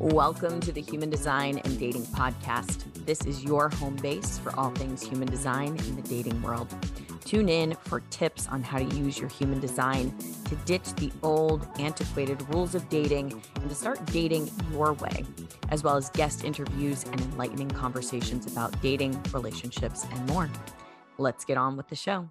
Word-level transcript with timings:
Welcome 0.00 0.60
to 0.60 0.72
the 0.72 0.80
Human 0.80 1.10
Design 1.10 1.58
and 1.58 1.78
Dating 1.78 2.06
Podcast. 2.06 2.84
This 3.04 3.26
is 3.26 3.44
your 3.44 3.68
home 3.68 3.96
base 3.96 4.38
for 4.38 4.58
all 4.58 4.70
things 4.70 5.02
human 5.02 5.28
design 5.28 5.76
in 5.76 5.94
the 5.94 6.00
dating 6.00 6.40
world. 6.40 6.74
Tune 7.26 7.50
in 7.50 7.74
for 7.84 8.00
tips 8.08 8.48
on 8.48 8.62
how 8.62 8.78
to 8.78 8.96
use 8.96 9.18
your 9.18 9.28
human 9.28 9.60
design 9.60 10.16
to 10.46 10.56
ditch 10.64 10.94
the 10.94 11.12
old, 11.22 11.68
antiquated 11.78 12.42
rules 12.48 12.74
of 12.74 12.88
dating 12.88 13.42
and 13.56 13.68
to 13.68 13.74
start 13.74 14.02
dating 14.06 14.50
your 14.72 14.94
way, 14.94 15.26
as 15.68 15.84
well 15.84 15.98
as 15.98 16.08
guest 16.08 16.44
interviews 16.44 17.04
and 17.04 17.20
enlightening 17.20 17.68
conversations 17.68 18.50
about 18.50 18.80
dating, 18.80 19.22
relationships, 19.34 20.06
and 20.10 20.26
more. 20.30 20.48
Let's 21.18 21.44
get 21.44 21.58
on 21.58 21.76
with 21.76 21.88
the 21.88 21.96
show. 21.96 22.30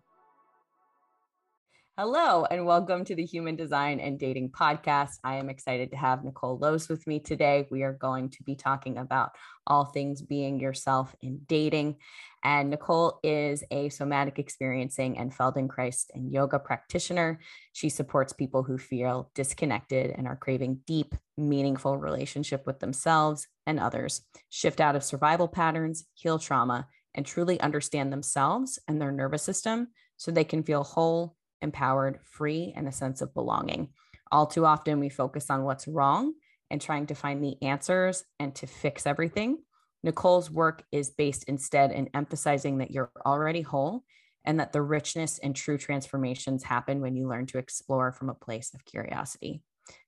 Hello, 2.01 2.45
and 2.49 2.65
welcome 2.65 3.03
to 3.03 3.13
the 3.13 3.25
Human 3.25 3.57
Design 3.57 3.99
and 3.99 4.17
Dating 4.17 4.51
Podcast. 4.51 5.17
I 5.21 5.35
am 5.35 5.49
excited 5.49 5.91
to 5.91 5.97
have 5.97 6.23
Nicole 6.23 6.57
Lohse 6.57 6.87
with 6.87 7.05
me 7.05 7.19
today. 7.19 7.67
We 7.69 7.83
are 7.83 7.91
going 7.91 8.29
to 8.29 8.43
be 8.43 8.55
talking 8.55 8.97
about 8.97 9.31
all 9.67 9.83
things 9.83 10.21
being 10.21 10.61
yourself 10.61 11.13
in 11.21 11.41
dating. 11.45 11.97
And 12.41 12.69
Nicole 12.69 13.19
is 13.21 13.65
a 13.69 13.89
somatic 13.89 14.39
experiencing 14.39 15.17
and 15.17 15.35
Feldenkrais 15.35 16.05
and 16.15 16.31
yoga 16.31 16.57
practitioner. 16.57 17.41
She 17.73 17.89
supports 17.89 18.31
people 18.31 18.63
who 18.63 18.77
feel 18.77 19.29
disconnected 19.35 20.15
and 20.17 20.25
are 20.25 20.37
craving 20.37 20.79
deep, 20.87 21.15
meaningful 21.35 21.97
relationship 21.97 22.65
with 22.65 22.79
themselves 22.79 23.45
and 23.65 23.77
others, 23.77 24.21
shift 24.47 24.79
out 24.79 24.95
of 24.95 25.03
survival 25.03 25.49
patterns, 25.49 26.05
heal 26.13 26.39
trauma, 26.39 26.87
and 27.13 27.25
truly 27.25 27.59
understand 27.59 28.13
themselves 28.13 28.79
and 28.87 29.01
their 29.01 29.11
nervous 29.11 29.43
system 29.43 29.89
so 30.15 30.31
they 30.31 30.45
can 30.45 30.63
feel 30.63 30.83
whole 30.85 31.35
empowered, 31.61 32.19
free, 32.23 32.73
and 32.75 32.87
a 32.87 32.91
sense 32.91 33.21
of 33.21 33.33
belonging. 33.33 33.89
All 34.31 34.45
too 34.45 34.65
often, 34.65 34.99
we 34.99 35.09
focus 35.09 35.49
on 35.49 35.63
what's 35.63 35.87
wrong 35.87 36.33
and 36.69 36.79
trying 36.79 37.07
to 37.07 37.15
find 37.15 37.43
the 37.43 37.57
answers 37.61 38.23
and 38.39 38.53
to 38.55 38.67
fix 38.67 39.07
everything. 39.07 39.59
Nicole's 40.03 40.49
work 40.49 40.83
is 40.91 41.09
based 41.09 41.43
instead 41.45 41.91
in 41.91 42.09
emphasizing 42.13 42.77
that 42.77 42.91
you're 42.91 43.11
already 43.25 43.61
whole 43.61 44.03
and 44.45 44.59
that 44.59 44.71
the 44.71 44.81
richness 44.81 45.39
and 45.39 45.55
true 45.55 45.77
transformations 45.77 46.63
happen 46.63 47.01
when 47.01 47.15
you 47.15 47.27
learn 47.27 47.45
to 47.47 47.57
explore 47.57 48.11
from 48.11 48.29
a 48.29 48.35
place 48.35 48.73
of 48.73 48.85
curiosity. 48.85 49.61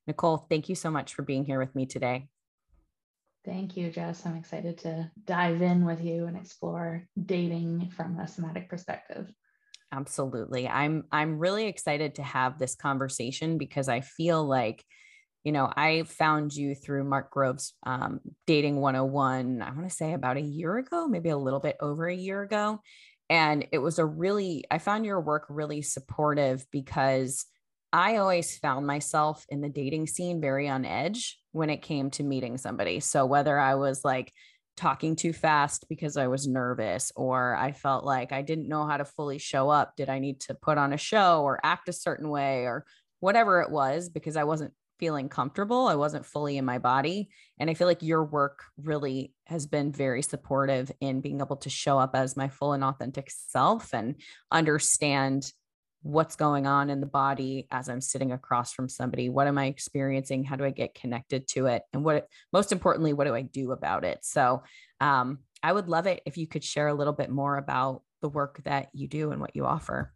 Nicole, 0.08 0.46
thank 0.50 0.70
you 0.70 0.76
so 0.76 0.90
much 0.90 1.14
for 1.14 1.24
being 1.24 1.44
here 1.44 1.60
with 1.60 1.76
me 1.76 1.86
today. 1.86 2.28
Thank 3.44 3.76
you, 3.76 3.90
Jess. 3.90 4.26
I'm 4.26 4.36
excited 4.36 4.78
to 4.80 5.10
dive 5.26 5.64
in 5.64 5.84
with 5.84 6.04
you 6.04 6.28
and 6.28 6.38
explore 6.38 7.08
dating 7.26 7.92
from 7.96 8.20
a 8.20 8.28
somatic 8.28 8.70
perspective. 8.70 9.34
Absolutely. 9.92 10.68
I'm 10.68 11.04
I'm 11.12 11.38
really 11.38 11.68
excited 11.68 12.16
to 12.16 12.24
have 12.24 12.58
this 12.58 12.76
conversation 12.76 13.58
because 13.58 13.90
I 13.90 14.02
feel 14.02 14.44
like 14.44 14.84
you 15.44 15.52
know, 15.52 15.72
I 15.76 16.04
found 16.04 16.54
you 16.56 16.76
through 16.76 17.04
Mark 17.04 17.32
Groves' 17.32 17.74
um, 17.86 18.22
Dating 18.48 18.78
101, 18.78 19.62
I 19.62 19.72
want 19.72 19.90
to 19.90 19.96
say 19.96 20.14
about 20.14 20.38
a 20.38 20.42
year 20.42 20.78
ago, 20.78 21.08
maybe 21.08 21.30
a 21.30 21.38
little 21.38 21.60
bit 21.60 21.78
over 21.82 22.08
a 22.08 22.16
year 22.16 22.44
ago. 22.44 22.82
And 23.30 23.68
it 23.72 23.80
was 23.80 24.00
a 24.00 24.06
really, 24.06 24.66
I 24.72 24.78
found 24.78 25.06
your 25.06 25.20
work 25.20 25.48
really 25.50 25.82
supportive 25.82 26.66
because 26.72 27.46
I 27.94 28.18
always 28.18 28.58
found 28.58 28.88
myself 28.88 29.46
in 29.50 29.62
the 29.62 29.70
dating 29.70 30.08
scene 30.08 30.42
very 30.42 30.70
on 30.70 30.86
edge 30.86 31.40
when 31.54 31.70
it 31.70 31.82
came 31.82 32.12
to 32.12 32.24
meeting 32.24 32.58
somebody. 32.58 33.00
So 33.00 33.26
whether 33.26 33.58
I 33.60 33.76
was 33.76 34.06
like 34.06 34.32
talking 34.82 35.16
too 35.16 35.32
fast 35.32 35.86
because 35.90 36.18
I 36.18 36.28
was 36.28 36.48
nervous 36.48 37.12
or 37.16 37.56
I 37.56 37.72
felt 37.72 38.04
like 38.04 38.32
I 38.32 38.42
didn't 38.42 38.68
know 38.68 38.88
how 38.88 38.98
to 38.98 39.06
fully 39.06 39.38
show 39.38 39.70
up. 39.70 39.96
Did 39.96 40.10
I 40.10 40.18
need 40.18 40.40
to 40.42 40.56
put 40.56 40.80
on 40.80 40.92
a 40.92 40.98
show 40.98 41.44
or 41.44 41.60
act 41.64 41.88
a 41.88 41.94
certain 41.94 42.30
way 42.30 42.64
or 42.64 42.86
whatever 43.20 43.62
it 43.62 43.70
was 43.70 44.10
because 44.10 44.36
I 44.36 44.44
wasn't 44.44 44.74
feeling 45.00 45.30
comfortable. 45.30 45.88
I 45.88 45.96
wasn't 45.96 46.26
fully 46.26 46.58
in 46.58 46.66
my 46.66 46.80
body. 46.80 47.30
And 47.60 47.70
I 47.70 47.76
feel 47.76 47.88
like 47.88 48.02
your 48.02 48.24
work 48.24 48.64
really 48.82 49.34
has 49.46 49.68
been 49.68 49.92
very 49.92 50.24
supportive 50.24 50.92
in 51.00 51.22
being 51.22 51.42
able 51.42 51.58
to 51.58 51.70
show 51.70 52.00
up 52.00 52.16
as 52.16 52.36
my 52.36 52.50
full 52.50 52.74
and 52.74 52.84
authentic 52.84 53.30
self 53.30 53.94
and 53.94 54.16
understand 54.52 55.52
what's 56.04 56.36
going 56.36 56.66
on 56.66 56.90
in 56.90 57.00
the 57.00 57.06
body 57.06 57.68
as 57.72 57.88
I'm 57.88 58.02
sitting 58.02 58.32
across 58.32 58.74
from 58.74 58.90
somebody. 58.90 59.30
What 59.30 59.48
am 59.48 59.58
I 59.58 59.66
experiencing? 59.66 60.44
How 60.44 60.56
do 60.56 60.64
I 60.64 60.72
get 60.72 60.96
connected 60.96 61.48
to 61.50 61.68
it? 61.68 61.84
And 61.94 62.04
what, 62.04 62.28
most 62.52 62.72
importantly, 62.72 63.14
what 63.14 63.28
do 63.28 63.36
I 63.36 63.44
do 63.44 63.72
about 63.72 64.04
it? 64.04 64.20
So, 64.24 64.64
um, 65.00 65.40
I 65.64 65.72
would 65.72 65.88
love 65.88 66.08
it 66.08 66.22
if 66.26 66.38
you 66.38 66.48
could 66.48 66.64
share 66.64 66.88
a 66.88 66.94
little 66.94 67.14
bit 67.14 67.30
more 67.30 67.58
about 67.58 68.02
the 68.22 68.30
work 68.30 68.62
that 68.64 68.90
you 68.94 69.08
do 69.08 69.32
and 69.32 69.40
what 69.40 69.56
you 69.56 69.66
offer. 69.66 70.12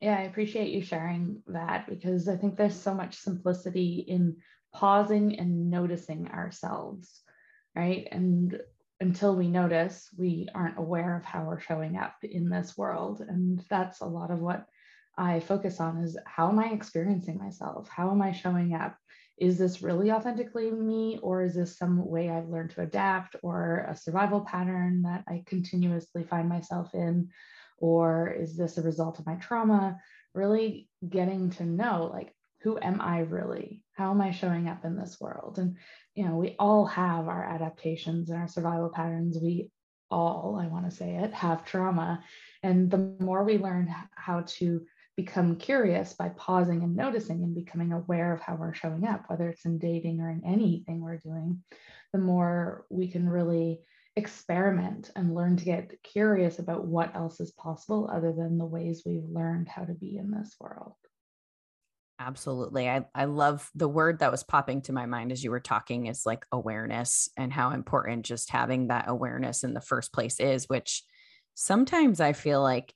Yeah, 0.00 0.16
I 0.16 0.22
appreciate 0.22 0.72
you 0.72 0.82
sharing 0.82 1.42
that 1.48 1.88
because 1.88 2.28
I 2.28 2.36
think 2.36 2.56
there's 2.56 2.78
so 2.78 2.94
much 2.94 3.16
simplicity 3.16 4.04
in 4.06 4.36
pausing 4.72 5.38
and 5.38 5.70
noticing 5.70 6.28
ourselves, 6.28 7.22
right? 7.74 8.06
And 8.12 8.60
until 9.00 9.34
we 9.34 9.48
notice, 9.48 10.08
we 10.16 10.48
aren't 10.54 10.78
aware 10.78 11.16
of 11.16 11.24
how 11.24 11.44
we're 11.44 11.60
showing 11.60 11.96
up 11.96 12.14
in 12.22 12.48
this 12.48 12.76
world. 12.76 13.20
And 13.20 13.64
that's 13.68 14.00
a 14.00 14.06
lot 14.06 14.30
of 14.30 14.38
what 14.38 14.66
I 15.16 15.40
focus 15.40 15.80
on 15.80 15.98
is 15.98 16.16
how 16.26 16.48
am 16.48 16.58
I 16.58 16.70
experiencing 16.72 17.38
myself? 17.38 17.88
How 17.88 18.10
am 18.10 18.20
I 18.20 18.32
showing 18.32 18.74
up? 18.74 18.96
Is 19.38 19.58
this 19.58 19.82
really 19.82 20.10
authentically 20.10 20.70
me, 20.70 21.18
or 21.22 21.42
is 21.42 21.54
this 21.54 21.76
some 21.76 22.06
way 22.06 22.30
I've 22.30 22.48
learned 22.48 22.70
to 22.70 22.82
adapt, 22.82 23.36
or 23.42 23.86
a 23.88 23.96
survival 23.96 24.40
pattern 24.40 25.02
that 25.02 25.24
I 25.28 25.42
continuously 25.46 26.24
find 26.24 26.48
myself 26.48 26.94
in? 26.94 27.28
Or 27.78 28.30
is 28.30 28.56
this 28.56 28.78
a 28.78 28.82
result 28.82 29.18
of 29.18 29.26
my 29.26 29.34
trauma? 29.34 29.98
Really 30.34 30.88
getting 31.06 31.50
to 31.50 31.64
know, 31.64 32.10
like, 32.12 32.34
who 32.62 32.78
am 32.78 33.00
I 33.00 33.20
really? 33.20 33.82
How 33.92 34.10
am 34.10 34.20
I 34.22 34.30
showing 34.30 34.68
up 34.68 34.84
in 34.84 34.96
this 34.96 35.18
world? 35.20 35.58
And, 35.58 35.76
you 36.14 36.24
know, 36.24 36.36
we 36.36 36.56
all 36.58 36.86
have 36.86 37.28
our 37.28 37.44
adaptations 37.44 38.30
and 38.30 38.38
our 38.38 38.48
survival 38.48 38.88
patterns. 38.88 39.38
We 39.40 39.70
all, 40.10 40.58
I 40.60 40.66
want 40.66 40.88
to 40.88 40.96
say 40.96 41.16
it, 41.16 41.32
have 41.34 41.64
trauma. 41.64 42.24
And 42.62 42.90
the 42.90 43.14
more 43.20 43.44
we 43.44 43.58
learn 43.58 43.94
how 44.14 44.44
to 44.46 44.86
become 45.16 45.56
curious 45.56 46.12
by 46.12 46.28
pausing 46.30 46.82
and 46.82 46.94
noticing 46.94 47.42
and 47.42 47.54
becoming 47.54 47.92
aware 47.92 48.32
of 48.32 48.40
how 48.40 48.54
we're 48.54 48.74
showing 48.74 49.06
up, 49.06 49.24
whether 49.28 49.48
it's 49.48 49.64
in 49.64 49.78
dating 49.78 50.20
or 50.20 50.30
in 50.30 50.42
anything 50.44 51.00
we're 51.00 51.18
doing, 51.18 51.62
the 52.12 52.18
more 52.18 52.84
we 52.90 53.08
can 53.08 53.28
really 53.28 53.80
experiment 54.16 55.10
and 55.16 55.34
learn 55.34 55.56
to 55.56 55.64
get 55.64 56.02
curious 56.02 56.58
about 56.58 56.86
what 56.86 57.14
else 57.14 57.40
is 57.40 57.52
possible 57.52 58.10
other 58.12 58.32
than 58.32 58.58
the 58.58 58.64
ways 58.64 59.02
we've 59.04 59.28
learned 59.28 59.68
how 59.68 59.84
to 59.84 59.94
be 59.94 60.16
in 60.16 60.30
this 60.30 60.54
world. 60.60 60.94
Absolutely. 62.18 62.88
I, 62.88 63.04
I 63.14 63.26
love 63.26 63.70
the 63.74 63.88
word 63.88 64.20
that 64.20 64.32
was 64.32 64.42
popping 64.42 64.80
to 64.82 64.92
my 64.92 65.04
mind 65.04 65.32
as 65.32 65.44
you 65.44 65.50
were 65.50 65.60
talking 65.60 66.06
is 66.06 66.24
like 66.24 66.46
awareness 66.50 67.28
and 67.36 67.52
how 67.52 67.72
important 67.72 68.24
just 68.24 68.50
having 68.50 68.88
that 68.88 69.04
awareness 69.08 69.64
in 69.64 69.74
the 69.74 69.82
first 69.82 70.14
place 70.14 70.40
is, 70.40 70.66
which 70.66 71.04
sometimes 71.54 72.20
I 72.20 72.32
feel 72.32 72.62
like 72.62 72.94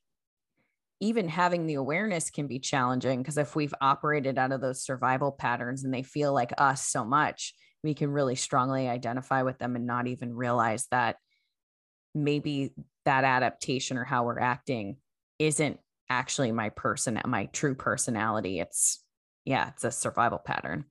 even 1.00 1.28
having 1.28 1.66
the 1.66 1.74
awareness 1.74 2.30
can 2.30 2.46
be 2.46 2.58
challenging 2.58 3.22
because 3.22 3.38
if 3.38 3.56
we've 3.56 3.74
operated 3.80 4.38
out 4.38 4.52
of 4.52 4.60
those 4.60 4.84
survival 4.84 5.32
patterns 5.32 5.82
and 5.84 5.92
they 5.92 6.02
feel 6.02 6.32
like 6.32 6.52
us 6.58 6.86
so 6.86 7.04
much, 7.04 7.54
we 7.82 7.94
can 7.94 8.10
really 8.10 8.34
strongly 8.34 8.88
identify 8.88 9.42
with 9.42 9.58
them 9.58 9.76
and 9.76 9.86
not 9.86 10.06
even 10.06 10.34
realize 10.34 10.86
that 10.90 11.16
maybe 12.14 12.74
that 13.06 13.24
adaptation 13.24 13.96
or 13.96 14.04
how 14.04 14.24
we're 14.24 14.40
acting 14.40 14.96
isn't 15.38 15.78
actually 16.10 16.52
my 16.52 16.68
person, 16.68 17.18
my 17.26 17.46
true 17.46 17.74
personality. 17.74 18.60
It's, 18.60 19.02
yeah, 19.46 19.70
it's 19.70 19.84
a 19.84 19.90
survival 19.90 20.38
pattern. 20.38 20.84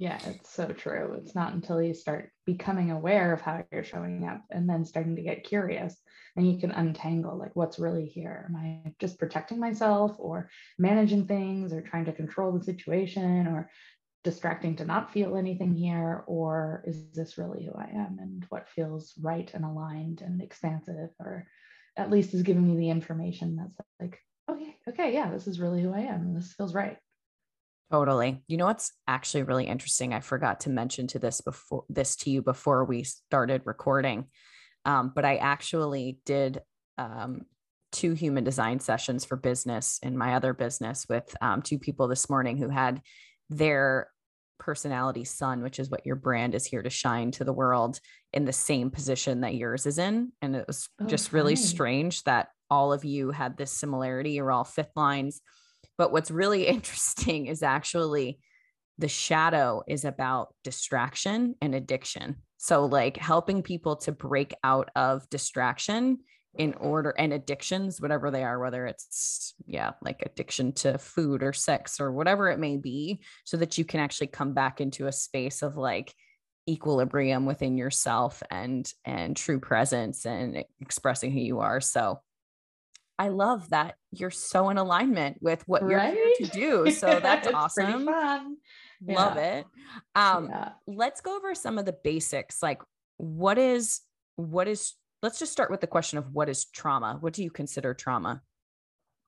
Yeah, 0.00 0.18
it's 0.24 0.50
so 0.50 0.68
true. 0.68 1.20
It's 1.20 1.34
not 1.34 1.52
until 1.52 1.82
you 1.82 1.92
start 1.92 2.32
becoming 2.46 2.90
aware 2.90 3.34
of 3.34 3.42
how 3.42 3.62
you're 3.70 3.84
showing 3.84 4.24
up 4.24 4.42
and 4.50 4.66
then 4.66 4.86
starting 4.86 5.14
to 5.16 5.22
get 5.22 5.44
curious 5.44 5.94
and 6.36 6.50
you 6.50 6.58
can 6.58 6.70
untangle 6.70 7.36
like 7.36 7.54
what's 7.54 7.78
really 7.78 8.06
here. 8.06 8.46
Am 8.48 8.56
I 8.56 8.94
just 8.98 9.18
protecting 9.18 9.60
myself 9.60 10.16
or 10.18 10.48
managing 10.78 11.26
things 11.26 11.74
or 11.74 11.82
trying 11.82 12.06
to 12.06 12.14
control 12.14 12.50
the 12.50 12.64
situation 12.64 13.46
or 13.46 13.70
distracting 14.24 14.74
to 14.76 14.86
not 14.86 15.12
feel 15.12 15.36
anything 15.36 15.74
here? 15.74 16.24
Or 16.26 16.82
is 16.86 17.12
this 17.12 17.36
really 17.36 17.66
who 17.66 17.78
I 17.78 17.90
am 17.94 18.16
and 18.22 18.46
what 18.48 18.70
feels 18.70 19.12
right 19.20 19.50
and 19.52 19.66
aligned 19.66 20.22
and 20.22 20.40
expansive 20.40 21.10
or 21.18 21.46
at 21.98 22.10
least 22.10 22.32
is 22.32 22.42
giving 22.42 22.66
me 22.66 22.78
the 22.78 22.88
information 22.88 23.56
that's 23.56 23.86
like, 24.00 24.18
okay, 24.50 24.76
okay, 24.88 25.12
yeah, 25.12 25.30
this 25.30 25.46
is 25.46 25.60
really 25.60 25.82
who 25.82 25.92
I 25.92 26.00
am. 26.00 26.32
This 26.32 26.54
feels 26.54 26.72
right. 26.72 26.96
Totally. 27.90 28.42
You 28.46 28.56
know 28.56 28.66
what's 28.66 28.92
actually 29.08 29.42
really 29.42 29.66
interesting? 29.66 30.14
I 30.14 30.20
forgot 30.20 30.60
to 30.60 30.70
mention 30.70 31.08
to 31.08 31.18
this 31.18 31.40
before 31.40 31.84
this 31.88 32.14
to 32.16 32.30
you 32.30 32.40
before 32.40 32.84
we 32.84 33.02
started 33.02 33.62
recording. 33.64 34.26
Um, 34.84 35.12
but 35.14 35.24
I 35.24 35.36
actually 35.36 36.20
did 36.24 36.60
um, 36.98 37.46
two 37.90 38.12
human 38.12 38.44
design 38.44 38.78
sessions 38.78 39.24
for 39.24 39.36
business 39.36 39.98
in 40.02 40.16
my 40.16 40.34
other 40.34 40.54
business 40.54 41.06
with 41.08 41.34
um, 41.40 41.62
two 41.62 41.78
people 41.78 42.06
this 42.06 42.30
morning 42.30 42.56
who 42.56 42.68
had 42.68 43.02
their 43.48 44.08
personality 44.58 45.24
sun, 45.24 45.62
which 45.62 45.80
is 45.80 45.90
what 45.90 46.06
your 46.06 46.16
brand 46.16 46.54
is 46.54 46.64
here 46.64 46.82
to 46.82 46.90
shine 46.90 47.32
to 47.32 47.44
the 47.44 47.52
world, 47.52 47.98
in 48.32 48.44
the 48.44 48.52
same 48.52 48.90
position 48.90 49.40
that 49.40 49.56
yours 49.56 49.86
is 49.86 49.98
in. 49.98 50.30
And 50.40 50.54
it 50.54 50.66
was 50.66 50.88
oh, 51.00 51.06
just 51.06 51.32
really 51.32 51.56
strange 51.56 52.22
that 52.22 52.48
all 52.70 52.92
of 52.92 53.04
you 53.04 53.32
had 53.32 53.56
this 53.56 53.72
similarity. 53.72 54.32
You're 54.32 54.52
all 54.52 54.64
fifth 54.64 54.92
lines 54.94 55.40
but 55.98 56.12
what's 56.12 56.30
really 56.30 56.66
interesting 56.66 57.46
is 57.46 57.62
actually 57.62 58.38
the 58.98 59.08
shadow 59.08 59.82
is 59.88 60.04
about 60.04 60.54
distraction 60.62 61.54
and 61.62 61.74
addiction. 61.74 62.36
So, 62.58 62.84
like 62.84 63.16
helping 63.16 63.62
people 63.62 63.96
to 63.96 64.12
break 64.12 64.54
out 64.62 64.90
of 64.94 65.28
distraction 65.30 66.18
in 66.58 66.74
order 66.74 67.10
and 67.10 67.32
addictions, 67.32 68.00
whatever 68.00 68.30
they 68.30 68.42
are, 68.42 68.58
whether 68.58 68.86
it's, 68.86 69.54
yeah, 69.66 69.92
like 70.02 70.22
addiction 70.26 70.72
to 70.72 70.98
food 70.98 71.42
or 71.42 71.52
sex 71.52 72.00
or 72.00 72.12
whatever 72.12 72.50
it 72.50 72.58
may 72.58 72.76
be, 72.76 73.20
so 73.44 73.56
that 73.56 73.78
you 73.78 73.84
can 73.84 74.00
actually 74.00 74.26
come 74.26 74.52
back 74.52 74.80
into 74.80 75.06
a 75.06 75.12
space 75.12 75.62
of 75.62 75.76
like, 75.76 76.12
equilibrium 76.68 77.46
within 77.46 77.76
yourself 77.76 78.42
and 78.50 78.92
and 79.04 79.36
true 79.36 79.58
presence 79.58 80.24
and 80.26 80.64
expressing 80.80 81.32
who 81.32 81.40
you 81.40 81.58
are 81.58 81.80
so 81.80 82.20
I 83.20 83.28
love 83.28 83.68
that 83.68 83.96
you're 84.12 84.30
so 84.30 84.70
in 84.70 84.78
alignment 84.78 85.36
with 85.42 85.62
what 85.68 85.82
right? 85.82 86.14
you're 86.14 86.24
here 86.24 86.34
to 86.38 86.46
do. 86.46 86.90
So 86.90 87.20
that's 87.22 87.46
awesome. 87.48 88.06
Love 89.06 89.36
it. 89.36 89.66
Um, 90.14 90.48
yeah. 90.48 90.70
let's 90.86 91.20
go 91.20 91.36
over 91.36 91.54
some 91.54 91.76
of 91.76 91.84
the 91.84 91.94
basics. 92.02 92.62
Like 92.62 92.80
what 93.18 93.58
is 93.58 94.00
what 94.36 94.66
is 94.68 94.94
let's 95.22 95.38
just 95.38 95.52
start 95.52 95.70
with 95.70 95.82
the 95.82 95.86
question 95.86 96.16
of 96.16 96.32
what 96.32 96.48
is 96.48 96.64
trauma? 96.64 97.18
What 97.20 97.34
do 97.34 97.42
you 97.42 97.50
consider 97.50 97.92
trauma? 97.92 98.40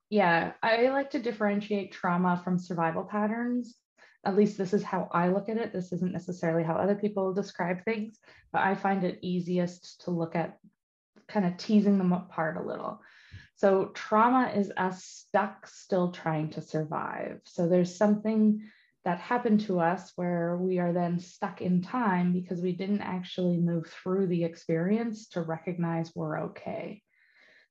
Yeah, 0.09 0.53
I 0.63 0.89
like 0.89 1.11
to 1.11 1.19
differentiate 1.19 1.93
trauma 1.93 2.41
from 2.43 2.59
survival 2.59 3.05
patterns. 3.05 3.77
At 4.25 4.37
least 4.37 4.57
this 4.57 4.73
is 4.73 4.83
how 4.83 5.11
I 5.13 5.29
look 5.29 5.51
at 5.51 5.59
it. 5.59 5.75
This 5.75 5.93
isn't 5.93 6.13
necessarily 6.13 6.63
how 6.63 6.77
other 6.77 6.95
people 6.95 7.35
describe 7.35 7.85
things, 7.85 8.19
but 8.55 8.63
I 8.63 8.75
find 8.75 9.05
it 9.05 9.19
easiest 9.21 10.01
to 10.05 10.13
look 10.13 10.35
at 10.35 10.57
kind 11.29 11.45
of 11.45 11.59
teasing 11.59 11.99
them 11.99 12.15
apart 12.15 12.57
a 12.57 12.63
little. 12.63 13.03
So 13.63 13.93
trauma 13.95 14.51
is 14.57 14.73
us 14.77 15.05
stuck 15.05 15.69
still 15.69 16.11
trying 16.11 16.51
to 16.51 16.61
survive. 16.61 17.43
So 17.45 17.69
there's 17.69 17.95
something 17.95 18.69
that 19.05 19.21
happened 19.21 19.61
to 19.61 19.79
us 19.79 20.11
where 20.17 20.57
we 20.57 20.81
are 20.81 20.93
then 20.93 21.21
stuck 21.21 21.63
in 21.63 21.81
time 21.81 22.33
because 22.33 22.61
we 22.61 22.73
didn't 22.73 23.03
actually 23.03 23.59
move 23.59 23.87
through 23.87 24.27
the 24.27 24.43
experience 24.43 25.29
to 25.29 25.43
recognize 25.43 26.11
we're 26.13 26.41
okay. 26.47 27.03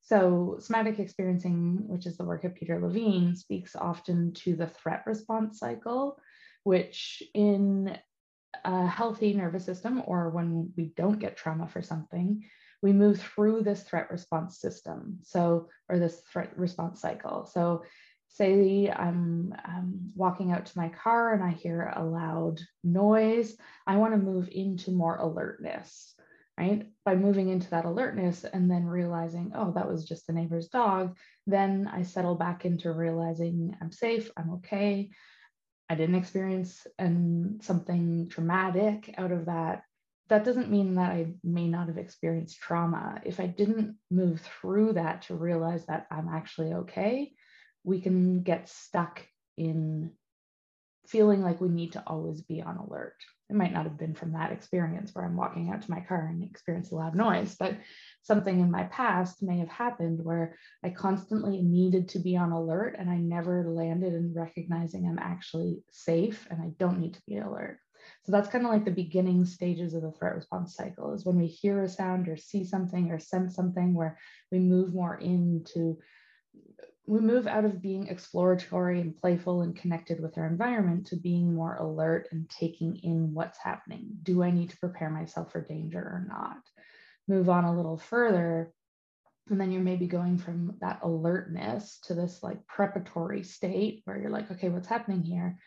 So, 0.03 0.59
somatic 0.61 0.97
experiencing, 0.97 1.83
which 1.87 2.05
is 2.05 2.15
the 2.15 2.23
work 2.23 2.45
of 2.45 2.55
Peter 2.55 2.79
Levine, 2.79 3.35
speaks 3.35 3.75
often 3.75 4.31
to 4.45 4.55
the 4.55 4.67
threat 4.67 5.03
response 5.05 5.59
cycle, 5.59 6.17
which 6.63 7.21
in 7.33 7.97
a 8.63 8.87
healthy 8.87 9.33
nervous 9.33 9.65
system 9.65 10.01
or 10.07 10.29
when 10.29 10.71
we 10.77 10.93
don't 10.95 11.19
get 11.19 11.35
trauma 11.35 11.67
for 11.67 11.81
something, 11.81 12.45
we 12.81 12.93
move 12.93 13.21
through 13.21 13.61
this 13.61 13.83
threat 13.83 14.09
response 14.11 14.59
system. 14.59 15.19
So, 15.23 15.69
or 15.89 15.99
this 15.99 16.21
threat 16.31 16.57
response 16.57 17.01
cycle. 17.01 17.45
So, 17.45 17.83
say 18.33 18.89
I'm, 18.89 19.53
I'm 19.63 20.11
walking 20.15 20.51
out 20.51 20.65
to 20.65 20.77
my 20.77 20.89
car 20.89 21.33
and 21.33 21.43
I 21.43 21.51
hear 21.51 21.91
a 21.95 22.03
loud 22.03 22.61
noise, 22.83 23.57
I 23.85 23.97
want 23.97 24.13
to 24.13 24.17
move 24.17 24.47
into 24.51 24.91
more 24.91 25.17
alertness, 25.17 26.15
right? 26.57 26.87
By 27.03 27.15
moving 27.15 27.49
into 27.49 27.69
that 27.71 27.85
alertness 27.85 28.45
and 28.45 28.71
then 28.71 28.85
realizing, 28.85 29.51
oh, 29.53 29.71
that 29.73 29.87
was 29.87 30.05
just 30.05 30.27
the 30.27 30.33
neighbor's 30.33 30.69
dog, 30.69 31.17
then 31.45 31.89
I 31.91 32.03
settle 32.03 32.35
back 32.35 32.63
into 32.63 32.93
realizing 32.93 33.75
I'm 33.81 33.91
safe, 33.91 34.31
I'm 34.37 34.51
okay. 34.55 35.09
I 35.89 35.95
didn't 35.95 36.15
experience 36.15 36.87
and 36.97 37.61
something 37.61 38.29
traumatic 38.29 39.13
out 39.17 39.33
of 39.33 39.47
that 39.47 39.83
that 40.31 40.45
doesn't 40.45 40.71
mean 40.71 40.95
that 40.95 41.11
I 41.11 41.33
may 41.43 41.67
not 41.67 41.87
have 41.87 41.97
experienced 41.97 42.61
trauma. 42.61 43.19
If 43.25 43.41
I 43.41 43.47
didn't 43.47 43.97
move 44.09 44.39
through 44.39 44.93
that 44.93 45.23
to 45.23 45.35
realize 45.35 45.85
that 45.87 46.07
I'm 46.09 46.29
actually 46.29 46.71
okay, 46.73 47.33
we 47.83 47.99
can 47.99 48.41
get 48.41 48.69
stuck 48.69 49.21
in 49.57 50.11
feeling 51.05 51.41
like 51.41 51.59
we 51.59 51.67
need 51.67 51.91
to 51.93 52.03
always 52.07 52.41
be 52.43 52.61
on 52.61 52.77
alert. 52.77 53.15
It 53.49 53.57
might 53.57 53.73
not 53.73 53.83
have 53.83 53.97
been 53.97 54.15
from 54.15 54.31
that 54.31 54.53
experience 54.53 55.13
where 55.13 55.25
I'm 55.25 55.35
walking 55.35 55.69
out 55.69 55.81
to 55.81 55.91
my 55.91 55.99
car 55.99 56.27
and 56.31 56.41
experience 56.41 56.91
a 56.91 56.95
loud 56.95 57.13
noise, 57.13 57.57
but 57.59 57.75
something 58.21 58.61
in 58.61 58.71
my 58.71 58.83
past 58.83 59.43
may 59.43 59.57
have 59.57 59.67
happened 59.67 60.23
where 60.23 60.55
I 60.81 60.91
constantly 60.91 61.61
needed 61.61 62.07
to 62.09 62.19
be 62.19 62.37
on 62.37 62.53
alert 62.53 62.95
and 62.97 63.09
I 63.09 63.17
never 63.17 63.67
landed 63.67 64.13
in 64.13 64.33
recognizing 64.33 65.05
I'm 65.05 65.19
actually 65.19 65.83
safe 65.91 66.47
and 66.49 66.61
I 66.61 66.71
don't 66.79 67.01
need 67.01 67.15
to 67.15 67.21
be 67.27 67.39
alert. 67.39 67.79
So 68.23 68.31
that's 68.31 68.49
kind 68.49 68.65
of 68.65 68.71
like 68.71 68.85
the 68.85 68.91
beginning 68.91 69.45
stages 69.45 69.93
of 69.93 70.01
the 70.01 70.11
threat 70.11 70.35
response 70.35 70.75
cycle 70.75 71.13
is 71.13 71.25
when 71.25 71.37
we 71.37 71.47
hear 71.47 71.83
a 71.83 71.89
sound 71.89 72.27
or 72.27 72.37
see 72.37 72.65
something 72.65 73.11
or 73.11 73.19
sense 73.19 73.55
something 73.55 73.93
where 73.93 74.17
we 74.51 74.59
move 74.59 74.93
more 74.93 75.15
into 75.15 75.97
we 77.07 77.19
move 77.19 77.47
out 77.47 77.65
of 77.65 77.81
being 77.81 78.07
exploratory 78.07 79.01
and 79.01 79.17
playful 79.17 79.63
and 79.63 79.75
connected 79.75 80.21
with 80.21 80.37
our 80.37 80.45
environment 80.45 81.07
to 81.07 81.15
being 81.15 81.53
more 81.53 81.75
alert 81.75 82.27
and 82.31 82.49
taking 82.49 82.95
in 82.97 83.33
what's 83.33 83.57
happening. 83.57 84.11
Do 84.23 84.43
I 84.43 84.51
need 84.51 84.69
to 84.69 84.77
prepare 84.77 85.09
myself 85.09 85.51
for 85.51 85.61
danger 85.61 85.99
or 85.99 86.25
not? 86.29 86.61
Move 87.27 87.49
on 87.49 87.65
a 87.65 87.75
little 87.75 87.97
further. 87.97 88.71
And 89.49 89.59
then 89.59 89.71
you're 89.71 89.81
maybe 89.81 90.07
going 90.07 90.37
from 90.37 90.77
that 90.79 90.99
alertness 91.01 91.99
to 92.03 92.13
this 92.13 92.43
like 92.43 92.65
preparatory 92.67 93.43
state 93.43 94.03
where 94.05 94.17
you're 94.17 94.29
like, 94.29 94.51
okay, 94.51 94.69
what's 94.69 94.87
happening 94.87 95.23
here? 95.23 95.57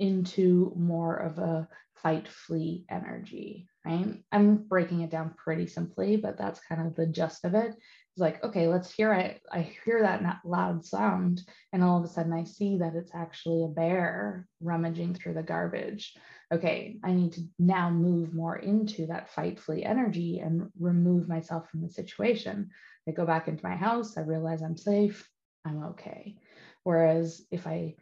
Into 0.00 0.72
more 0.76 1.16
of 1.16 1.38
a 1.38 1.68
fight 2.02 2.26
flee 2.26 2.86
energy, 2.90 3.68
right? 3.84 4.22
I'm 4.32 4.56
breaking 4.56 5.02
it 5.02 5.10
down 5.10 5.34
pretty 5.36 5.66
simply, 5.66 6.16
but 6.16 6.38
that's 6.38 6.60
kind 6.60 6.86
of 6.86 6.96
the 6.96 7.06
gist 7.06 7.44
of 7.44 7.54
it. 7.54 7.68
It's 7.68 8.18
like, 8.18 8.42
okay, 8.42 8.66
let's 8.66 8.90
hear 8.90 9.12
it. 9.12 9.40
I 9.52 9.60
hear 9.84 10.02
that 10.02 10.40
loud 10.44 10.84
sound, 10.84 11.42
and 11.72 11.84
all 11.84 11.98
of 11.98 12.04
a 12.04 12.08
sudden 12.08 12.32
I 12.32 12.44
see 12.44 12.78
that 12.78 12.94
it's 12.94 13.14
actually 13.14 13.64
a 13.64 13.68
bear 13.68 14.48
rummaging 14.60 15.14
through 15.14 15.34
the 15.34 15.42
garbage. 15.42 16.16
Okay, 16.52 16.98
I 17.04 17.12
need 17.12 17.32
to 17.34 17.42
now 17.58 17.90
move 17.90 18.34
more 18.34 18.56
into 18.56 19.06
that 19.06 19.30
fight 19.30 19.60
flee 19.60 19.84
energy 19.84 20.40
and 20.40 20.70
remove 20.80 21.28
myself 21.28 21.68
from 21.70 21.82
the 21.82 21.90
situation. 21.90 22.70
I 23.08 23.12
go 23.12 23.26
back 23.26 23.46
into 23.46 23.64
my 23.64 23.76
house, 23.76 24.16
I 24.16 24.22
realize 24.22 24.62
I'm 24.62 24.76
safe, 24.76 25.28
I'm 25.64 25.84
okay. 25.90 26.36
Whereas 26.82 27.42
if 27.50 27.66
I 27.66 27.94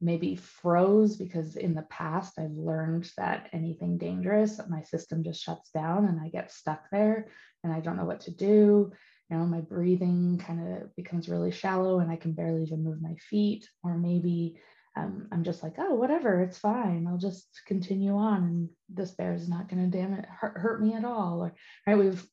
maybe 0.00 0.36
froze 0.36 1.16
because 1.16 1.56
in 1.56 1.74
the 1.74 1.82
past 1.82 2.38
I've 2.38 2.52
learned 2.52 3.10
that 3.16 3.48
anything 3.52 3.98
dangerous, 3.98 4.60
my 4.68 4.82
system 4.82 5.22
just 5.22 5.42
shuts 5.42 5.70
down 5.70 6.06
and 6.06 6.20
I 6.20 6.28
get 6.28 6.52
stuck 6.52 6.84
there 6.90 7.28
and 7.62 7.72
I 7.72 7.80
don't 7.80 7.96
know 7.96 8.04
what 8.04 8.20
to 8.20 8.30
do. 8.30 8.92
You 9.28 9.36
know, 9.36 9.44
my 9.44 9.60
breathing 9.60 10.42
kind 10.44 10.76
of 10.76 10.96
becomes 10.96 11.28
really 11.28 11.50
shallow 11.50 12.00
and 12.00 12.10
I 12.10 12.16
can 12.16 12.32
barely 12.32 12.62
even 12.62 12.82
move 12.82 13.00
my 13.00 13.14
feet. 13.28 13.68
Or 13.84 13.96
maybe 13.96 14.58
um, 14.96 15.28
I'm 15.30 15.44
just 15.44 15.62
like, 15.62 15.74
oh, 15.78 15.94
whatever, 15.94 16.42
it's 16.42 16.58
fine. 16.58 17.06
I'll 17.06 17.18
just 17.18 17.46
continue 17.66 18.16
on 18.16 18.42
and 18.42 18.68
this 18.88 19.12
bear 19.12 19.34
is 19.34 19.48
not 19.48 19.68
going 19.68 19.88
to 19.88 19.96
damn 19.96 20.14
it, 20.14 20.24
hurt, 20.24 20.56
hurt 20.56 20.82
me 20.82 20.94
at 20.94 21.04
all. 21.04 21.42
Or, 21.42 21.54
right, 21.86 21.98
we've 21.98 22.26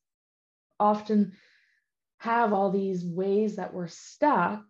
often 0.80 1.34
have 2.20 2.53
all 2.53 2.72
these 2.72 3.06
ways 3.06 3.58
that 3.58 3.74
we're 3.74 3.88
stuck 3.88 4.63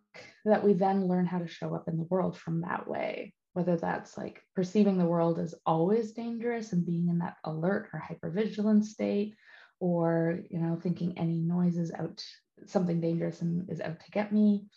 that 0.46 0.64
we 0.64 0.74
then 0.74 1.08
learn 1.08 1.26
how 1.26 1.40
to 1.40 1.48
show 1.48 1.74
up 1.76 1.88
in 1.88 1.98
the 1.98 2.08
world 2.10 2.38
from 2.38 2.62
that 2.62 2.88
way 2.88 3.34
whether 3.58 3.76
that's 3.76 4.16
like 4.16 4.44
perceiving 4.56 5.00
the 5.00 5.06
world 5.06 5.40
as 5.40 5.56
always 5.66 6.12
dangerous 6.12 6.74
and 6.74 6.86
being 6.86 7.10
in 7.10 7.18
that 7.18 7.38
alert 7.44 7.90
or 7.92 8.00
hypervigilant 8.00 8.84
state 8.84 9.34
or 9.80 10.42
you 10.52 10.60
know 10.60 10.76
thinking 10.76 11.18
any 11.18 11.40
noise 11.40 11.76
is 11.76 11.92
out 11.98 12.24
something 12.68 13.02
dangerous 13.02 13.42
and 13.42 13.68
is 13.72 13.82
out 13.82 14.00
to 14.00 14.12
get 14.12 14.32
me 14.32 14.68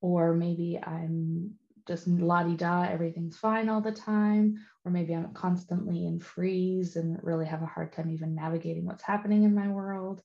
or 0.00 0.34
maybe 0.34 0.78
i'm 0.84 1.50
just 1.88 2.06
la-di-da 2.06 2.82
everything's 2.82 3.36
fine 3.36 3.68
all 3.68 3.80
the 3.80 3.90
time 3.90 4.54
or 4.84 4.92
maybe 4.92 5.14
i'm 5.14 5.32
constantly 5.32 6.06
in 6.06 6.20
freeze 6.20 6.94
and 6.94 7.18
really 7.24 7.46
have 7.46 7.62
a 7.62 7.66
hard 7.66 7.92
time 7.92 8.08
even 8.08 8.36
navigating 8.36 8.86
what's 8.86 9.02
happening 9.02 9.42
in 9.42 9.52
my 9.52 9.66
world 9.66 10.22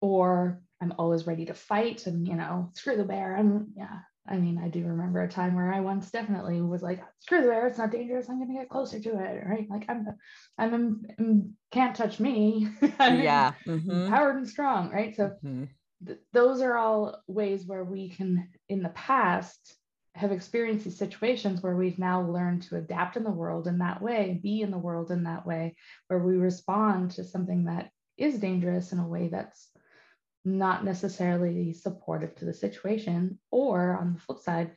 or 0.00 0.62
I'm 0.82 0.92
always 0.98 1.26
ready 1.26 1.46
to 1.46 1.54
fight 1.54 2.06
and, 2.06 2.26
you 2.26 2.34
know, 2.34 2.70
screw 2.74 2.96
the 2.96 3.04
bear. 3.04 3.36
And 3.36 3.68
yeah, 3.76 4.00
I 4.28 4.36
mean, 4.36 4.58
I 4.58 4.68
do 4.68 4.84
remember 4.84 5.22
a 5.22 5.28
time 5.28 5.54
where 5.54 5.72
I 5.72 5.80
once 5.80 6.10
definitely 6.10 6.60
was 6.60 6.82
like, 6.82 7.02
screw 7.20 7.40
the 7.40 7.48
bear, 7.48 7.68
it's 7.68 7.78
not 7.78 7.92
dangerous. 7.92 8.28
I'm 8.28 8.38
going 8.38 8.52
to 8.52 8.58
get 8.58 8.68
closer 8.68 8.98
to 8.98 9.08
it. 9.10 9.44
Right. 9.46 9.68
Like 9.70 9.84
I'm, 9.88 10.08
I'm, 10.58 11.06
I'm 11.18 11.56
can't 11.70 11.94
touch 11.94 12.18
me. 12.18 12.68
yeah. 13.00 13.52
Mm-hmm. 13.64 14.08
Powered 14.08 14.36
and 14.36 14.48
strong. 14.48 14.90
Right. 14.90 15.14
So 15.14 15.36
mm-hmm. 15.44 15.64
th- 16.04 16.18
those 16.32 16.60
are 16.60 16.76
all 16.76 17.22
ways 17.28 17.64
where 17.64 17.84
we 17.84 18.08
can, 18.08 18.48
in 18.68 18.82
the 18.82 18.90
past, 18.90 19.76
have 20.14 20.32
experienced 20.32 20.84
these 20.84 20.98
situations 20.98 21.62
where 21.62 21.76
we've 21.76 21.98
now 21.98 22.22
learned 22.22 22.62
to 22.62 22.76
adapt 22.76 23.16
in 23.16 23.24
the 23.24 23.30
world 23.30 23.66
in 23.66 23.78
that 23.78 24.02
way, 24.02 24.38
be 24.42 24.60
in 24.60 24.70
the 24.70 24.78
world 24.78 25.10
in 25.10 25.24
that 25.24 25.46
way, 25.46 25.76
where 26.08 26.18
we 26.18 26.36
respond 26.36 27.12
to 27.12 27.24
something 27.24 27.64
that 27.64 27.90
is 28.18 28.38
dangerous 28.38 28.92
in 28.92 28.98
a 28.98 29.08
way 29.08 29.28
that's 29.28 29.68
not 30.44 30.84
necessarily 30.84 31.72
supportive 31.72 32.34
to 32.36 32.44
the 32.44 32.54
situation. 32.54 33.38
Or 33.50 33.96
on 33.98 34.14
the 34.14 34.20
flip 34.20 34.38
side, 34.38 34.72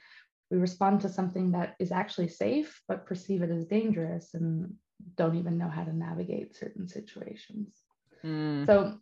we 0.51 0.57
respond 0.57 1.01
to 1.01 1.09
something 1.09 1.51
that 1.51 1.75
is 1.79 1.91
actually 1.91 2.29
safe, 2.29 2.81
but 2.87 3.05
perceive 3.05 3.41
it 3.41 3.49
as 3.49 3.65
dangerous 3.65 4.33
and 4.33 4.75
don't 5.15 5.35
even 5.35 5.57
know 5.57 5.69
how 5.69 5.83
to 5.83 5.95
navigate 5.95 6.55
certain 6.55 6.87
situations. 6.87 7.75
Mm. 8.23 8.65
So 8.65 8.97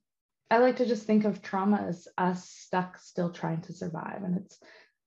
I 0.50 0.58
like 0.60 0.77
to 0.77 0.86
just 0.86 1.05
think 1.05 1.25
of 1.25 1.41
trauma 1.41 1.86
as 1.88 2.08
us 2.17 2.50
stuck 2.50 2.98
still 2.98 3.29
trying 3.29 3.62
to 3.62 3.74
survive. 3.74 4.24
And 4.24 4.38
it's 4.38 4.60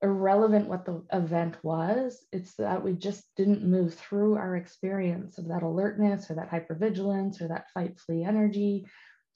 irrelevant 0.02 0.68
what 0.68 0.84
the 0.84 1.02
event 1.12 1.56
was. 1.62 2.24
It's 2.32 2.54
that 2.56 2.82
we 2.82 2.92
just 2.92 3.24
didn't 3.36 3.64
move 3.64 3.94
through 3.94 4.36
our 4.36 4.56
experience 4.56 5.38
of 5.38 5.48
that 5.48 5.62
alertness 5.62 6.30
or 6.30 6.34
that 6.34 6.50
hypervigilance 6.50 7.40
or 7.40 7.48
that 7.48 7.70
fight 7.72 7.98
flee 7.98 8.24
energy 8.24 8.86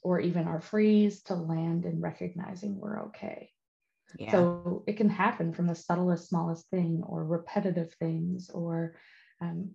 or 0.02 0.20
even 0.20 0.46
our 0.46 0.60
freeze 0.60 1.22
to 1.22 1.34
land 1.34 1.84
in 1.84 2.00
recognizing 2.00 2.78
we're 2.78 3.04
okay. 3.04 3.50
Yeah. 4.18 4.32
So 4.32 4.84
it 4.86 4.96
can 4.96 5.08
happen 5.08 5.52
from 5.52 5.66
the 5.66 5.74
subtlest, 5.74 6.28
smallest 6.28 6.68
thing 6.70 7.02
or 7.06 7.24
repetitive 7.24 7.92
things 7.94 8.50
or 8.50 8.96
um, 9.40 9.70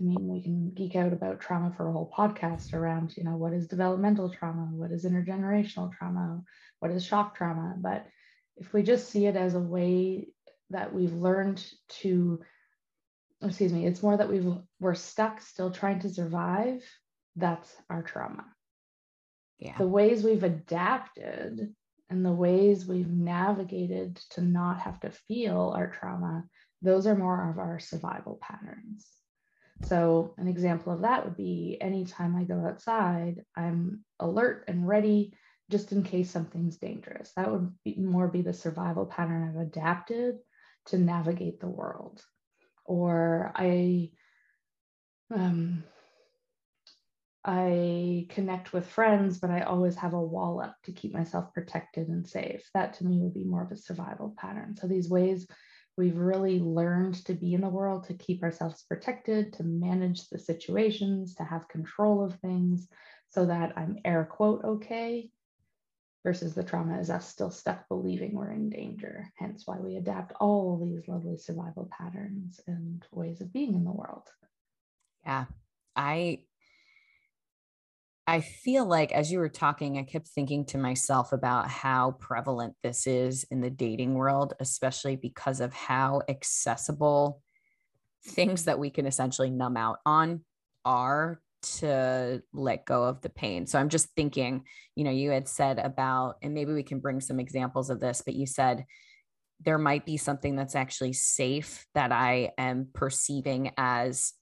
I 0.00 0.02
mean, 0.02 0.28
we 0.28 0.42
can 0.42 0.70
geek 0.70 0.96
out 0.96 1.12
about 1.12 1.40
trauma 1.40 1.74
for 1.76 1.86
a 1.86 1.92
whole 1.92 2.10
podcast 2.16 2.72
around, 2.72 3.14
you 3.18 3.24
know, 3.24 3.36
what 3.36 3.52
is 3.52 3.68
developmental 3.68 4.30
trauma, 4.30 4.68
what 4.72 4.92
is 4.92 5.04
intergenerational 5.04 5.92
trauma, 5.92 6.42
what 6.78 6.90
is 6.90 7.04
shock 7.04 7.36
trauma. 7.36 7.74
But 7.76 8.06
if 8.56 8.72
we 8.72 8.82
just 8.82 9.10
see 9.10 9.26
it 9.26 9.36
as 9.36 9.54
a 9.54 9.60
way 9.60 10.28
that 10.70 10.94
we've 10.94 11.12
learned 11.12 11.62
to, 12.00 12.40
excuse 13.42 13.74
me, 13.74 13.86
it's 13.86 14.02
more 14.02 14.16
that 14.16 14.30
we've 14.30 14.54
we're 14.80 14.94
stuck 14.94 15.42
still 15.42 15.70
trying 15.70 16.00
to 16.00 16.08
survive. 16.08 16.82
That's 17.36 17.70
our 17.90 18.02
trauma. 18.02 18.46
Yeah. 19.60 19.76
The 19.76 19.86
ways 19.86 20.24
we've 20.24 20.42
adapted 20.42 21.74
and 22.08 22.24
the 22.24 22.32
ways 22.32 22.86
we've 22.86 23.10
navigated 23.10 24.16
to 24.30 24.40
not 24.40 24.80
have 24.80 24.98
to 25.00 25.10
feel 25.10 25.74
our 25.76 25.88
trauma, 25.88 26.44
those 26.82 27.06
are 27.06 27.14
more 27.14 27.50
of 27.50 27.58
our 27.58 27.78
survival 27.78 28.40
patterns. 28.40 29.06
So, 29.82 30.34
an 30.36 30.48
example 30.48 30.92
of 30.92 31.02
that 31.02 31.24
would 31.24 31.36
be 31.36 31.78
anytime 31.80 32.36
I 32.36 32.44
go 32.44 32.66
outside, 32.66 33.44
I'm 33.54 34.04
alert 34.18 34.64
and 34.66 34.86
ready 34.88 35.34
just 35.70 35.92
in 35.92 36.02
case 36.02 36.30
something's 36.30 36.78
dangerous. 36.78 37.32
That 37.36 37.50
would 37.50 37.72
be 37.84 37.96
more 37.96 38.28
be 38.28 38.42
the 38.42 38.52
survival 38.52 39.06
pattern 39.06 39.48
I've 39.48 39.66
adapted 39.66 40.36
to 40.86 40.98
navigate 40.98 41.60
the 41.60 41.68
world. 41.68 42.22
Or 42.84 43.52
I 43.54 44.10
um, 45.32 45.84
I 47.44 48.26
connect 48.28 48.72
with 48.72 48.86
friends, 48.86 49.38
but 49.38 49.50
I 49.50 49.62
always 49.62 49.96
have 49.96 50.12
a 50.12 50.20
wall 50.20 50.60
up 50.60 50.76
to 50.84 50.92
keep 50.92 51.14
myself 51.14 51.54
protected 51.54 52.08
and 52.08 52.26
safe. 52.26 52.68
That 52.74 52.94
to 52.94 53.06
me 53.06 53.18
would 53.20 53.34
be 53.34 53.44
more 53.44 53.62
of 53.62 53.72
a 53.72 53.76
survival 53.76 54.34
pattern. 54.36 54.76
So 54.76 54.86
these 54.86 55.08
ways 55.08 55.46
we've 55.96 56.18
really 56.18 56.60
learned 56.60 57.24
to 57.26 57.34
be 57.34 57.54
in 57.54 57.62
the 57.62 57.68
world, 57.68 58.04
to 58.04 58.14
keep 58.14 58.42
ourselves 58.42 58.84
protected, 58.88 59.54
to 59.54 59.64
manage 59.64 60.28
the 60.28 60.38
situations, 60.38 61.34
to 61.36 61.44
have 61.44 61.68
control 61.68 62.22
of 62.22 62.34
things 62.40 62.88
so 63.30 63.46
that 63.46 63.72
I'm 63.76 63.98
air 64.04 64.24
quote 64.24 64.64
okay 64.64 65.30
versus 66.22 66.54
the 66.54 66.62
trauma 66.62 66.98
is 66.98 67.08
us 67.08 67.26
still 67.26 67.50
stuck 67.50 67.88
believing 67.88 68.34
we're 68.34 68.52
in 68.52 68.68
danger. 68.68 69.32
Hence 69.36 69.62
why 69.66 69.78
we 69.78 69.96
adapt 69.96 70.34
all 70.40 70.78
these 70.78 71.08
lovely 71.08 71.38
survival 71.38 71.88
patterns 71.90 72.60
and 72.66 73.02
ways 73.10 73.40
of 73.40 73.52
being 73.52 73.74
in 73.74 73.84
the 73.84 73.90
world. 73.90 74.28
Yeah. 75.24 75.46
I 75.96 76.40
I 78.30 78.42
feel 78.42 78.86
like 78.86 79.10
as 79.10 79.32
you 79.32 79.40
were 79.40 79.48
talking, 79.48 79.98
I 79.98 80.04
kept 80.04 80.28
thinking 80.28 80.64
to 80.66 80.78
myself 80.78 81.32
about 81.32 81.68
how 81.68 82.12
prevalent 82.12 82.76
this 82.80 83.08
is 83.08 83.44
in 83.50 83.60
the 83.60 83.70
dating 83.70 84.14
world, 84.14 84.54
especially 84.60 85.16
because 85.16 85.60
of 85.60 85.72
how 85.72 86.22
accessible 86.28 87.42
things 88.24 88.66
that 88.66 88.78
we 88.78 88.88
can 88.88 89.04
essentially 89.04 89.50
numb 89.50 89.76
out 89.76 89.98
on 90.06 90.44
are 90.84 91.40
to 91.78 92.40
let 92.52 92.84
go 92.84 93.02
of 93.02 93.20
the 93.20 93.30
pain. 93.30 93.66
So 93.66 93.80
I'm 93.80 93.88
just 93.88 94.06
thinking, 94.14 94.62
you 94.94 95.02
know, 95.02 95.10
you 95.10 95.30
had 95.30 95.48
said 95.48 95.80
about, 95.80 96.36
and 96.40 96.54
maybe 96.54 96.72
we 96.72 96.84
can 96.84 97.00
bring 97.00 97.20
some 97.20 97.40
examples 97.40 97.90
of 97.90 97.98
this, 97.98 98.22
but 98.24 98.36
you 98.36 98.46
said 98.46 98.84
there 99.64 99.76
might 99.76 100.06
be 100.06 100.16
something 100.16 100.54
that's 100.54 100.76
actually 100.76 101.14
safe 101.14 101.84
that 101.96 102.12
I 102.12 102.52
am 102.56 102.90
perceiving 102.94 103.72
as 103.76 104.34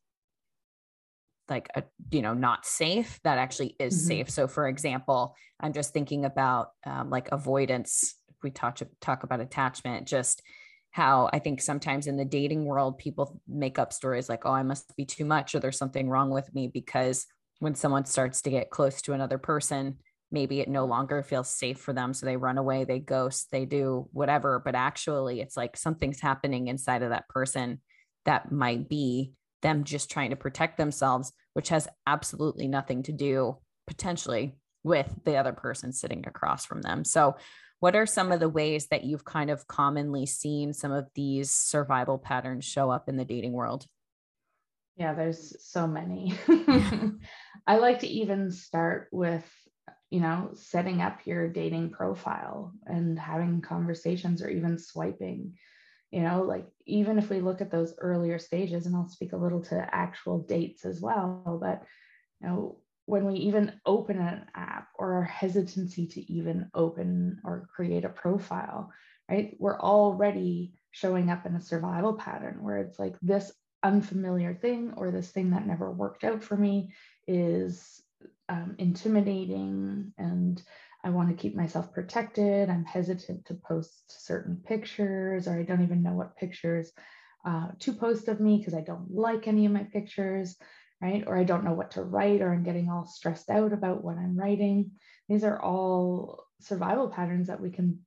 like 1.49 1.69
a 1.75 1.83
you 2.11 2.23
know 2.23 2.35
not 2.35 2.67
safe 2.67 3.19
that 3.25 3.39
actually 3.39 3.75
is 3.79 3.95
mm-hmm. 3.95 4.09
safe 4.09 4.31
so 4.31 4.47
for 4.47 4.69
example 4.69 5.35
i'm 5.61 5.73
just 5.73 5.93
thinking 5.93 6.25
about 6.25 6.71
um, 6.87 7.11
like 7.11 7.29
avoidance 7.33 8.15
we 8.43 8.51
talk 8.51 8.79
talk 9.01 9.23
about 9.25 9.41
attachment 9.41 10.07
just 10.07 10.43
how 10.91 11.29
I 11.33 11.39
think 11.39 11.61
sometimes 11.61 12.07
in 12.07 12.17
the 12.17 12.25
dating 12.25 12.65
world, 12.65 12.99
people 12.99 13.41
make 13.47 13.79
up 13.79 13.93
stories 13.93 14.29
like, 14.29 14.45
oh, 14.47 14.53
I 14.53 14.63
must 14.63 14.97
be 14.97 15.05
too 15.05 15.25
much 15.25 15.55
or 15.55 15.61
there's 15.61 15.79
something 15.79 16.09
wrong 16.09 16.31
with 16.31 16.53
me 16.55 16.69
because 16.69 17.27
when 17.61 17.75
someone 17.75 18.05
starts 18.05 18.43
to 18.43 18.51
get 18.51 18.71
close 18.71 19.03
to 19.03 19.13
another 19.13 19.39
person, 19.39 19.99
maybe 20.31 20.61
it 20.61 20.69
no 20.69 20.85
longer 20.85 21.23
feels 21.23 21.49
safe 21.49 21.79
for 21.79 21.93
them. 21.93 22.15
So 22.15 22.27
they 22.27 22.37
run 22.37 22.59
away, 22.59 22.85
they 22.85 23.01
ghost, 23.01 23.49
they 23.51 23.65
do 23.65 24.09
whatever. 24.13 24.61
But 24.65 24.75
actually, 24.75 25.41
it's 25.41 25.57
like 25.57 25.77
something's 25.77 26.21
happening 26.21 26.69
inside 26.69 27.03
of 27.03 27.11
that 27.11 27.29
person 27.29 27.81
that 28.25 28.53
might 28.53 28.89
be 28.89 29.33
them 29.63 29.85
just 29.85 30.11
trying 30.11 30.31
to 30.31 30.37
protect 30.37 30.77
themselves, 30.77 31.33
which 31.53 31.69
has 31.71 31.89
absolutely 32.07 32.69
nothing 32.69 33.03
to 33.05 33.13
do 33.13 33.59
potentially 33.87 34.55
with 34.85 35.13
the 35.25 35.37
other 35.37 35.53
person 35.53 35.93
sitting 35.93 36.25
across 36.27 36.65
from 36.65 36.83
them. 36.83 37.05
So 37.05 37.37
what 37.81 37.95
are 37.95 38.07
some 38.07 38.33
of 38.33 38.41
the 38.41 38.49
ways 38.49 38.89
that 38.89 39.05
you've 39.05 39.25
kind 39.25 39.51
of 39.51 39.67
commonly 39.67 40.27
seen 40.27 40.73
some 40.73 40.93
of 40.93 41.09
these 41.15 41.51
survival 41.51 42.19
patterns 42.19 42.65
show 42.65 42.91
up 42.91 43.09
in 43.09 43.17
the 43.17 43.25
dating 43.25 43.53
world? 43.53 43.87
Yeah, 44.97 45.15
there's 45.15 45.57
so 45.65 45.87
many. 45.87 46.35
I 47.67 47.77
like 47.77 48.01
to 48.01 48.09
even 48.09 48.51
start 48.51 49.09
with, 49.13 49.49
you 50.11 50.19
know, 50.19 50.51
setting 50.55 51.01
up 51.01 51.21
your 51.25 51.49
dating 51.49 51.91
profile 51.91 52.73
and 52.85 53.17
having 53.17 53.61
conversations 53.61 54.43
or 54.43 54.49
even 54.49 54.77
swiping. 54.77 55.55
You 56.11 56.23
know, 56.23 56.43
like 56.43 56.67
even 56.87 57.19
if 57.19 57.29
we 57.29 57.41
look 57.41 57.61
at 57.61 57.71
those 57.71 57.95
earlier 57.99 58.39
stages, 58.39 58.87
and 58.87 58.97
I'll 58.97 59.09
speak 59.09 59.33
a 59.33 59.37
little 59.37 59.63
to 59.65 59.89
actual 59.95 60.41
dates 60.41 60.85
as 60.85 61.01
well, 61.01 61.59
but 61.61 61.83
you 62.41 62.49
know, 62.49 62.79
when 63.07 63.25
we 63.25 63.35
even 63.35 63.73
open 63.87 64.19
an 64.19 64.47
app 64.55 64.89
or 64.99 65.15
our 65.15 65.25
hesitancy 65.25 66.07
to 66.07 66.33
even 66.33 66.71
open 66.75 67.41
or 67.45 67.69
create 67.75 68.05
a 68.05 68.11
profile, 68.11 68.93
right? 69.31 69.57
We're 69.59 69.81
already 69.81 70.75
showing 70.91 71.31
up 71.31 71.47
in 71.47 71.55
a 71.55 71.61
survival 71.61 72.15
pattern 72.15 72.63
where 72.63 72.79
it's 72.79 72.99
like 72.99 73.17
this 73.23 73.53
unfamiliar 73.83 74.55
thing 74.55 74.93
or 74.97 75.11
this 75.11 75.31
thing 75.31 75.51
that 75.51 75.67
never 75.67 75.91
worked 75.91 76.25
out 76.25 76.43
for 76.43 76.57
me 76.57 76.93
is 77.27 78.03
um, 78.49 78.75
intimidating 78.79 80.13
and 80.19 80.63
I 81.05 81.11
want 81.11 81.29
to 81.29 81.41
keep 81.41 81.55
myself 81.55 81.93
protected. 81.93 82.69
I'm 82.69 82.85
hesitant 82.85 83.47
to 83.47 83.55
post 83.55 84.25
certain 84.25 84.63
pictures 84.67 85.47
or 85.47 85.59
I 85.59 85.63
don't 85.63 85.83
even 85.83 86.03
know 86.03 86.13
what 86.13 86.37
pictures 86.37 86.93
uh, 87.45 87.69
to 87.81 87.93
post 87.93 88.29
of 88.29 88.41
me 88.41 88.59
because 88.59 88.75
I 88.75 88.81
don't 88.81 89.11
like 89.11 89.47
any 89.47 89.67
of 89.67 89.73
my 89.73 89.85
pictures 89.85 90.57
right? 91.01 91.25
Or 91.27 91.37
I 91.37 91.45
don't 91.45 91.65
know 91.65 91.75
what 91.75 91.93
to 91.93 92.03
write, 92.03 92.41
or 92.41 92.53
I'm 92.53 92.65
getting 92.65 92.89
all 92.89 93.07
stressed 93.07 93.51
out 93.51 93.73
about 93.73 94.03
what 94.03 94.19
I'm 94.19 94.37
writing. 94.37 94.93
These 95.29 95.45
are 95.45 95.61
all 95.61 96.45
survival 96.61 97.09
patterns 97.09 97.47
that 97.49 97.61
we 97.61 97.71
can 97.71 98.01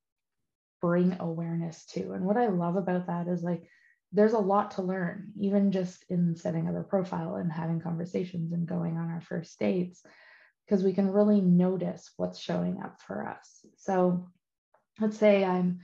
bring 0.81 1.15
awareness 1.19 1.86
to. 1.86 2.13
And 2.13 2.25
what 2.25 2.38
I 2.38 2.48
love 2.48 2.75
about 2.75 3.07
that 3.07 3.27
is 3.27 3.43
like, 3.43 3.63
there's 4.12 4.33
a 4.33 4.39
lot 4.39 4.71
to 4.71 4.81
learn, 4.81 5.31
even 5.39 5.71
just 5.71 6.03
in 6.10 6.36
setting 6.36 6.67
up 6.67 6.75
a 6.75 6.83
profile 6.83 7.36
and 7.36 7.50
having 7.50 7.79
conversations 7.79 8.51
and 8.51 8.67
going 8.67 8.98
on 8.98 9.10
our 9.10 9.21
first 9.21 9.57
dates, 9.57 10.03
because 10.71 10.85
we 10.85 10.93
can 10.93 11.11
really 11.11 11.41
notice 11.41 12.11
what's 12.15 12.39
showing 12.39 12.79
up 12.81 13.01
for 13.05 13.27
us. 13.27 13.65
So 13.75 14.29
let's 15.01 15.17
say 15.17 15.43
I'm 15.43 15.81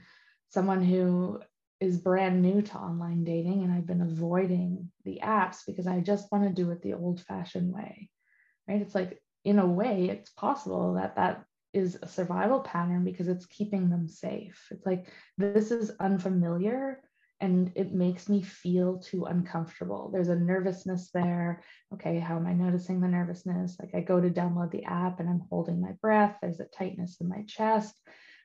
someone 0.48 0.82
who 0.82 1.40
is 1.78 1.98
brand 1.98 2.40
new 2.40 2.62
to 2.62 2.74
online 2.74 3.22
dating 3.22 3.64
and 3.64 3.70
I've 3.70 3.86
been 3.86 4.00
avoiding 4.00 4.90
the 5.04 5.20
apps 5.22 5.58
because 5.66 5.86
I 5.86 6.00
just 6.00 6.32
want 6.32 6.44
to 6.44 6.62
do 6.62 6.70
it 6.70 6.80
the 6.80 6.94
old 6.94 7.20
fashioned 7.20 7.70
way. 7.70 8.08
Right? 8.66 8.80
It's 8.80 8.94
like 8.94 9.20
in 9.44 9.58
a 9.58 9.66
way 9.66 10.08
it's 10.08 10.30
possible 10.30 10.94
that 10.94 11.16
that 11.16 11.44
is 11.74 11.98
a 12.00 12.08
survival 12.08 12.60
pattern 12.60 13.04
because 13.04 13.28
it's 13.28 13.44
keeping 13.44 13.90
them 13.90 14.08
safe. 14.08 14.68
It's 14.70 14.86
like 14.86 15.08
this 15.36 15.70
is 15.70 15.92
unfamiliar 16.00 17.02
and 17.40 17.70
it 17.74 17.92
makes 17.92 18.28
me 18.28 18.42
feel 18.42 18.98
too 18.98 19.24
uncomfortable. 19.24 20.10
There's 20.12 20.28
a 20.28 20.36
nervousness 20.36 21.10
there. 21.12 21.62
Okay, 21.94 22.18
how 22.18 22.36
am 22.36 22.46
I 22.46 22.52
noticing 22.52 23.00
the 23.00 23.08
nervousness? 23.08 23.76
Like 23.80 23.94
I 23.94 24.00
go 24.00 24.20
to 24.20 24.30
download 24.30 24.70
the 24.70 24.84
app 24.84 25.20
and 25.20 25.28
I'm 25.28 25.42
holding 25.48 25.80
my 25.80 25.92
breath. 26.00 26.36
There's 26.42 26.60
a 26.60 26.66
tightness 26.66 27.18
in 27.20 27.28
my 27.28 27.44
chest 27.46 27.94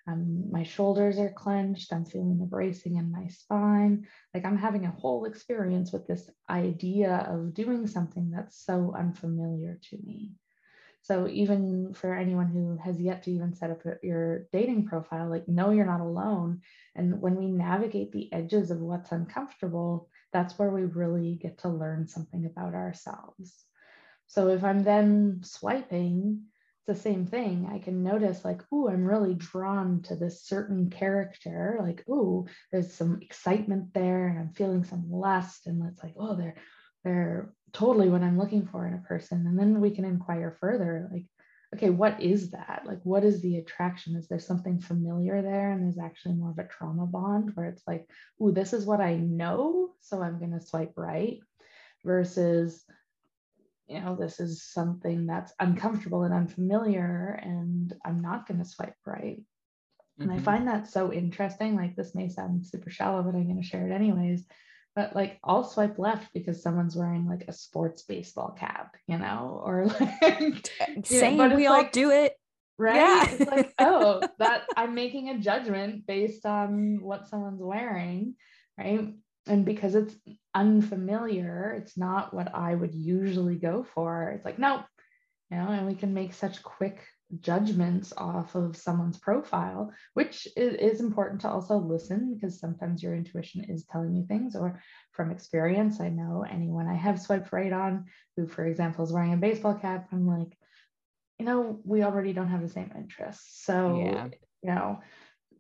um, 0.08 0.52
my 0.52 0.64
shoulders 0.64 1.18
are 1.18 1.32
clenched. 1.32 1.94
I'm 1.94 2.06
feeling 2.06 2.38
the 2.38 2.46
bracing 2.46 2.98
in 2.98 3.12
my 3.12 3.28
spine. 3.28 4.08
Like 4.34 4.46
I'm 4.46 4.58
having 4.58 4.86
a 4.86 4.92
whole 4.92 5.26
experience 5.26 5.94
with 5.94 6.08
this 6.08 6.30
idea 6.50 7.26
of 7.30 7.54
doing 7.54 7.88
something 7.88 8.30
that's 8.30 8.66
so 8.66 8.94
unfamiliar 8.98 9.80
to 9.90 9.98
me. 10.04 10.34
So 11.04 11.28
even 11.28 11.94
for 11.94 12.14
anyone 12.14 12.48
who 12.48 12.78
has 12.84 13.00
yet 13.00 13.24
to 13.24 13.32
even 13.32 13.54
set 13.54 13.72
up 13.72 13.82
your 14.02 14.48
dating 14.52 14.88
profile, 14.88 15.30
like 15.30 15.48
know 15.48 15.72
you're 15.72 15.86
not 15.86 16.00
alone. 16.00 16.62
And 16.96 17.22
when 17.22 17.36
we 17.36 17.48
navigate 17.48 18.12
the 18.12 18.32
edges 18.32 18.72
of 18.72 18.80
what's 18.80 19.12
uncomfortable, 19.12 20.10
that's 20.32 20.58
where 20.58 20.70
we 20.70 20.86
really 20.86 21.36
get 21.36 21.60
to 21.60 21.70
learn 21.70 22.08
something 22.08 22.46
about 22.46 22.74
ourselves. 22.74 23.54
So 24.28 24.48
if 24.48 24.64
I'm 24.64 24.84
then 24.84 25.42
swiping 25.44 26.46
it's 26.86 26.98
the 26.98 27.10
same 27.10 27.26
thing. 27.26 27.70
I 27.72 27.80
can 27.80 28.04
notice 28.04 28.44
like, 28.44 28.62
oh, 28.72 28.90
I'm 28.90 29.06
really 29.06 29.36
drawn 29.36 30.02
to 30.04 30.16
this 30.16 30.44
certain 30.44 30.90
character. 30.90 31.78
Like, 31.82 32.04
oh, 32.10 32.48
there's 32.72 32.94
some 32.94 33.20
excitement 33.22 33.94
there, 33.94 34.28
and 34.28 34.40
I'm 34.40 34.50
feeling 34.50 34.84
some 34.84 35.10
lust, 35.10 35.68
and 35.68 35.82
it's 35.90 36.04
like, 36.04 36.16
oh, 36.18 36.36
they're 36.36 36.56
they're 37.04 37.54
totally 37.72 38.10
what 38.10 38.22
I'm 38.22 38.38
looking 38.38 38.66
for 38.66 38.88
in 38.88 38.94
a 38.94 39.08
person. 39.08 39.46
And 39.48 39.58
then 39.58 39.82
we 39.82 39.92
can 39.92 40.06
inquire 40.06 40.58
further, 40.60 41.10
like, 41.12 41.26
okay, 41.76 41.90
what 41.90 42.22
is 42.22 42.52
that? 42.52 42.84
Like, 42.86 43.00
what 43.04 43.24
is 43.24 43.42
the 43.42 43.58
attraction? 43.58 44.16
Is 44.16 44.28
there 44.28 44.40
something 44.40 44.80
familiar 44.80 45.42
there? 45.42 45.72
And 45.72 45.84
there's 45.84 45.98
actually 45.98 46.36
more 46.36 46.52
of 46.52 46.60
a 46.60 46.68
trauma 46.68 47.06
bond 47.08 47.52
where 47.56 47.68
it's 47.68 47.84
like, 47.88 48.08
oh, 48.40 48.52
this 48.52 48.74
is 48.74 48.86
what 48.86 49.02
I 49.02 49.16
know, 49.16 49.92
so 50.02 50.22
I'm 50.22 50.40
gonna 50.40 50.62
swipe 50.62 50.94
right, 50.96 51.40
versus 52.06 52.84
you 53.88 54.00
know, 54.00 54.16
this 54.16 54.40
is 54.40 54.64
something 54.64 55.26
that's 55.26 55.54
uncomfortable 55.60 56.24
and 56.24 56.34
unfamiliar, 56.34 57.40
and 57.44 57.94
I'm 58.06 58.22
not 58.22 58.48
going 58.48 58.60
to 58.60 58.66
swipe 58.66 58.96
right. 59.06 59.38
Mm-hmm. 59.40 60.24
And 60.24 60.32
I 60.32 60.36
mm-hmm. 60.36 60.44
find 60.46 60.68
that 60.68 60.88
so 60.88 61.12
interesting. 61.12 61.76
Like, 61.76 61.96
this 61.96 62.16
may 62.16 62.30
sound 62.30 62.66
super 62.66 62.90
shallow, 62.90 63.22
but 63.24 63.36
I'm 63.36 63.44
going 63.44 63.62
to 63.62 63.68
share 63.68 63.88
it 63.88 63.94
anyways. 63.94 64.46
But 64.96 65.16
like, 65.16 65.40
I'll 65.44 65.64
swipe 65.64 65.98
left 65.98 66.34
because 66.34 66.62
someone's 66.62 66.96
wearing 66.96 67.28
like 67.28 67.46
a 67.48 67.54
sports 67.54 68.04
baseball 68.04 68.56
cap, 68.58 68.96
you 69.08 69.18
know, 69.18 69.62
or 69.66 69.88
like, 70.22 70.70
same, 71.04 71.38
know, 71.38 71.56
we 71.56 71.68
all 71.68 71.78
like, 71.78 71.92
do 71.92 72.12
it. 72.12 72.34
Right. 72.78 72.96
Yeah. 72.96 73.28
it's 73.30 73.52
like, 73.52 73.74
oh, 73.80 74.22
that 74.40 74.64
I'm 74.78 74.94
making 74.94 75.30
a 75.30 75.40
judgment 75.40 76.06
based 76.06 76.46
on 76.46 77.00
what 77.02 77.28
someone's 77.28 77.62
wearing. 77.62 78.36
Right 78.78 79.14
and 79.48 79.66
because 79.66 79.96
it's 79.96 80.16
unfamiliar 80.54 81.76
it's 81.78 81.98
not 81.98 82.34
what 82.34 82.54
i 82.54 82.74
would 82.74 82.94
usually 82.94 83.56
go 83.56 83.86
for 83.94 84.32
it's 84.36 84.46
like 84.46 84.60
nope 84.60 84.82
you 85.50 85.58
know 85.58 85.68
and 85.68 85.88
we 85.88 85.96
can 85.96 86.14
make 86.14 86.34
such 86.34 86.64
quick 86.64 87.04
judgments 87.40 88.14
off 88.18 88.56
of 88.56 88.76
someone's 88.76 89.18
profile 89.18 89.92
which 90.14 90.48
is, 90.56 91.00
important 91.00 91.42
to 91.42 91.50
also 91.50 91.78
listen 91.78 92.34
because 92.34 92.60
sometimes 92.60 93.02
your 93.02 93.16
intuition 93.16 93.64
is 93.70 93.86
telling 93.86 94.16
you 94.16 94.26
things 94.26 94.56
or 94.56 94.80
from 95.12 95.32
experience 95.32 96.00
i 96.00 96.10
know 96.10 96.46
anyone 96.50 96.88
i 96.88 96.96
have 96.96 97.20
swiped 97.20 97.52
right 97.52 97.74
on 97.74 98.06
who 98.36 98.48
for 98.48 98.66
example 98.66 99.04
is 99.04 99.12
wearing 99.12 99.34
a 99.34 99.38
baseball 99.38 99.74
cap 99.74 100.08
i'm 100.12 100.28
like 100.28 100.58
you 101.40 101.46
know 101.46 101.80
we 101.84 102.04
already 102.04 102.34
don't 102.34 102.50
have 102.50 102.62
the 102.62 102.70
same 102.70 102.92
interests 102.96 103.64
so 103.66 104.00
yeah. 104.04 104.28
you 104.62 104.74
know 104.74 105.00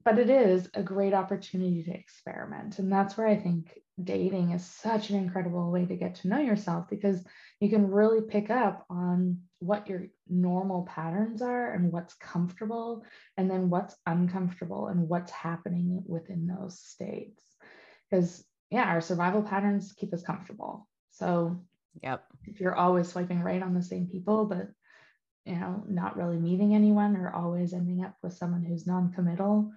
but 0.03 0.19
it 0.19 0.29
is 0.29 0.69
a 0.73 0.83
great 0.83 1.13
opportunity 1.13 1.83
to 1.83 1.93
experiment. 1.93 2.79
And 2.79 2.91
that's 2.91 3.17
where 3.17 3.27
I 3.27 3.37
think 3.37 3.79
dating 4.01 4.51
is 4.51 4.65
such 4.65 5.09
an 5.09 5.17
incredible 5.17 5.71
way 5.71 5.85
to 5.85 5.95
get 5.95 6.15
to 6.15 6.27
know 6.27 6.39
yourself 6.39 6.89
because 6.89 7.23
you 7.59 7.69
can 7.69 7.91
really 7.91 8.21
pick 8.21 8.49
up 8.49 8.85
on 8.89 9.39
what 9.59 9.87
your 9.87 10.07
normal 10.27 10.83
patterns 10.83 11.41
are 11.41 11.73
and 11.73 11.91
what's 11.91 12.13
comfortable, 12.15 13.03
and 13.37 13.49
then 13.49 13.69
what's 13.69 13.95
uncomfortable 14.05 14.87
and 14.87 15.07
what's 15.07 15.31
happening 15.31 16.03
within 16.07 16.47
those 16.47 16.79
states. 16.79 17.43
Because, 18.09 18.43
yeah, 18.69 18.85
our 18.85 19.01
survival 19.01 19.43
patterns 19.43 19.93
keep 19.95 20.13
us 20.13 20.23
comfortable. 20.23 20.87
So, 21.11 21.63
yep. 22.01 22.25
If 22.45 22.59
you're 22.59 22.75
always 22.75 23.07
swiping 23.07 23.41
right 23.41 23.61
on 23.61 23.73
the 23.73 23.83
same 23.83 24.07
people, 24.07 24.45
but 24.45 24.69
you 25.45 25.55
know, 25.55 25.83
not 25.87 26.17
really 26.17 26.37
meeting 26.37 26.73
anyone 26.73 27.15
or 27.17 27.31
always 27.33 27.73
ending 27.73 28.03
up 28.03 28.15
with 28.23 28.33
someone 28.33 28.63
who's 28.63 28.87
non-committal, 28.87 29.71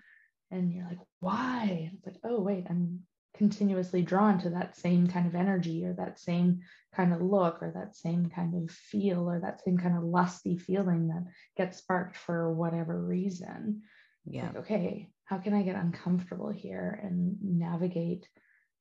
and 0.50 0.72
you're 0.72 0.86
like 0.86 0.98
why 1.20 1.90
it's 1.92 2.06
like 2.06 2.16
oh 2.24 2.40
wait 2.40 2.66
i'm 2.70 3.00
continuously 3.36 4.02
drawn 4.02 4.38
to 4.38 4.50
that 4.50 4.76
same 4.76 5.06
kind 5.06 5.26
of 5.26 5.34
energy 5.34 5.84
or 5.84 5.92
that 5.94 6.18
same 6.18 6.60
kind 6.94 7.12
of 7.12 7.20
look 7.20 7.62
or 7.62 7.72
that 7.74 7.96
same 7.96 8.28
kind 8.28 8.54
of 8.54 8.70
feel 8.70 9.28
or 9.30 9.40
that 9.40 9.62
same 9.62 9.78
kind 9.78 9.96
of 9.96 10.02
lusty 10.02 10.56
feeling 10.56 11.08
that 11.08 11.24
gets 11.56 11.78
sparked 11.78 12.16
for 12.16 12.52
whatever 12.52 13.00
reason 13.00 13.82
yeah 14.24 14.46
like, 14.46 14.56
okay 14.56 15.08
how 15.24 15.38
can 15.38 15.54
i 15.54 15.62
get 15.62 15.76
uncomfortable 15.76 16.50
here 16.50 16.98
and 17.02 17.36
navigate 17.42 18.26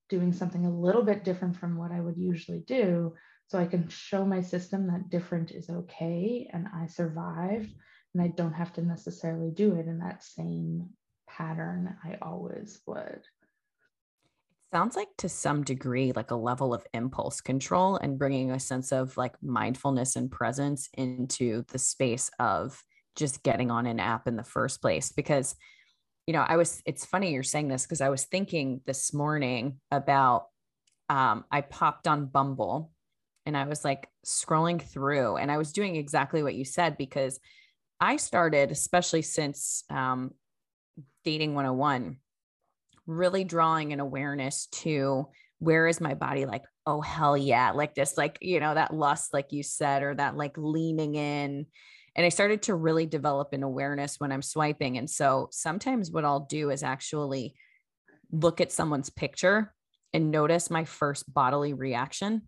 doing 0.09 0.31
something 0.31 0.65
a 0.65 0.79
little 0.79 1.03
bit 1.03 1.23
different 1.23 1.57
from 1.57 1.77
what 1.77 1.91
i 1.91 1.99
would 1.99 2.17
usually 2.17 2.59
do 2.61 3.13
so 3.47 3.59
i 3.59 3.65
can 3.65 3.87
show 3.89 4.25
my 4.25 4.41
system 4.41 4.87
that 4.87 5.09
different 5.09 5.51
is 5.51 5.69
okay 5.69 6.49
and 6.53 6.67
i 6.73 6.85
survived 6.87 7.73
and 8.13 8.23
i 8.23 8.27
don't 8.27 8.53
have 8.53 8.71
to 8.71 8.81
necessarily 8.81 9.51
do 9.51 9.75
it 9.75 9.87
in 9.87 9.99
that 9.99 10.23
same 10.23 10.89
pattern 11.27 11.95
I 12.03 12.17
always 12.21 12.79
would. 12.85 13.21
Sounds 14.75 14.97
like 14.97 15.15
to 15.19 15.29
some 15.29 15.63
degree 15.63 16.11
like 16.11 16.31
a 16.31 16.35
level 16.35 16.73
of 16.73 16.85
impulse 16.93 17.39
control 17.39 17.95
and 17.95 18.19
bringing 18.19 18.51
a 18.51 18.59
sense 18.59 18.91
of 18.91 19.15
like 19.15 19.41
mindfulness 19.41 20.17
and 20.17 20.29
presence 20.29 20.89
into 20.95 21.63
the 21.69 21.79
space 21.79 22.29
of 22.39 22.83
just 23.15 23.41
getting 23.41 23.71
on 23.71 23.85
an 23.85 24.01
app 24.01 24.27
in 24.27 24.35
the 24.35 24.43
first 24.43 24.81
place. 24.81 25.13
Because 25.13 25.55
you 26.27 26.33
know 26.33 26.41
i 26.45 26.57
was 26.57 26.81
it's 26.85 27.05
funny 27.05 27.31
you're 27.31 27.43
saying 27.43 27.69
this 27.69 27.83
because 27.83 28.01
i 28.01 28.09
was 28.09 28.25
thinking 28.25 28.81
this 28.85 29.13
morning 29.13 29.79
about 29.91 30.47
um 31.07 31.45
i 31.51 31.61
popped 31.61 32.07
on 32.07 32.25
bumble 32.25 32.91
and 33.45 33.55
i 33.55 33.65
was 33.65 33.85
like 33.85 34.09
scrolling 34.25 34.81
through 34.81 35.37
and 35.37 35.51
i 35.51 35.57
was 35.57 35.71
doing 35.71 35.95
exactly 35.95 36.41
what 36.41 36.55
you 36.55 36.65
said 36.65 36.97
because 36.97 37.39
i 38.01 38.17
started 38.17 38.71
especially 38.71 39.21
since 39.21 39.83
um 39.89 40.31
dating 41.23 41.53
101 41.53 42.17
really 43.07 43.43
drawing 43.43 43.93
an 43.93 43.99
awareness 43.99 44.67
to 44.67 45.27
where 45.59 45.87
is 45.87 46.01
my 46.01 46.13
body 46.13 46.45
like 46.45 46.63
oh 46.85 47.01
hell 47.01 47.37
yeah 47.37 47.71
like 47.71 47.95
this 47.95 48.17
like 48.17 48.37
you 48.41 48.59
know 48.59 48.73
that 48.73 48.93
lust 48.93 49.33
like 49.33 49.51
you 49.51 49.63
said 49.63 50.03
or 50.03 50.15
that 50.15 50.35
like 50.35 50.57
leaning 50.57 51.15
in. 51.15 51.65
And 52.17 52.25
i 52.25 52.29
started 52.29 52.63
to 52.63 52.75
really 52.75 53.05
develop 53.05 53.53
an 53.53 53.63
awareness 53.63 54.19
when 54.19 54.31
i'm 54.31 54.41
swiping. 54.41 54.97
And 54.97 55.09
so 55.09 55.49
sometimes 55.51 56.11
what 56.11 56.25
i'll 56.25 56.41
do 56.41 56.69
is 56.69 56.83
actually 56.83 57.55
look 58.31 58.59
at 58.61 58.71
someone's 58.71 59.09
picture 59.09 59.73
and 60.13 60.31
notice 60.31 60.69
my 60.69 60.85
first 60.85 61.31
bodily 61.31 61.73
reaction. 61.73 62.43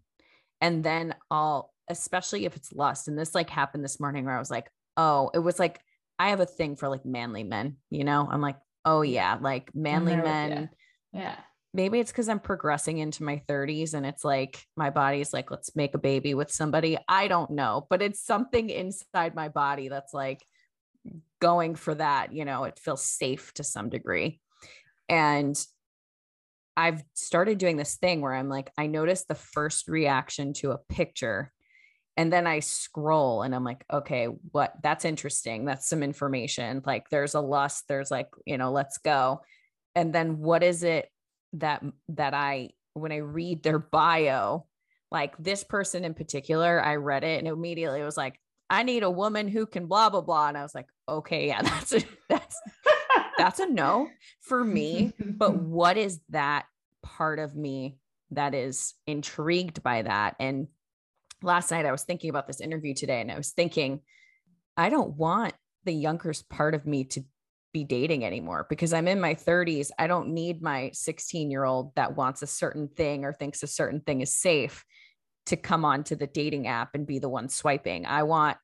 And 0.61 0.83
then 0.83 1.15
i'll 1.31 1.73
especially 1.89 2.45
if 2.45 2.55
it's 2.57 2.73
lust 2.73 3.07
and 3.07 3.17
this 3.17 3.33
like 3.33 3.49
happened 3.49 3.83
this 3.83 3.99
morning 3.99 4.25
where 4.25 4.35
i 4.35 4.39
was 4.39 4.51
like 4.51 4.69
oh 4.97 5.31
it 5.33 5.39
was 5.39 5.57
like 5.57 5.79
i 6.19 6.31
have 6.31 6.41
a 6.41 6.45
thing 6.45 6.75
for 6.75 6.89
like 6.89 7.05
manly 7.05 7.45
men 7.45 7.77
you 7.89 8.03
know? 8.03 8.27
I'm 8.29 8.41
like 8.41 8.57
oh 8.87 9.01
yeah, 9.01 9.37
like 9.41 9.69
manly 9.75 10.15
men. 10.15 10.69
Yeah. 11.13 11.21
yeah. 11.21 11.35
Maybe 11.73 11.99
it's 11.99 12.11
because 12.11 12.29
I'm 12.29 12.39
progressing 12.39 12.99
into 12.99 13.23
my 13.23 13.41
30s 13.47 13.93
and 13.93 14.05
it's 14.05 14.23
like 14.23 14.63
my 14.77 14.89
body's 14.89 15.33
like, 15.33 15.51
let's 15.51 15.75
make 15.75 15.93
a 15.93 15.99
baby 15.99 16.33
with 16.33 16.49
somebody. 16.49 16.97
I 17.07 17.27
don't 17.27 17.51
know, 17.51 17.85
but 17.89 18.01
it's 18.01 18.25
something 18.25 18.69
inside 18.69 19.35
my 19.35 19.49
body 19.49 19.89
that's 19.89 20.13
like 20.13 20.41
going 21.39 21.75
for 21.75 21.93
that. 21.95 22.33
You 22.33 22.45
know, 22.45 22.63
it 22.63 22.79
feels 22.79 23.03
safe 23.03 23.53
to 23.55 23.63
some 23.63 23.89
degree. 23.89 24.39
And 25.09 25.61
I've 26.77 27.03
started 27.13 27.57
doing 27.57 27.75
this 27.75 27.95
thing 27.97 28.21
where 28.21 28.33
I'm 28.33 28.49
like, 28.49 28.71
I 28.77 28.87
notice 28.87 29.25
the 29.25 29.35
first 29.35 29.89
reaction 29.89 30.53
to 30.53 30.71
a 30.71 30.77
picture 30.77 31.51
and 32.17 32.33
then 32.33 32.47
I 32.47 32.59
scroll 32.61 33.43
and 33.43 33.53
I'm 33.53 33.63
like, 33.63 33.85
okay, 33.93 34.25
what 34.25 34.73
that's 34.81 35.05
interesting. 35.05 35.65
That's 35.65 35.87
some 35.87 36.01
information. 36.01 36.81
Like 36.83 37.09
there's 37.09 37.35
a 37.35 37.41
lust, 37.41 37.87
there's 37.87 38.09
like, 38.09 38.29
you 38.43 38.57
know, 38.57 38.71
let's 38.71 38.97
go. 38.97 39.41
And 39.95 40.13
then 40.13 40.39
what 40.39 40.63
is 40.63 40.81
it 40.81 41.09
that 41.53 41.83
that 42.09 42.33
I 42.33 42.71
when 42.95 43.11
I 43.11 43.17
read 43.17 43.61
their 43.61 43.77
bio, 43.77 44.65
like 45.11 45.37
this 45.37 45.63
person 45.63 46.03
in 46.03 46.15
particular, 46.15 46.83
I 46.83 46.95
read 46.95 47.23
it 47.23 47.37
and 47.37 47.47
immediately 47.47 48.01
it 48.01 48.05
was 48.05 48.17
like, 48.17 48.39
I 48.67 48.81
need 48.81 49.03
a 49.03 49.11
woman 49.11 49.47
who 49.47 49.67
can 49.67 49.85
blah 49.85 50.09
blah 50.09 50.21
blah. 50.21 50.47
And 50.47 50.57
I 50.57 50.63
was 50.63 50.73
like, 50.73 50.87
okay, 51.07 51.47
yeah, 51.47 51.61
that's 51.63 51.93
a 51.93 52.01
that's 52.29 52.59
that's 53.37 53.59
a 53.59 53.69
no 53.69 54.09
for 54.41 54.63
me. 54.63 55.13
But 55.19 55.55
what 55.61 55.97
is 55.97 56.19
that 56.29 56.65
part 57.03 57.37
of 57.37 57.55
me 57.55 57.99
that 58.31 58.55
is 58.55 58.95
intrigued 59.05 59.83
by 59.83 60.01
that? 60.01 60.35
And 60.39 60.67
last 61.41 61.71
night 61.71 61.85
I 61.85 61.91
was 61.91 62.03
thinking 62.03 62.29
about 62.29 62.47
this 62.47 62.61
interview 62.61 62.93
today 62.93 63.21
and 63.21 63.31
I 63.31 63.37
was 63.37 63.51
thinking, 63.51 64.01
I 64.75 64.89
don't 64.89 65.15
want 65.15 65.53
the 65.85 65.93
younger 65.93 66.33
part 66.49 66.75
of 66.75 66.85
me 66.85 67.05
to 67.05 67.23
be 67.73 67.83
dating 67.83 68.25
anymore 68.25 68.65
because 68.69 68.93
I'm 68.93 69.07
in 69.07 69.21
my 69.21 69.35
30s. 69.35 69.91
I 69.97 70.07
don't 70.07 70.29
need 70.29 70.61
my 70.61 70.91
16 70.93 71.51
year 71.51 71.63
old 71.63 71.93
that 71.95 72.15
wants 72.15 72.41
a 72.41 72.47
certain 72.47 72.87
thing 72.87 73.25
or 73.25 73.33
thinks 73.33 73.63
a 73.63 73.67
certain 73.67 74.01
thing 74.01 74.21
is 74.21 74.35
safe 74.35 74.83
to 75.47 75.55
come 75.55 75.85
onto 75.85 76.15
the 76.15 76.27
dating 76.27 76.67
app 76.67 76.89
and 76.93 77.07
be 77.07 77.19
the 77.19 77.29
one 77.29 77.49
swiping. 77.49 78.05
I 78.05 78.23
want 78.23 78.57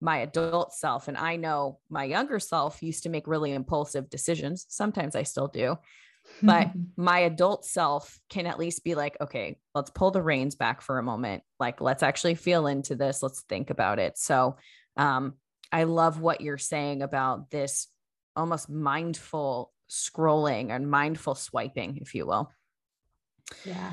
my 0.00 0.18
adult 0.18 0.72
self. 0.72 1.08
And 1.08 1.16
I 1.16 1.36
know 1.36 1.78
my 1.90 2.04
younger 2.04 2.38
self 2.38 2.82
used 2.82 3.02
to 3.02 3.10
make 3.10 3.26
really 3.26 3.52
impulsive 3.52 4.08
decisions. 4.08 4.66
Sometimes 4.68 5.14
I 5.14 5.24
still 5.24 5.48
do 5.48 5.76
but 6.42 6.70
my 6.96 7.20
adult 7.20 7.64
self 7.64 8.18
can 8.28 8.46
at 8.46 8.58
least 8.58 8.82
be 8.84 8.94
like 8.94 9.16
okay 9.20 9.58
let's 9.74 9.90
pull 9.90 10.10
the 10.10 10.22
reins 10.22 10.54
back 10.54 10.80
for 10.82 10.98
a 10.98 11.02
moment. 11.02 11.42
Like 11.58 11.80
let's 11.80 12.02
actually 12.02 12.34
feel 12.34 12.66
into 12.66 12.94
this. 12.94 13.22
Let's 13.22 13.42
think 13.42 13.70
about 13.70 13.98
it. 13.98 14.18
So 14.18 14.56
um 14.96 15.34
i 15.72 15.84
love 15.84 16.20
what 16.20 16.40
you're 16.40 16.58
saying 16.58 17.00
about 17.00 17.50
this 17.50 17.86
almost 18.34 18.68
mindful 18.68 19.72
scrolling 19.88 20.70
and 20.70 20.90
mindful 20.90 21.34
swiping 21.34 21.98
if 21.98 22.14
you 22.14 22.26
will. 22.26 22.50
Yeah. 23.64 23.92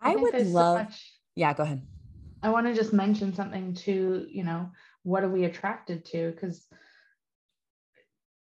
I, 0.00 0.12
I 0.12 0.16
would 0.16 0.46
love 0.46 0.78
so 0.78 0.84
much- 0.84 1.12
yeah 1.34 1.52
go 1.54 1.62
ahead. 1.64 1.82
I 2.42 2.50
want 2.50 2.66
to 2.66 2.74
just 2.74 2.92
mention 2.92 3.32
something 3.32 3.72
to, 3.74 4.26
you 4.28 4.42
know, 4.42 4.70
what 5.04 5.22
are 5.22 5.28
we 5.28 5.44
attracted 5.44 6.04
to? 6.06 6.32
Because 6.32 6.66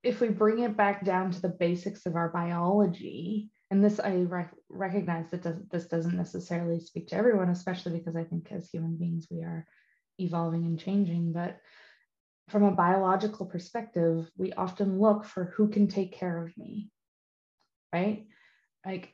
if 0.06 0.22
we 0.22 0.30
bring 0.30 0.60
it 0.60 0.78
back 0.78 1.04
down 1.04 1.32
to 1.32 1.42
the 1.42 1.50
basics 1.50 2.06
of 2.06 2.16
our 2.16 2.30
biology, 2.30 3.50
and 3.72 3.84
this 3.84 4.00
I 4.00 4.18
rec- 4.18 4.54
recognize 4.70 5.32
that 5.32 5.42
does, 5.42 5.58
this 5.72 5.88
doesn't 5.88 6.16
necessarily 6.16 6.80
speak 6.80 7.08
to 7.08 7.16
everyone, 7.16 7.50
especially 7.50 7.98
because 7.98 8.16
I 8.16 8.24
think 8.24 8.52
as 8.52 8.70
human 8.70 8.98
beings 8.98 9.26
we 9.32 9.42
are 9.42 9.66
evolving 10.20 10.66
and 10.66 10.80
changing. 10.80 11.34
But 11.34 11.58
from 12.50 12.64
a 12.64 12.72
biological 12.72 13.48
perspective, 13.48 14.30
we 14.38 14.54
often 14.54 15.00
look 15.00 15.26
for 15.26 15.46
who 15.56 15.70
can 15.70 15.88
take 15.88 16.14
care 16.14 16.46
of 16.46 16.56
me, 16.56 16.92
right? 17.92 18.28
Like 18.86 19.12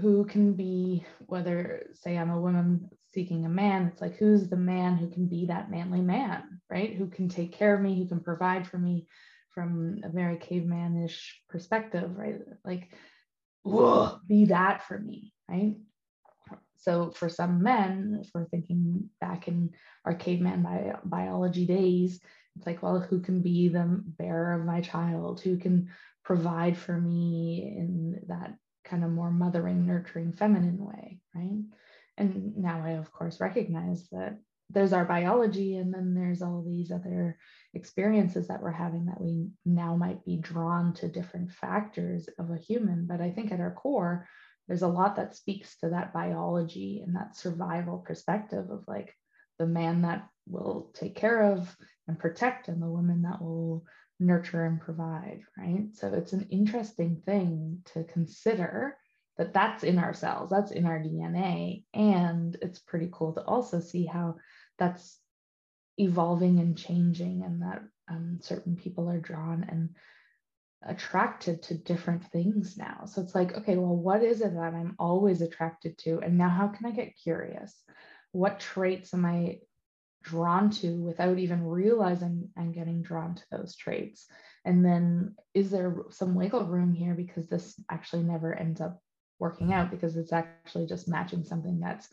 who 0.00 0.24
can 0.24 0.54
be, 0.54 1.06
whether 1.26 1.86
say 1.94 2.18
I'm 2.18 2.30
a 2.30 2.40
woman 2.40 2.90
seeking 3.14 3.46
a 3.46 3.48
man, 3.48 3.86
it's 3.92 4.02
like 4.02 4.16
who's 4.16 4.48
the 4.48 4.56
man 4.56 4.96
who 4.96 5.08
can 5.10 5.28
be 5.28 5.46
that 5.46 5.70
manly 5.70 6.00
man, 6.00 6.60
right? 6.68 6.92
Who 6.96 7.06
can 7.06 7.28
take 7.28 7.52
care 7.52 7.72
of 7.72 7.80
me, 7.80 7.96
who 7.96 8.08
can 8.08 8.18
provide 8.18 8.66
for 8.66 8.78
me 8.78 9.06
from 9.58 9.98
a 10.04 10.08
very 10.08 10.36
cavemanish 10.36 11.18
perspective, 11.48 12.16
right? 12.16 12.38
Like, 12.64 12.92
be 14.28 14.44
that 14.44 14.84
for 14.86 14.96
me, 14.96 15.32
right? 15.50 15.74
So 16.76 17.10
for 17.10 17.28
some 17.28 17.60
men, 17.60 18.20
if 18.22 18.30
we're 18.32 18.46
thinking 18.46 19.10
back 19.20 19.48
in 19.48 19.70
our 20.04 20.14
caveman 20.14 20.62
bi- 20.62 20.94
biology 21.04 21.66
days, 21.66 22.20
it's 22.54 22.66
like, 22.68 22.84
well, 22.84 23.00
who 23.00 23.18
can 23.20 23.42
be 23.42 23.68
the 23.68 24.00
bearer 24.04 24.52
of 24.52 24.64
my 24.64 24.80
child? 24.80 25.40
Who 25.40 25.56
can 25.56 25.88
provide 26.24 26.78
for 26.78 26.96
me 26.96 27.74
in 27.76 28.20
that 28.28 28.54
kind 28.84 29.02
of 29.02 29.10
more 29.10 29.32
mothering, 29.32 29.88
nurturing, 29.88 30.34
feminine 30.34 30.84
way, 30.84 31.18
right? 31.34 31.64
And 32.16 32.56
now 32.56 32.80
I, 32.84 32.90
of 32.90 33.10
course, 33.10 33.40
recognize 33.40 34.08
that 34.12 34.38
there's 34.70 34.92
our 34.92 35.04
biology, 35.04 35.76
and 35.76 35.92
then 35.92 36.14
there's 36.14 36.42
all 36.42 36.62
these 36.62 36.90
other 36.90 37.38
experiences 37.74 38.48
that 38.48 38.62
we're 38.62 38.70
having 38.70 39.06
that 39.06 39.20
we 39.20 39.48
now 39.64 39.96
might 39.96 40.24
be 40.24 40.36
drawn 40.36 40.92
to 40.94 41.08
different 41.08 41.52
factors 41.52 42.28
of 42.38 42.50
a 42.50 42.58
human. 42.58 43.06
But 43.06 43.20
I 43.20 43.30
think 43.30 43.52
at 43.52 43.60
our 43.60 43.72
core, 43.72 44.26
there's 44.68 44.82
a 44.82 44.88
lot 44.88 45.16
that 45.16 45.34
speaks 45.34 45.78
to 45.78 45.88
that 45.90 46.12
biology 46.12 47.02
and 47.04 47.16
that 47.16 47.36
survival 47.36 47.98
perspective 47.98 48.70
of 48.70 48.84
like 48.86 49.14
the 49.58 49.66
man 49.66 50.02
that 50.02 50.28
will 50.46 50.90
take 50.94 51.16
care 51.16 51.52
of 51.52 51.74
and 52.06 52.18
protect 52.18 52.68
and 52.68 52.80
the 52.80 52.86
woman 52.86 53.22
that 53.22 53.40
will 53.40 53.84
nurture 54.20 54.64
and 54.64 54.80
provide 54.80 55.40
right 55.56 55.86
so 55.92 56.12
it's 56.12 56.32
an 56.32 56.46
interesting 56.50 57.22
thing 57.24 57.80
to 57.84 58.02
consider 58.04 58.96
that 59.36 59.52
that's 59.52 59.84
in 59.84 59.96
our 59.96 60.12
cells 60.12 60.50
that's 60.50 60.72
in 60.72 60.86
our 60.86 60.98
dna 60.98 61.84
and 61.94 62.56
it's 62.60 62.80
pretty 62.80 63.08
cool 63.12 63.32
to 63.32 63.42
also 63.42 63.78
see 63.78 64.04
how 64.04 64.34
that's 64.78 65.18
evolving 65.98 66.60
and 66.60 66.78
changing 66.78 67.42
and 67.44 67.62
that 67.62 67.82
um, 68.08 68.38
certain 68.40 68.76
people 68.76 69.08
are 69.08 69.20
drawn 69.20 69.66
and 69.68 69.90
attracted 70.86 71.62
to 71.64 71.74
different 71.74 72.24
things 72.30 72.76
now. 72.76 73.04
So 73.06 73.20
it's 73.20 73.34
like 73.34 73.56
okay 73.56 73.76
well 73.76 73.96
what 73.96 74.22
is 74.22 74.40
it 74.40 74.54
that 74.54 74.74
i'm 74.74 74.94
always 74.98 75.42
attracted 75.42 75.98
to? 75.98 76.20
And 76.20 76.38
now 76.38 76.48
how 76.48 76.68
can 76.68 76.86
i 76.86 76.92
get 76.92 77.18
curious? 77.22 77.74
What 78.32 78.60
traits 78.60 79.12
am 79.12 79.24
i 79.24 79.58
drawn 80.22 80.70
to 80.70 81.02
without 81.02 81.38
even 81.38 81.64
realizing 81.64 82.50
I'm 82.56 82.72
getting 82.72 83.02
drawn 83.02 83.34
to 83.34 83.42
those 83.50 83.74
traits? 83.76 84.26
And 84.64 84.84
then 84.84 85.34
is 85.54 85.70
there 85.70 85.96
some 86.10 86.34
wiggle 86.34 86.64
room 86.64 86.92
here 86.92 87.14
because 87.14 87.48
this 87.48 87.74
actually 87.90 88.22
never 88.22 88.54
ends 88.54 88.80
up 88.80 89.00
working 89.38 89.72
out 89.72 89.90
because 89.90 90.16
it's 90.16 90.32
actually 90.32 90.86
just 90.86 91.08
matching 91.08 91.44
something 91.44 91.80
that's 91.80 92.08